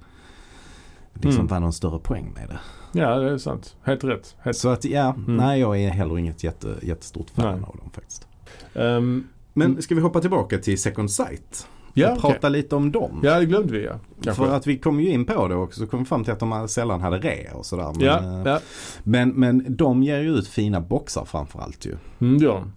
liksom 1.14 1.32
Mm. 1.36 1.48
vara 1.48 1.60
någon 1.60 1.74
större 1.74 2.00
poäng 2.00 2.32
med 2.36 2.50
det. 2.50 2.60
Ja, 3.00 3.16
det 3.20 3.32
är 3.32 3.38
sant. 3.38 3.76
Helt 3.84 4.04
rätt. 4.04 4.36
Helt. 4.40 4.58
Så 4.58 4.70
att 4.70 4.86
ja, 4.86 5.14
Mm. 5.18 5.38
nej 5.38 5.60
jag 5.60 5.80
är 5.80 5.90
heller 5.90 6.18
inget 6.18 6.44
jätte, 6.44 6.76
jättestort 6.82 7.30
fan 7.30 7.46
Nej. 7.60 7.64
av 7.70 7.78
dem 7.78 7.90
faktiskt. 7.94 8.28
Ehm, 8.74 9.28
Men 9.54 9.82
ska 9.82 9.96
vi 9.96 10.02
hoppa 10.02 10.22
tillbaka 10.22 10.58
till 10.58 10.82
Second 10.82 11.12
Sight? 11.12 11.68
ja, 11.94 12.12
och 12.12 12.22
prata 12.22 12.50
lite 12.50 12.76
om 12.76 12.92
dem. 12.92 13.20
Ja, 13.24 13.40
det 13.40 13.46
glömde 13.46 13.74
vi 13.74 13.86
ja. 13.86 13.94
Kanske. 14.24 14.44
För 14.46 14.56
att 14.56 14.68
vi 14.68 14.78
kom 14.78 15.00
ju 15.00 15.10
in 15.10 15.26
på 15.26 15.48
det 15.48 15.56
också 15.56 15.80
så 15.80 15.88
kom 15.88 16.00
vi 16.00 16.06
fram 16.06 16.24
till 16.24 16.34
att 16.34 16.40
de 16.40 16.68
sällan 16.68 17.02
hade 17.02 17.18
rea 17.18 17.54
och 17.54 17.66
sådär. 17.66 17.92
Men, 17.96 18.06
ja, 18.06 18.20
eh, 18.20 18.42
ja. 18.54 18.60
men, 19.04 19.30
men 19.30 19.66
de 19.76 20.04
ger 20.04 20.20
ju 20.20 20.30
ut 20.38 20.48
fina 20.48 20.82
boxar 20.82 21.26
framförallt 21.26 21.86
ju. 21.86 21.96
Mm, 22.22 22.40
de. 22.42 22.72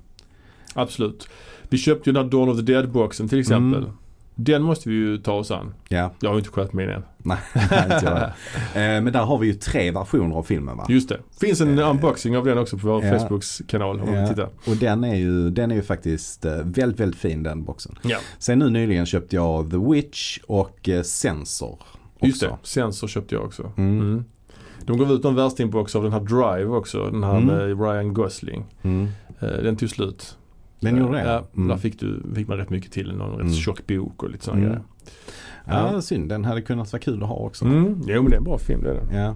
Absolut. 0.75 1.29
Vi 1.69 1.79
köpte 1.79 2.11
ju 2.11 2.15
den 2.15 2.23
här 2.25 2.31
Dawn 2.31 2.49
of 2.49 2.57
the 2.57 2.63
Dead-boxen 2.63 3.29
till 3.29 3.41
exempel. 3.41 3.83
Mm. 3.83 3.97
Den 4.37 4.63
måste 4.63 4.89
vi 4.89 4.95
ju 4.95 5.19
ta 5.19 5.33
oss 5.33 5.51
an. 5.51 5.75
Ja, 5.89 6.11
Jag 6.21 6.29
har 6.31 6.35
ju 6.35 6.39
inte 6.39 6.51
kollat 6.51 6.73
min 6.73 6.89
än. 6.89 7.03
nej, 7.19 7.39
inte 7.85 8.01
jag. 8.05 8.23
Eh, 8.97 9.03
Men 9.03 9.13
där 9.13 9.23
har 9.25 9.39
vi 9.39 9.47
ju 9.47 9.55
tre 9.55 9.91
versioner 9.91 10.37
av 10.37 10.43
filmen 10.43 10.77
va? 10.77 10.87
Just 10.89 11.09
det. 11.09 11.19
Finns 11.41 11.61
en 11.61 11.79
Eh, 11.79 11.91
unboxing 11.91 12.37
av 12.37 12.45
den 12.45 12.59
också 12.59 12.79
på 12.79 12.87
vår 12.87 13.05
ja. 13.05 13.19
Facebooks 13.19 13.63
kanal 13.69 14.01
om 14.01 14.07
Ja. 14.09 14.13
man 14.15 14.21
vill 14.21 14.29
titta. 14.35 14.49
Och 14.71 14.77
den 14.77 15.05
är 15.05 15.15
ju, 15.15 15.51
den 15.51 15.71
är 15.71 15.75
ju 15.75 15.83
faktiskt 15.83 16.45
eh, 16.45 16.53
väldigt, 16.65 17.01
väldigt 17.01 17.21
fin 17.21 17.43
den 17.43 17.65
boxen. 17.65 17.99
Ja. 18.03 18.19
Sen 18.39 18.59
nu 18.59 18.71
nyligen 18.71 19.07
köpte 19.07 19.37
jag 19.37 19.71
The 19.71 19.77
Witch 19.77 20.39
och 20.47 20.89
eh, 20.89 21.03
Sensor. 21.03 21.79
Också. 22.15 22.27
Just 22.27 22.41
det. 22.41 22.57
Sensor 22.63 23.09
köpte 23.09 23.35
jag 23.35 23.45
också. 23.45 23.73
Mm. 23.77 24.01
Mm. 24.01 24.25
De 24.87 24.99
gav 24.99 25.13
ut 25.13 25.25
en 25.25 25.35
värstingbox 25.35 25.97
av 25.97 26.03
den 26.03 26.13
här 26.13 26.21
Drive 26.21 26.71
också. 26.71 27.11
Den 27.11 27.25
här 27.25 27.37
Mm. 27.37 27.47
med 27.47 27.81
Ryan 27.81 28.15
Gosling. 28.15 28.65
Mm. 28.83 29.09
Den 29.41 29.77
tog 29.77 29.91
slut. 29.91 30.37
Den 30.85 30.97
gjorde 30.97 31.19
det? 31.19 31.25
Ja, 31.25 31.45
Mm. 31.57 31.69
där 31.69 31.77
fick, 31.77 32.01
du, 32.01 32.23
fick 32.35 32.49
man 32.49 32.57
rätt 32.57 32.71
mycket 32.71 32.93
till. 32.93 33.13
Någon 33.17 33.31
rätt 33.31 33.41
Mm. 33.41 33.53
tjock 33.53 33.87
bok 33.87 34.23
och 34.23 34.31
lite 34.31 34.45
sådana 34.45 34.61
Mm. 34.63 34.73
grejer. 34.73 34.85
Ja, 35.67 35.93
Ja. 35.95 36.01
synd. 36.01 36.29
Den 36.29 36.45
hade 36.45 36.63
kunnat 36.63 36.93
vara 36.93 37.03
kul 37.03 37.23
att 37.23 37.29
ha 37.29 37.37
också. 37.37 37.65
Mm. 37.65 38.03
Jo 38.07 38.23
men 38.23 38.31
det 38.31 38.37
är 38.37 38.39
en 38.39 38.45
bra 38.45 38.59
film 38.59 38.83
det 38.83 38.91
är 38.91 38.95
det. 38.95 39.17
Ja. 39.19 39.35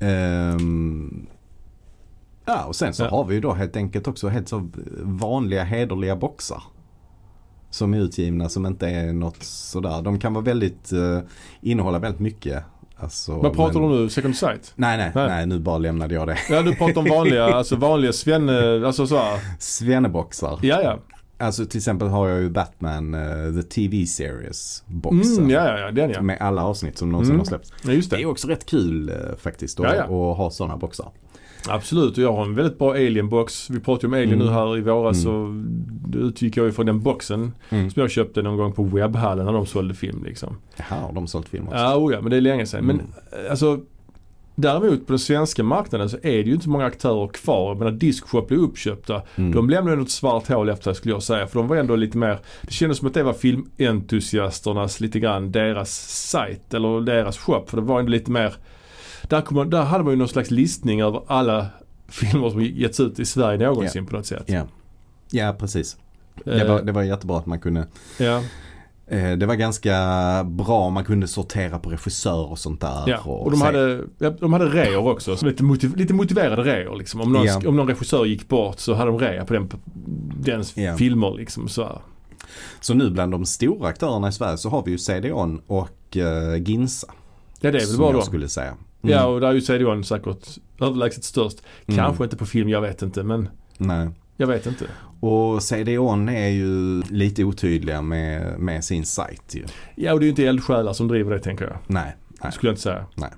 Ehm, 0.00 1.26
ja 2.44 2.64
och 2.64 2.76
sen 2.76 2.94
så 2.94 3.02
Ja. 3.04 3.10
har 3.10 3.24
vi 3.24 3.34
ju 3.34 3.40
då 3.40 3.52
helt 3.52 3.76
enkelt 3.76 4.08
också 4.08 4.28
helt 4.28 4.48
så 4.48 4.68
vanliga 5.02 5.64
hederliga 5.64 6.16
boxar. 6.16 6.62
Som 7.70 7.94
är 7.94 7.98
utgivna 7.98 8.48
som 8.48 8.66
inte 8.66 8.88
är 8.88 9.12
något 9.12 9.42
sådär. 9.42 10.02
De 10.02 10.18
kan 10.18 10.34
vara 10.34 10.44
väldigt, 10.44 10.92
uh, 10.92 11.18
innehålla 11.60 11.98
väldigt 11.98 12.20
mycket 12.20 12.64
Alltså, 13.00 13.32
Vad 13.32 13.54
pratar 13.56 13.80
men- 13.80 13.88
du 13.90 13.96
om 13.96 14.02
nu? 14.04 14.10
Second 14.10 14.36
sight? 14.36 14.72
Nej, 14.76 14.96
nej, 14.96 15.12
Nej. 15.14 15.28
nej, 15.28 15.46
nu 15.46 15.58
bara 15.58 15.78
lämnade 15.78 16.14
jag 16.14 16.26
det. 16.26 16.38
Ja 16.50 16.62
du 16.62 16.74
pratar 16.74 16.98
om 17.00 17.08
vanliga, 17.08 17.44
alltså 17.54 17.76
vanliga 17.76 18.12
svenne, 18.12 18.86
alltså 18.86 19.06
så 19.06 19.16
här. 19.16 19.38
Svenneboxar. 19.58 20.58
Ja 20.62 20.82
ja. 20.82 20.98
Alltså 21.40 21.64
till 21.66 21.78
exempel 21.78 22.08
har 22.08 22.28
jag 22.28 22.40
ju 22.40 22.50
Batman 22.50 23.14
uh, 23.14 23.54
The 23.54 23.68
TV 23.68 24.06
Series 24.06 24.82
boxen. 24.86 25.38
Mm, 25.38 25.50
ja 25.50 25.68
ja 25.68 25.78
ja, 25.78 25.90
den 25.90 26.10
ja. 26.10 26.22
Med 26.22 26.36
alla 26.40 26.64
avsnitt 26.64 26.98
som 26.98 27.10
någonsin 27.12 27.30
Mm. 27.30 27.38
har 27.40 27.44
släppts. 27.46 27.72
ja 27.82 27.92
just 27.92 28.10
Det 28.10 28.16
det. 28.16 28.22
är 28.22 28.26
också 28.26 28.48
rätt 28.48 28.66
kul 28.66 29.08
eh, 29.08 29.16
faktiskt 29.38 29.80
att, 29.80 29.86
Ja, 29.86 29.94
ja. 29.94 30.02
att 30.32 30.36
ha 30.38 30.50
sådana 30.50 30.76
boxar. 30.76 31.10
Absolut 31.68 32.18
och 32.18 32.22
jag 32.24 32.32
har 32.32 32.42
en 32.42 32.54
väldigt 32.54 32.78
bra 32.78 32.92
Alien-box. 32.94 33.70
Vi 33.70 33.80
pratade 33.80 34.06
ju 34.06 34.08
om 34.08 34.14
Alien 34.14 34.32
Mm. 34.34 34.46
nu 34.46 34.52
här 34.52 34.78
i 34.78 34.80
våras 34.80 35.24
Mm. 35.24 35.36
och 35.36 35.54
då 36.10 36.18
utgick 36.18 36.56
jag 36.56 36.66
ju 36.66 36.72
från 36.72 36.86
den 36.86 37.00
boxen 37.00 37.52
Mm. 37.70 37.90
som 37.90 38.00
jag 38.00 38.10
köpte 38.10 38.42
någon 38.42 38.56
gång 38.56 38.72
på 38.72 38.82
webbhallen 38.82 39.46
när 39.46 39.52
de 39.52 39.66
sålde 39.66 39.94
film 39.94 40.24
liksom. 40.24 40.56
Jaha, 40.76 40.98
har 41.00 41.12
de 41.12 41.26
sålt 41.26 41.48
film 41.48 41.64
också? 41.66 41.76
Ja, 41.78 41.96
oh 41.96 42.12
ja 42.12 42.20
men 42.20 42.30
det 42.30 42.36
är 42.36 42.40
länge 42.40 42.66
sedan. 42.66 42.84
Men 42.84 42.96
Mm. 43.00 43.44
eh, 43.44 43.50
alltså 43.50 43.80
Däremot 44.60 45.06
på 45.06 45.12
den 45.12 45.18
svenska 45.18 45.62
marknaden 45.62 46.10
så 46.10 46.16
är 46.16 46.20
det 46.22 46.42
ju 46.42 46.52
inte 46.52 46.64
så 46.64 46.70
många 46.70 46.84
aktörer 46.84 47.28
kvar. 47.28 47.68
Jag 47.70 47.78
menar 47.78 47.92
Discshop 47.92 48.48
blev 48.48 48.60
uppköpta. 48.60 49.22
Mm. 49.36 49.52
De 49.52 49.70
lämnade 49.70 50.02
ett 50.02 50.10
svart 50.10 50.48
hål 50.48 50.68
efter 50.68 50.84
sig 50.84 50.94
skulle 50.94 51.14
jag 51.14 51.22
säga. 51.22 51.46
För 51.46 51.58
de 51.58 51.68
var 51.68 51.76
ändå 51.76 51.96
lite 51.96 52.18
mer, 52.18 52.38
det 52.62 52.72
kändes 52.72 52.98
som 52.98 53.08
att 53.08 53.14
det 53.14 53.22
var 53.22 53.32
filmentusiasternas 53.32 55.00
lite 55.00 55.20
grann 55.20 55.52
deras 55.52 55.90
sajt 56.30 56.74
eller 56.74 57.00
deras 57.00 57.38
shop. 57.38 57.64
För 57.66 57.76
det 57.76 57.82
var 57.82 57.98
ändå 57.98 58.10
lite 58.10 58.30
mer, 58.30 58.54
där, 59.28 59.40
kom 59.40 59.56
man, 59.56 59.70
där 59.70 59.82
hade 59.82 60.04
man 60.04 60.12
ju 60.12 60.16
någon 60.18 60.28
slags 60.28 60.50
listning 60.50 61.00
över 61.00 61.22
alla 61.26 61.66
filmer 62.08 62.50
som 62.50 62.62
getts 62.62 63.00
ut 63.00 63.18
i 63.20 63.24
Sverige 63.24 63.58
någonsin 63.66 64.06
på 64.06 64.16
något 64.16 64.26
sätt. 64.26 64.44
Ja. 64.46 64.62
ja, 65.30 65.56
precis. 65.58 65.96
Det 66.44 66.60
Eh, 66.60 66.68
var, 66.72 66.82
det 66.82 66.92
var 66.92 67.02
jättebra 67.02 67.38
att 67.38 67.46
man 67.46 67.60
kunde 67.60 67.80
eh, 68.18 69.32
Det 69.38 69.46
var 69.46 69.54
ganska 69.54 69.94
bra, 70.44 70.90
man 70.90 71.04
kunde 71.04 71.28
sortera 71.28 71.78
på 71.78 71.90
regissör 71.90 72.50
och 72.50 72.58
sånt 72.58 72.80
där. 72.80 73.02
Ja, 73.06 73.18
och 73.18 73.50
de 73.50 73.60
se- 73.60 73.66
hade, 73.66 74.00
ja, 74.18 74.30
de 74.30 74.52
hade 74.52 74.64
reor 74.68 75.08
också. 75.12 75.36
Så 75.36 75.46
lite, 75.46 75.62
motiv, 75.64 75.96
lite 75.96 76.14
motiverade 76.14 76.62
reor 76.62 76.96
liksom. 76.96 77.20
Om 77.20 77.32
någon, 77.32 77.46
Ja. 77.46 77.60
om 77.68 77.76
någon 77.76 77.86
regissör 77.88 78.24
gick 78.24 78.48
bort 78.48 78.78
så 78.78 78.94
hade 78.94 79.10
de 79.10 79.18
rea 79.18 79.44
på 79.44 79.52
den, 79.54 79.68
dens 80.40 80.76
Ja. 80.76 80.96
filmer 80.96 81.34
liksom. 81.36 81.68
Så 81.68 81.82
här. 81.84 81.98
Så 82.80 82.94
nu 82.94 83.10
bland 83.10 83.32
de 83.32 83.44
stora 83.46 83.88
aktörerna 83.88 84.28
i 84.28 84.32
Sverige 84.32 84.58
så 84.58 84.68
har 84.68 84.82
vi 84.84 84.90
ju 84.90 84.98
CDON 84.98 85.60
och 85.66 86.16
uh, 86.16 86.62
Ginsa. 86.62 87.06
Ja 87.60 87.70
det 87.70 87.82
är 87.82 87.86
väl 87.86 87.98
bara 87.98 88.10
jag 88.10 88.20
de. 88.20 88.26
skulle 88.26 88.48
säga. 88.48 88.74
Mm. 89.02 89.16
Ja 89.16 89.26
och 89.26 89.40
där 89.40 89.48
är 89.48 89.52
ju 89.52 89.60
CDON 89.60 90.04
säkert 90.04 90.58
överlägset 90.80 91.24
störst. 91.24 91.62
Mm. 91.86 91.98
Kanske 91.98 92.24
inte 92.24 92.36
på 92.36 92.46
film, 92.46 92.68
jag 92.68 92.80
vet 92.80 93.02
inte. 93.02 93.22
Men 93.22 93.48
Nej. 93.78 94.08
jag 94.36 94.46
vet 94.46 94.66
inte. 94.66 94.84
Och 95.20 95.62
CDON 95.62 96.28
är 96.28 96.48
ju 96.48 97.02
lite 97.10 97.44
otydliga 97.44 98.02
med, 98.02 98.58
med 98.58 98.84
sin 98.84 99.04
sajt 99.04 99.54
ju. 99.54 99.64
Ja 99.94 100.12
och 100.12 100.20
det 100.20 100.24
är 100.24 100.26
ju 100.26 100.30
inte 100.30 100.46
eldsjälar 100.46 100.92
som 100.92 101.08
driver 101.08 101.30
det 101.30 101.38
tänker 101.40 101.64
jag. 101.64 101.76
Nej. 101.86 102.16
Nej. 102.42 102.52
Skulle 102.52 102.68
jag 102.68 102.72
inte 102.72 102.82
säga. 102.82 103.06
Nej. 103.14 103.30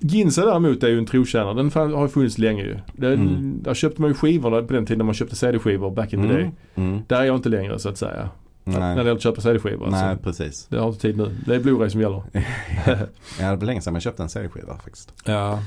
Ginsa 0.00 0.44
däremot 0.46 0.82
är 0.82 0.88
ju 0.88 0.98
en 0.98 1.06
trotjänare. 1.06 1.54
Den 1.54 1.70
har 1.94 2.08
funnits 2.08 2.38
länge 2.38 2.62
ju. 2.62 2.78
Det, 2.92 3.06
Mm. 3.14 3.62
Där 3.62 3.74
köpte 3.74 4.00
man 4.00 4.10
ju 4.10 4.14
skivorna 4.14 4.62
på 4.62 4.72
den 4.72 4.86
tiden 4.86 4.98
när 4.98 5.04
man 5.04 5.14
köpte 5.14 5.36
CD-skivor 5.36 5.90
back 5.90 6.12
in 6.12 6.22
the 6.22 6.28
day. 6.28 6.42
Mm. 6.42 6.52
Mm. 6.90 7.02
Där 7.08 7.20
är 7.20 7.24
jag 7.24 7.36
inte 7.36 7.48
längre 7.48 7.78
så 7.78 7.88
att 7.88 7.98
säga. 7.98 8.28
När 8.64 8.74
det 8.80 8.86
Nej. 8.86 8.96
gäller 8.96 9.12
att 9.12 9.22
köpa 9.22 9.40
CD-skivor. 9.40 9.86
Nej, 9.90 10.04
Alltså. 10.04 10.24
precis. 10.24 10.66
Det 10.70 10.78
har 10.78 10.88
inte 10.88 11.00
tid 11.00 11.16
nu. 11.16 11.36
Det 11.46 11.54
är 11.54 11.60
Blu-ray 11.60 11.88
som 11.88 12.00
gäller. 12.00 12.22
Ja, 13.40 13.50
det 13.50 13.56
var 13.56 13.66
länge 13.66 13.80
sedan 13.80 13.92
man 13.92 14.00
köpte 14.00 14.22
en 14.22 14.28
CD-skiva 14.28 14.76
faktiskt. 14.76 15.12
Ja. 15.24 15.58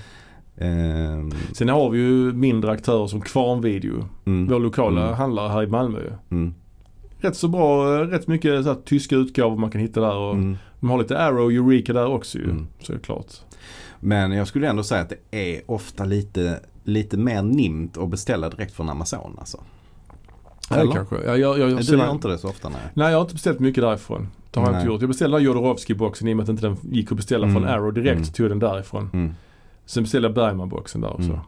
Ehm, 0.58 1.32
Sen 1.54 1.70
har 1.70 1.89
vi 1.89 2.00
ju 2.00 2.34
mindre 2.34 2.72
aktörer 2.72 3.08
som 3.08 3.22
Kvarnvideo. 3.22 4.06
mm, 4.26 4.48
Vår 4.48 4.60
lokala 4.60 5.02
Mm. 5.04 5.14
handlare 5.14 5.50
här 5.50 5.64
i 5.64 5.68
Malmö 5.68 6.00
mm, 6.30 6.54
Rätt 7.20 7.36
så 7.36 7.48
bra, 7.48 7.86
rätt 8.04 8.28
mycket 8.28 8.64
så 8.64 8.70
här, 8.70 8.78
tyska 8.86 9.16
utgåvor 9.16 9.58
man 9.58 9.72
kan 9.72 9.82
hitta 9.82 10.02
där. 10.02 10.16
Och 10.16 10.34
mm. 10.34 10.58
De 10.80 10.89
har 10.89 10.98
lite 10.98 11.18
Arrow 11.18 11.52
Eureka 11.52 11.93
där 11.93 12.08
också 12.08 12.38
ju. 12.38 12.43
Mm. 12.43 12.68
Så 12.80 12.91
är 12.91 12.98
det 12.98 13.04
klart. 13.04 13.34
Men 14.00 14.32
jag 14.32 14.48
skulle 14.48 14.68
ändå 14.70 14.84
säga 14.84 15.02
att 15.02 15.10
det 15.30 15.56
är 15.56 15.62
ofta 15.66 16.06
lite, 16.06 16.60
lite 16.84 17.18
mer 17.18 17.41
nimt 17.41 17.98
att 17.98 18.10
beställa 18.10 18.50
direkt 18.50 18.74
från 18.74 18.89
Amazon 18.89 19.36
alltså. 19.39 19.64
Eller? 20.72 20.91
kanske. 20.91 21.15
Ja, 21.15 21.38
jag, 21.38 21.59
jag, 21.59 21.72
jag, 21.72 21.86
Du 21.86 21.97
gör 21.97 22.11
inte 22.11 22.28
det 22.28 22.38
så 22.38 22.49
ofta 22.49 22.70
nej. 22.70 22.80
Nej 22.93 23.09
jag 23.09 23.18
har 23.18 23.22
inte 23.22 23.34
beställt 23.34 23.59
mycket 23.59 23.84
därifrån. 23.84 24.28
Det 24.51 24.59
har 24.59 24.68
jag 24.68 24.76
inte 24.76 24.88
gjort. 24.88 25.01
Jag 25.01 25.09
beställde 25.09 25.38
Jodorowsky-boxen 25.39 26.28
i 26.28 26.34
och 26.34 26.38
med 26.38 26.43
att 26.43 26.49
inte 26.49 26.68
den 26.68 26.78
gick 26.91 27.11
att 27.11 27.18
beställa 27.18 27.47
från 27.47 27.57
Mm. 27.63 27.70
Arrow 27.74 27.93
direkt. 27.93 28.18
Mm. 28.18 28.24
Tog 28.34 28.49
den 28.49 28.59
därifrån. 28.59 29.09
Mm. 29.13 29.34
Sen 29.86 30.03
beställde 30.03 30.28
jag 30.28 30.36
Bergman-boxen 30.36 31.01
där 31.01 31.09
också. 31.13 31.30
Mm. 31.30 31.39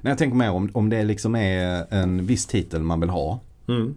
Nej, 0.00 0.10
jag 0.10 0.18
tänker 0.18 0.36
mer 0.36 0.50
om, 0.50 0.70
om 0.74 0.88
det 0.90 1.04
liksom 1.04 1.36
är 1.36 1.86
en 1.94 2.26
viss 2.26 2.46
titel 2.46 2.82
man 2.82 3.00
vill 3.00 3.10
ha. 3.10 3.40
Mm. 3.68 3.94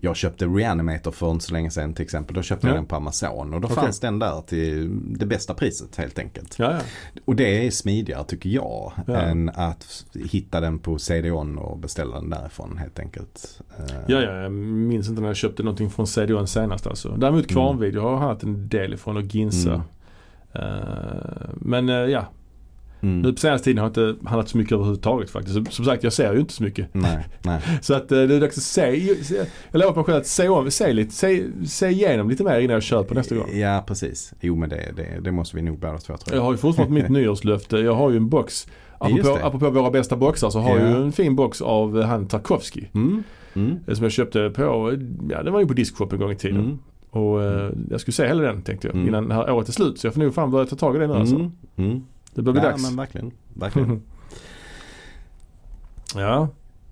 Jag 0.00 0.16
köpte 0.16 0.46
Reanimator 0.46 1.10
för 1.10 1.30
inte 1.30 1.44
så 1.44 1.52
länge 1.52 1.70
sedan 1.70 1.94
till 1.94 2.02
exempel. 2.04 2.34
Då 2.36 2.42
köpte 2.42 2.66
Ja. 2.66 2.70
jag 2.70 2.78
den 2.78 2.86
på 2.86 2.96
Amazon 2.96 3.54
och 3.54 3.60
då 3.60 3.66
Okej. 3.66 3.76
fanns 3.76 4.00
den 4.00 4.18
där 4.18 4.40
till 4.46 4.90
det 5.18 5.26
bästa 5.26 5.54
priset 5.54 5.96
helt 5.96 6.18
enkelt. 6.18 6.58
Ja, 6.58 6.72
ja. 6.72 6.78
Och 7.24 7.36
det 7.36 7.66
är 7.66 7.70
smidigare 7.70 8.24
tycker 8.24 8.50
jag 8.50 8.92
Ja. 9.06 9.16
än 9.16 9.48
att 9.48 10.04
hitta 10.30 10.60
den 10.60 10.78
på 10.78 10.98
CD-ON 10.98 11.58
och 11.58 11.78
beställa 11.78 12.20
den 12.20 12.30
därifrån 12.30 12.78
helt 12.78 12.98
enkelt. 12.98 13.60
Eh, 13.78 13.84
Ja, 14.06 14.20
ja, 14.22 14.32
jag 14.42 14.52
minns 14.52 15.08
inte 15.08 15.20
när 15.20 15.28
jag 15.28 15.36
köpte 15.36 15.62
någonting 15.62 15.90
från 15.90 16.06
CDON 16.06 16.46
senast 16.46 16.86
alltså. 16.86 17.08
Däremot 17.16 17.46
Kvarnvideo 17.46 18.02
har 18.02 18.10
jag 18.10 18.18
haft 18.18 18.42
en 18.42 18.68
del 18.68 18.94
ifrån 18.94 19.16
och 19.16 19.22
Ginsa. 19.22 19.70
Mm. 19.70 19.82
Eh, 20.52 21.48
men 21.54 21.88
eh, 21.88 21.94
ja, 21.94 22.26
Mm. 23.00 23.20
nu 23.20 23.32
på 23.32 23.38
senaste 23.40 23.64
tiden 23.64 23.78
har 23.78 23.92
jag 23.94 24.06
inte 24.08 24.28
handlat 24.28 24.48
så 24.48 24.58
mycket 24.58 24.72
överhuvudtaget 24.72 25.30
faktiskt. 25.30 25.54
Som, 25.54 25.66
som 25.66 25.84
sagt, 25.84 26.02
jag 26.04 26.12
ser 26.12 26.32
ju 26.34 26.40
inte 26.40 26.52
så 26.52 26.62
mycket. 26.62 26.88
Nej, 26.94 27.26
nej. 27.42 27.60
Så 27.82 27.94
att 27.94 28.12
eh, 28.12 28.22
det 28.22 28.34
är 28.34 28.40
dags 28.40 28.56
att 28.58 28.62
se. 28.64 29.14
se- 29.24 29.44
Jag 29.70 29.78
lovar 29.80 29.94
mig 29.94 30.04
själv 30.04 30.18
att 30.18 30.26
se, 30.26 30.48
om, 30.48 30.70
se, 30.70 30.92
lite, 30.92 31.14
se, 31.14 31.44
se 31.66 31.88
igenom 31.88 32.30
lite 32.30 32.44
mer 32.44 32.58
innan 32.60 32.74
jag 32.74 32.82
köper 32.82 33.14
nästa 33.14 33.34
gång. 33.34 33.58
Ja, 33.58 33.84
precis. 33.86 34.32
Jo, 34.40 34.56
men 34.56 34.68
det, 34.68 34.92
det, 34.96 35.20
det 35.20 35.32
måste 35.32 35.56
vi 35.56 35.62
nog 35.62 35.78
båda 35.78 35.98
två 35.98 36.16
tror 36.16 36.36
Jag 36.36 36.42
har 36.42 36.52
ju 36.52 36.58
fortfarande 36.58 36.94
mitt 36.94 37.08
nyårslöfte. 37.18 37.76
Jag 37.78 37.94
har 37.94 38.10
ju 38.10 38.16
en 38.16 38.28
box. 38.28 38.66
Apropå, 38.98 39.38
apropå 39.42 39.70
våra 39.70 39.90
bästa 39.90 40.16
boxar 40.16 40.50
så 40.50 40.58
har 40.60 40.78
jag 40.78 40.90
Ja. 40.90 40.96
ju 40.96 41.02
en 41.02 41.12
fin 41.12 41.36
box 41.36 41.62
av 41.62 42.00
eh, 42.00 42.06
han 42.06 42.26
Tarkovsky. 42.28 42.84
Mm. 42.94 43.22
Mm. 43.54 43.76
eh, 43.86 43.94
Som 43.94 44.02
jag 44.02 44.12
köpte 44.12 44.50
på, 44.50 44.96
ja 45.30 45.42
det 45.42 45.50
var 45.50 45.60
ju 45.60 45.66
på 45.66 45.72
Discshop 45.74 46.12
en 46.12 46.18
gång 46.18 46.30
i 46.32 46.36
tiden. 46.36 46.60
Mm. 46.60 46.78
Och 47.10 47.42
eh, 47.44 47.70
jag 47.90 48.00
skulle 48.00 48.12
se 48.12 48.26
hela 48.26 48.42
den 48.42 48.62
tänkte 48.62 48.86
jag 48.88 48.94
Mm. 48.94 49.08
innan 49.08 49.28
det 49.28 49.34
här 49.34 49.50
året 49.50 49.68
är 49.68 49.72
slut. 49.72 49.98
Så 49.98 50.06
jag 50.06 50.14
får 50.14 50.20
nog 50.20 50.34
fan 50.34 50.50
börja 50.50 50.66
ta 50.66 50.76
tag 50.76 50.96
i 50.96 50.98
det 50.98 51.06
nu 51.06 51.14
alltså. 51.14 51.50
Det 52.38 52.42
börjar 52.42 52.60
bli 52.60 52.62
Ja, 52.62 52.70
dags. 52.70 52.82
men 52.82 52.96
verkligen. 52.96 53.30
verkligen. 53.54 54.02
ja. 56.14 56.48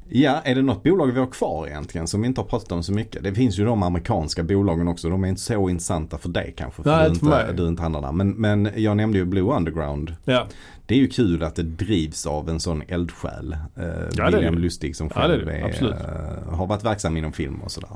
Ja, 0.09 0.40
är 0.44 0.55
det 0.55 0.62
något 0.62 0.82
bolag 0.82 1.07
vi 1.07 1.18
har 1.20 1.26
kvar 1.26 1.66
egentligen 1.66 2.07
som 2.07 2.20
vi 2.20 2.26
inte 2.26 2.40
har 2.40 2.49
pratat 2.49 2.72
om 2.72 2.82
så 2.82 2.92
mycket? 2.92 3.22
Det 3.22 3.34
finns 3.34 3.59
ju 3.59 3.64
de 3.64 3.82
amerikanska 3.82 4.42
bolagen 4.42 4.88
också. 4.88 5.09
De 5.09 5.24
är 5.24 5.28
inte 5.28 5.40
så 5.40 5.68
intressanta 5.68 6.18
för 6.18 6.28
dig 6.28 6.55
kanske. 6.57 6.82
För 6.82 6.90
Nej, 6.90 7.03
du, 7.05 7.09
inte 7.09 7.20
för 7.20 7.26
inte, 7.26 7.47
mig. 7.47 7.57
du 7.57 7.68
inte 7.68 7.82
handlar 7.82 8.03
där. 8.03 8.12
Men, 8.12 8.30
men 8.30 8.68
jag 8.76 8.97
nämnde 8.97 9.18
ju 9.18 9.24
Blue 9.24 9.57
Underground. 9.57 10.16
ja. 10.24 10.47
Det 10.86 10.94
är 10.94 10.99
ju 10.99 11.09
kul 11.09 11.42
att 11.42 11.55
det 11.55 11.62
drivs 11.62 12.26
av 12.26 12.49
en 12.49 12.61
sån 12.61 12.82
eldsjäl. 12.88 13.53
Eh, 13.53 13.59
det 13.74 13.82
är 14.22 14.32
William 14.32 14.55
det. 14.55 14.61
Lustig 14.61 14.97
som 14.97 15.11
Ja, 15.14 15.28
det 15.28 15.34
är 15.34 15.38
själv 15.38 15.47
det. 15.90 15.97
är, 15.97 16.38
eh, 16.49 16.55
har 16.55 16.66
varit 16.66 16.84
verksam 16.84 17.16
inom 17.16 17.32
film 17.32 17.61
och 17.62 17.70
sådär. 17.70 17.90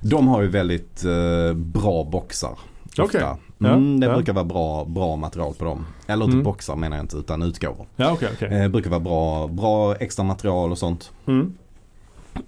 De 0.00 0.28
har 0.28 0.42
ju 0.42 0.48
väldigt 0.48 1.04
eh, 1.04 1.54
bra 1.54 2.04
boxar. 2.04 2.58
Okej. 2.98 3.04
Ofta. 3.04 3.38
Ja, 3.58 3.68
Mm, 3.74 4.00
det 4.00 4.06
ja. 4.06 4.14
brukar 4.14 4.32
vara 4.32 4.44
bra, 4.44 4.84
bra 4.84 5.16
material 5.16 5.54
på 5.54 5.64
dem. 5.64 5.86
Eller 6.06 6.24
inte 6.24 6.34
Mm. 6.34 6.44
boxar 6.44 6.76
menar 6.76 6.96
jag 6.96 7.04
inte 7.04 7.16
utan 7.16 7.42
utgåvor. 7.42 7.86
Ja 7.96 8.12
okej 8.12 8.28
okej. 8.34 8.48
Eh, 8.62 8.68
brukar 8.68 8.90
vara 8.90 9.00
bra, 9.00 9.46
bra 9.48 9.94
extra 9.96 10.24
material 10.24 10.70
och 10.70 10.78
sånt. 10.78 11.12
Mm. 11.26 11.54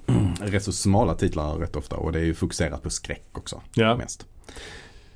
Rätt 0.41 0.63
så 0.65 0.73
smala 0.73 1.15
titlar 1.15 1.55
rätt 1.55 1.77
ofta 1.77 1.97
och 1.97 2.13
det 2.13 2.19
är 2.21 2.25
ju 2.25 2.35
fokuserat 2.35 2.83
på 2.83 2.91
skräck 2.91 3.27
också. 3.33 3.61
Ja. 3.75 3.97
Mest. 3.97 4.27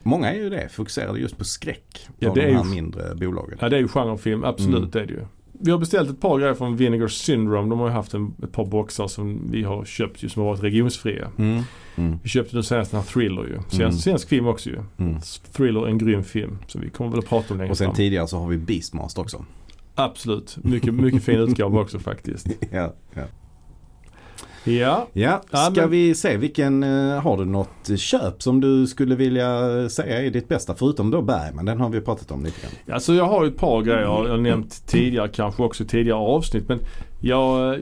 Många 0.03 0.33
är 0.33 0.37
ju 0.37 0.51
det, 0.51 0.69
fokuserade 0.69 1.19
just 1.21 1.39
på 1.39 1.45
skräck. 1.45 2.09
Ja, 2.19 2.33
det 2.35 2.41
de 2.41 2.47
är 2.47 2.55
här 2.55 2.65
ju- 2.65 2.71
mindre 2.71 3.15
bolagen. 3.15 3.59
ja 3.61 3.69
det 3.69 3.77
är 3.77 3.81
ju 3.81 3.89
genrefilm, 3.89 4.45
absolut 4.45 4.77
Mm. 4.79 4.91
det 4.91 5.01
är 5.01 5.07
det 5.07 5.13
ju. 5.13 5.25
Vi 5.63 5.71
har 5.71 5.79
beställt 5.79 6.11
ett 6.11 6.21
par 6.21 6.39
grejer 6.39 6.55
från 6.55 6.77
Vinegar 6.77 7.09
Syndrome. 7.09 7.69
De 7.71 7.79
har 7.79 7.87
ju 7.87 7.93
haft 7.93 8.15
en, 8.15 8.35
ett 8.43 8.53
par 8.53 8.65
boxar 8.67 9.09
som 9.09 9.51
vi 9.51 9.63
har 9.63 9.85
köpt 9.85 10.23
ju 10.23 10.29
som 10.29 10.43
har 10.43 10.51
varit 10.51 10.63
regionsfria. 10.63 11.29
Mm. 11.39 11.63
Mm. 11.97 12.19
Vi 12.23 12.29
köpte 12.29 12.57
nu 12.57 12.63
senast 12.63 12.91
den 12.91 13.01
här 13.01 13.07
Thriller 13.09 13.43
ju. 13.43 13.55
Svensk, 13.69 13.81
Mm. 13.81 13.93
svensk 13.93 14.29
film 14.29 14.47
också 14.47 14.71
ju. 14.71 14.79
Mm. 14.99 15.17
Thriller, 15.53 15.87
en 15.87 15.99
grym 15.99 16.25
film. 16.25 16.59
Så 16.67 16.79
vi 16.79 16.91
kommer 16.91 17.11
väl 17.11 17.19
att 17.19 17.29
prata 17.29 17.55
om 17.55 17.59
längre 17.59 17.71
Och 17.71 17.79
sen 17.79 17.87
fram. 17.87 17.95
tidigare 17.97 18.27
så 18.27 18.39
har 18.39 18.49
vi 18.49 18.59
Beastmaster 18.59 19.23
också. 19.23 19.45
Absolut. 19.95 20.59
Mycket, 20.65 20.95
mycket 20.95 21.23
fin 21.25 21.39
utgåva 21.39 21.81
också 21.81 21.99
faktiskt. 21.99 22.47
ja, 22.73 22.93
ja. 23.15 23.23
Ja. 24.65 25.07
ja, 25.13 25.43
Ja, 25.51 25.59
ska 25.59 25.81
men- 25.81 25.91
vi 25.91 26.15
se 26.15 26.37
vilken, 26.37 26.83
eh, 26.83 27.21
har 27.21 27.37
du 27.37 27.45
något 27.45 27.99
köp 27.99 28.43
som 28.43 28.61
du 28.61 28.87
skulle 28.87 29.15
vilja 29.15 29.89
säga 29.89 30.23
är 30.23 30.31
ditt 30.31 30.49
bästa 30.49 30.75
förutom 30.75 31.11
då 31.11 31.23
Bergman? 31.23 31.65
Den 31.65 31.81
har 31.81 31.89
vi 31.89 32.01
pratat 32.01 32.31
om 32.31 32.45
lite 32.45 32.61
grann. 32.61 32.95
Alltså 32.95 33.15
jag 33.15 33.25
har 33.25 33.45
ett 33.47 33.57
par 33.57 33.83
grejer 33.83 34.01
jag 34.01 34.29
har 34.29 34.37
nämnt 34.37 34.87
tidigare 34.87 35.29
kanske 35.29 35.63
också 35.63 35.85
tidigare 35.85 36.19
avsnitt. 36.19 36.69
Men 36.69 36.79
jag 37.21 37.75
eh, 37.75 37.81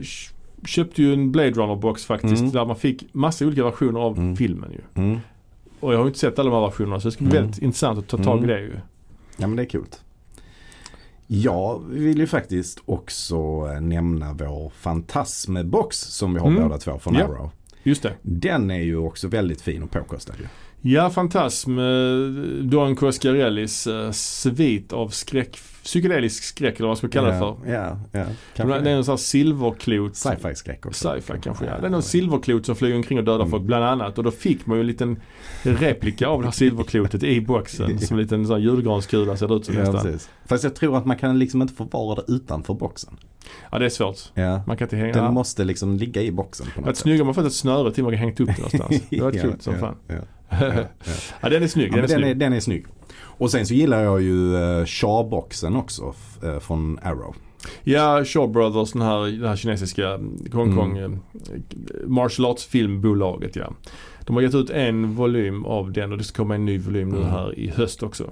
köpte 0.65 1.01
ju 1.01 1.13
en 1.13 1.31
Blade 1.31 1.51
Runner 1.51 1.75
box 1.75 2.05
faktiskt. 2.05 2.39
Mm. 2.41 2.51
Där 2.51 2.65
man 2.65 2.75
fick 2.75 3.03
massa 3.13 3.45
olika 3.45 3.63
versioner 3.63 3.99
av 3.99 4.17
Mm. 4.17 4.35
filmen 4.35 4.71
ju. 4.71 5.03
Mm. 5.03 5.19
Och 5.79 5.93
jag 5.93 5.97
har 5.97 6.03
ju 6.05 6.07
inte 6.07 6.19
sett 6.19 6.39
alla 6.39 6.49
de 6.49 6.55
här 6.55 6.65
versionerna 6.65 6.99
så 6.99 7.07
det 7.07 7.11
ska 7.11 7.23
bli 7.23 7.31
Mm. 7.37 7.43
väldigt 7.43 7.61
intressant 7.63 7.99
att 7.99 8.07
ta 8.07 8.17
tag 8.17 8.35
i 8.39 8.43
Mm. 8.43 8.47
det 8.47 8.59
ju. 8.61 8.73
Ja 9.37 9.47
men 9.47 9.55
det 9.55 9.63
är 9.63 9.65
kul. 9.69 9.85
Jag 11.31 11.83
vill 11.89 12.17
ju 12.17 12.27
faktiskt 12.27 12.79
också 12.85 13.35
eh, 13.73 13.81
nämna 13.81 14.33
vår 14.33 14.69
Fantasmebox 14.69 15.97
som 15.97 16.33
vi 16.33 16.39
har 16.39 16.47
Mm. 16.47 16.63
båda 16.63 16.77
två 16.77 16.99
från 16.99 17.15
Ja. 17.15 17.23
Arrow. 17.25 17.49
Just 17.83 18.03
det. 18.03 18.13
Den 18.21 18.71
är 18.71 18.79
ju 18.81 18.97
också 18.97 19.27
väldigt 19.27 19.61
fin 19.61 19.83
och 19.83 19.91
påkostad 19.91 20.35
ju. 20.39 20.45
Ja, 20.81 21.09
Fantasm. 21.09 21.79
eh, 21.79 21.83
Don 22.63 22.95
Coscarellis 22.95 23.87
eh, 23.87 24.11
svit 24.11 24.93
av 24.93 25.09
skräck, 25.09 25.57
psykedelisk 25.83 26.43
skräck 26.43 26.75
eller 26.75 26.87
vad 26.87 26.89
man 26.89 26.95
ska 26.97 27.07
kalla 27.07 27.31
det 27.31 27.39
för. 27.39 27.55
Ja, 27.67 27.99
ja. 28.11 28.19
Det 28.19 28.25
Kanske 28.55 28.75
är 28.75 28.85
en 28.95 29.03
sån 29.03 29.11
här 29.11 29.17
silverklot. 29.17 30.15
Sci-fi 30.15 30.55
skräck 30.55 30.85
också. 30.85 31.09
Sci-fi 31.13 31.33
kanske 31.43 31.65
ja. 31.65 31.77
Det 31.79 31.85
är 31.85 31.89
någon 31.89 32.03
silverklot 32.03 32.65
som 32.65 32.75
flyger 32.75 32.95
omkring 32.95 33.17
och 33.17 33.23
dödar 33.23 33.39
Mm. 33.39 33.51
folk 33.51 33.63
bland 33.63 33.85
annat. 33.85 34.17
Och 34.17 34.23
då 34.23 34.31
fick 34.31 34.65
man 34.65 34.77
ju 34.77 34.81
en 34.81 34.87
liten 34.87 35.19
replika 35.63 36.27
av 36.27 36.39
det 36.41 36.47
här 36.47 36.51
silverklotet 36.51 37.23
i 37.23 37.41
boxen. 37.41 37.99
Som 38.07 38.17
en 38.17 38.23
liten 38.23 38.47
sån 38.47 38.61
julgranskula 38.61 39.37
ser 39.37 39.47
det 39.47 39.53
ut 39.53 39.65
som 39.65 39.75
Ja, 39.75 39.79
nästan. 39.81 40.03
precis. 40.03 40.29
Fast 40.45 40.63
jag 40.63 40.75
tror 40.75 40.97
att 40.97 41.05
man 41.05 41.17
kan 41.17 41.39
liksom 41.39 41.61
inte 41.61 41.73
förvara 41.73 42.15
det 42.15 42.31
utanför 42.33 42.73
boxen. 42.73 43.17
Ja 43.71 43.79
det 43.79 43.85
är 43.85 43.89
svårt. 43.89 44.17
Ja. 44.33 44.61
Man 44.67 44.77
kan 44.77 44.85
inte 44.85 44.95
hänga. 44.97 45.13
Den 45.13 45.23
ja. 45.23 45.31
måste 45.31 45.63
liksom 45.63 45.95
ligga 45.97 46.21
i 46.21 46.31
boxen 46.31 46.65
på 46.65 46.71
Det 46.75 46.79
något 46.79 46.85
var 46.87 46.93
snyggt 46.93 47.21
om 47.21 47.27
man 47.27 47.35
fått 47.35 47.45
ett 47.45 47.53
snöre 47.53 47.91
till 47.91 48.03
man 48.03 48.11
kan 48.13 48.19
hängt 48.19 48.39
upp 48.39 48.47
det 48.47 48.57
någonstans. 48.57 49.01
Det 49.09 49.21
var 49.21 49.31
Ja, 49.35 49.41
coolt 49.41 49.61
som 49.61 49.77
fan. 49.77 49.95
Ja, 51.41 51.49
den 51.49 51.63
är 51.63 51.67
snygg. 51.67 51.91
Ja, 51.93 52.01
Den 52.01 52.05
är 52.05 52.07
men 52.07 52.09
den, 52.09 52.23
är, 52.23 52.27
snygg. 52.29 52.37
den 52.39 52.53
är 52.53 52.59
snygg. 52.59 52.85
Och 53.21 53.51
sen 53.51 53.65
så 53.65 53.73
gillar 53.73 54.03
jag 54.03 54.21
ju 54.21 54.33
uh, 54.53 54.85
Shaw-boxen 54.85 55.77
också 55.77 56.13
eh, 56.43 56.59
från 56.59 56.99
Arrow. 57.03 57.35
Ja, 57.83 58.25
Shaw 58.25 58.47
Brothers, 58.51 58.91
den 58.91 59.01
här, 59.01 59.41
det 59.41 59.47
här 59.47 59.55
kinesiska 59.55 60.19
Hongkong 60.53 60.97
Mm. 60.97 61.13
eh, 61.13 61.59
martial 62.07 62.45
arts 62.51 62.65
filmbolaget 62.65 63.55
ja. 63.55 63.73
De 64.25 64.35
har 64.35 64.43
gett 64.43 64.55
ut 64.55 64.69
en 64.69 65.15
volym 65.15 65.65
av 65.65 65.91
den 65.91 66.11
och 66.11 66.17
det 66.17 66.23
ska 66.23 66.35
komma 66.37 66.55
en 66.55 66.65
ny 66.65 66.77
volym 66.77 67.09
nu 67.09 67.17
Mm. 67.17 67.29
här 67.29 67.59
i 67.59 67.69
höst 67.69 68.03
också. 68.03 68.31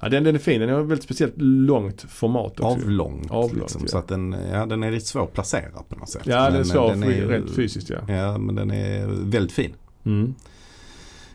Ja 0.00 0.08
den, 0.08 0.24
den 0.24 0.34
är 0.34 0.38
fin, 0.38 0.60
den 0.60 0.70
har 0.70 0.80
väldigt 0.80 1.02
speciellt 1.04 1.34
långt 1.36 2.02
format 2.08 2.60
också. 2.60 2.64
Avlångt. 2.66 3.30
Avlångt, 3.30 3.52
liksom, 3.60 3.80
ja. 3.84 3.88
Så 3.88 3.98
att 3.98 4.08
den, 4.08 4.36
ja, 4.52 4.66
den 4.66 4.82
är 4.82 4.90
lite 4.90 5.06
svår 5.06 5.22
att 5.24 5.32
placera 5.32 5.82
på 5.88 5.96
något 5.96 6.08
sätt. 6.08 6.22
Ja 6.24 6.36
den 6.44 6.52
är 6.52 6.56
Men, 6.56 6.64
svår 6.64 6.88
den 6.88 7.02
för- 7.02 7.10
rent 7.10 7.50
fysiskt 7.50 7.90
ja. 7.90 8.14
Ja 8.14 8.38
men 8.38 8.54
den 8.54 8.70
är 8.70 9.06
väldigt 9.06 9.52
fin. 9.52 9.72
Mm. 10.04 10.34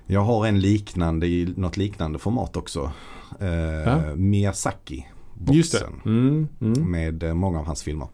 Jag 0.07 0.21
har 0.21 0.47
en 0.47 0.59
liknande 0.59 1.27
i 1.27 1.53
något 1.57 1.77
liknande 1.77 2.19
format 2.19 2.57
också. 2.57 2.91
Eh, 3.39 3.47
Ja. 3.53 4.15
Miyazaki. 4.15 5.05
Boxen. 5.33 5.55
Just 5.55 5.71
det. 5.71 6.09
Mm, 6.09 6.47
mm. 6.61 6.91
Med 6.91 7.23
eh, 7.23 7.33
många 7.33 7.59
av 7.59 7.65
hans 7.65 7.83
filmer. 7.83 8.07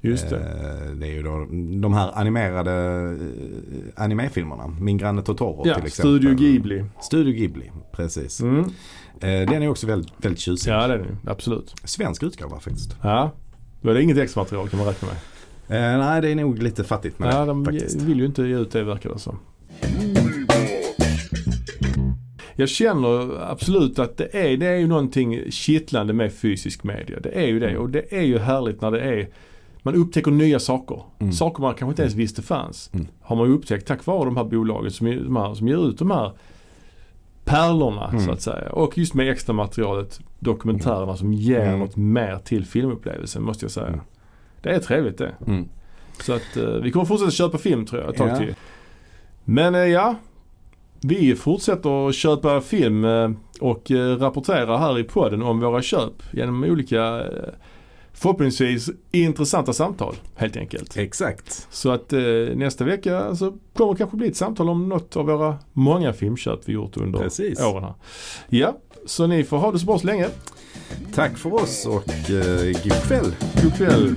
Just 0.00 0.30
det. 0.30 0.36
Eh, 0.36 0.94
det 0.96 1.06
är 1.06 1.10
ju 1.12 1.22
då 1.22 1.46
de 1.80 1.94
här 1.94 2.10
animerade 2.18 2.72
eh, 2.74 4.02
animefilmerna. 4.04 4.66
Min 4.80 4.98
granne 4.98 5.22
Totoro 5.22 5.62
Ja, 5.64 5.74
till 5.74 5.86
exempel. 5.86 6.18
Studio 6.18 6.34
Ghibli. 6.34 6.84
Studio 7.00 7.32
Ghibli, 7.34 7.70
precis. 7.92 8.40
Mm. 8.40 8.60
Eh, 9.20 9.50
den 9.50 9.62
är 9.62 9.68
också 9.68 9.86
väldigt, 9.86 10.12
väldigt 10.16 10.40
tjusig. 10.40 10.70
Ja 10.70 10.86
det 10.88 10.94
är 10.94 11.16
absolut. 11.26 11.74
Svensk 11.84 12.22
utgåva 12.22 12.60
faktiskt. 12.60 12.96
Ja. 13.02 13.30
Då 13.82 13.90
är 13.90 13.94
det 13.94 14.02
inget 14.02 14.18
extra 14.18 14.42
material 14.42 14.68
kan 14.68 14.78
man 14.78 14.88
räkna 14.88 15.08
med. 15.08 15.16
Eh, 15.94 15.98
nej, 16.06 16.22
det 16.22 16.28
är 16.30 16.34
nog 16.34 16.58
lite 16.62 16.84
fattigt 16.84 17.18
med 17.18 17.34
Ja, 17.34 17.40
det 17.40 17.46
de 17.46 17.64
faktiskt. 17.64 18.02
vill 18.02 18.18
ju 18.20 18.26
inte 18.26 18.42
ge 18.42 18.56
ut 18.58 18.70
det 18.70 18.84
verkar 18.84 19.10
det 19.10 19.18
som. 19.18 19.38
Jag 22.56 22.68
känner 22.68 23.40
absolut 23.50 23.98
att 23.98 24.16
det 24.16 24.34
är, 24.36 24.56
det 24.56 24.66
är 24.66 24.76
ju 24.76 24.86
någonting 24.86 25.50
kittlande 25.50 26.12
med 26.12 26.32
fysisk 26.32 26.84
media. 26.84 27.20
Det 27.20 27.28
är 27.30 27.46
ju 27.46 27.58
det 27.60 27.78
och 27.78 27.90
det 27.90 28.12
är 28.12 28.22
ju 28.22 28.38
härligt 28.38 28.80
när 28.80 28.90
det 28.90 29.00
är 29.00 29.28
man 29.82 29.94
upptäcker 29.94 30.30
nya 30.30 30.58
saker. 30.58 31.02
Mm. 31.18 31.32
Saker 31.32 31.62
man 31.62 31.74
kanske 31.74 31.90
inte 31.92 32.02
ens 32.02 32.14
visste 32.14 32.42
fanns. 32.42 32.90
Mm. 32.94 33.06
Har 33.20 33.36
man 33.36 33.46
ju 33.48 33.54
upptäckt 33.54 33.86
tack 33.86 34.06
vare 34.06 34.24
de 34.24 34.36
här 34.36 34.44
bolagen 34.44 34.90
som, 34.90 35.06
de 35.06 35.36
här, 35.36 35.54
som 35.54 35.68
ger 35.68 35.88
ut 35.88 35.98
de 35.98 36.10
här 36.10 36.32
pärlorna 37.44 38.08
Mm. 38.08 38.20
så 38.24 38.30
att 38.30 38.42
säga. 38.42 38.68
Och 38.72 38.98
just 38.98 39.14
med 39.14 39.30
extra 39.30 39.52
materialet, 39.52 40.20
dokumentärerna 40.38 41.16
som 41.16 41.32
ger 41.32 41.60
Mm. 41.66 41.78
något 41.78 41.96
mer 41.96 42.38
till 42.44 42.64
filmupplevelsen 42.66 43.42
måste 43.42 43.64
jag 43.64 43.70
säga. 43.70 43.86
Mm. 43.86 44.00
Det 44.62 44.70
är 44.70 44.78
trevligt 44.78 45.18
det. 45.18 45.34
Mm. 45.46 45.68
Så 46.22 46.32
att 46.32 46.56
eh, 46.56 46.68
vi 46.68 46.90
kommer 46.90 47.04
fortsätta 47.06 47.30
köpa 47.30 47.58
film 47.58 47.86
tror 47.86 48.00
jag 48.02 48.10
ett 48.10 48.16
tag 48.16 48.28
Ja. 48.28 48.36
till. 48.38 48.54
Men 49.44 49.74
eh, 49.74 49.80
ja, 49.80 50.14
vi 51.06 51.34
fortsätter 51.36 52.08
att 52.08 52.14
köpa 52.14 52.60
film 52.60 53.04
eh, 53.04 53.30
och 53.60 53.90
eh, 53.90 54.16
rapportera 54.16 54.78
här 54.78 54.98
i 54.98 55.04
podden 55.04 55.42
om 55.42 55.60
våra 55.60 55.82
köp 55.82 56.12
genom 56.32 56.64
olika 56.64 57.20
eh, 57.20 57.54
förhoppningsvis 58.12 58.90
intressanta 59.12 59.72
samtal 59.72 60.14
helt 60.36 60.56
enkelt. 60.56 60.96
Exakt. 60.96 61.66
Så 61.70 61.90
att 61.90 62.12
eh, 62.12 62.20
nästa 62.54 62.84
vecka 62.84 63.36
så 63.36 63.54
kommer 63.72 63.92
det 63.92 63.98
kanske 63.98 64.16
bli 64.16 64.28
ett 64.28 64.36
samtal 64.36 64.68
om 64.68 64.88
något 64.88 65.16
av 65.16 65.26
våra 65.26 65.58
många 65.72 66.12
filmköp 66.12 66.60
vi 66.64 66.72
gjort 66.72 66.96
under 66.96 67.18
Precis. 67.18 67.60
åren 67.60 67.84
här. 67.84 67.94
Ja, 68.48 68.76
så 69.06 69.26
ni 69.26 69.44
får 69.44 69.56
ha 69.56 69.72
det 69.72 69.78
så 69.78 69.86
bra 69.86 69.98
så 69.98 70.06
länge. 70.06 70.28
Tack 71.14 71.38
för 71.38 71.54
oss 71.54 71.86
och 71.86 72.30
eh, 72.30 72.82
god 72.84 73.02
kväll. 73.02 73.34
God 73.62 73.76
kväll. 73.76 74.14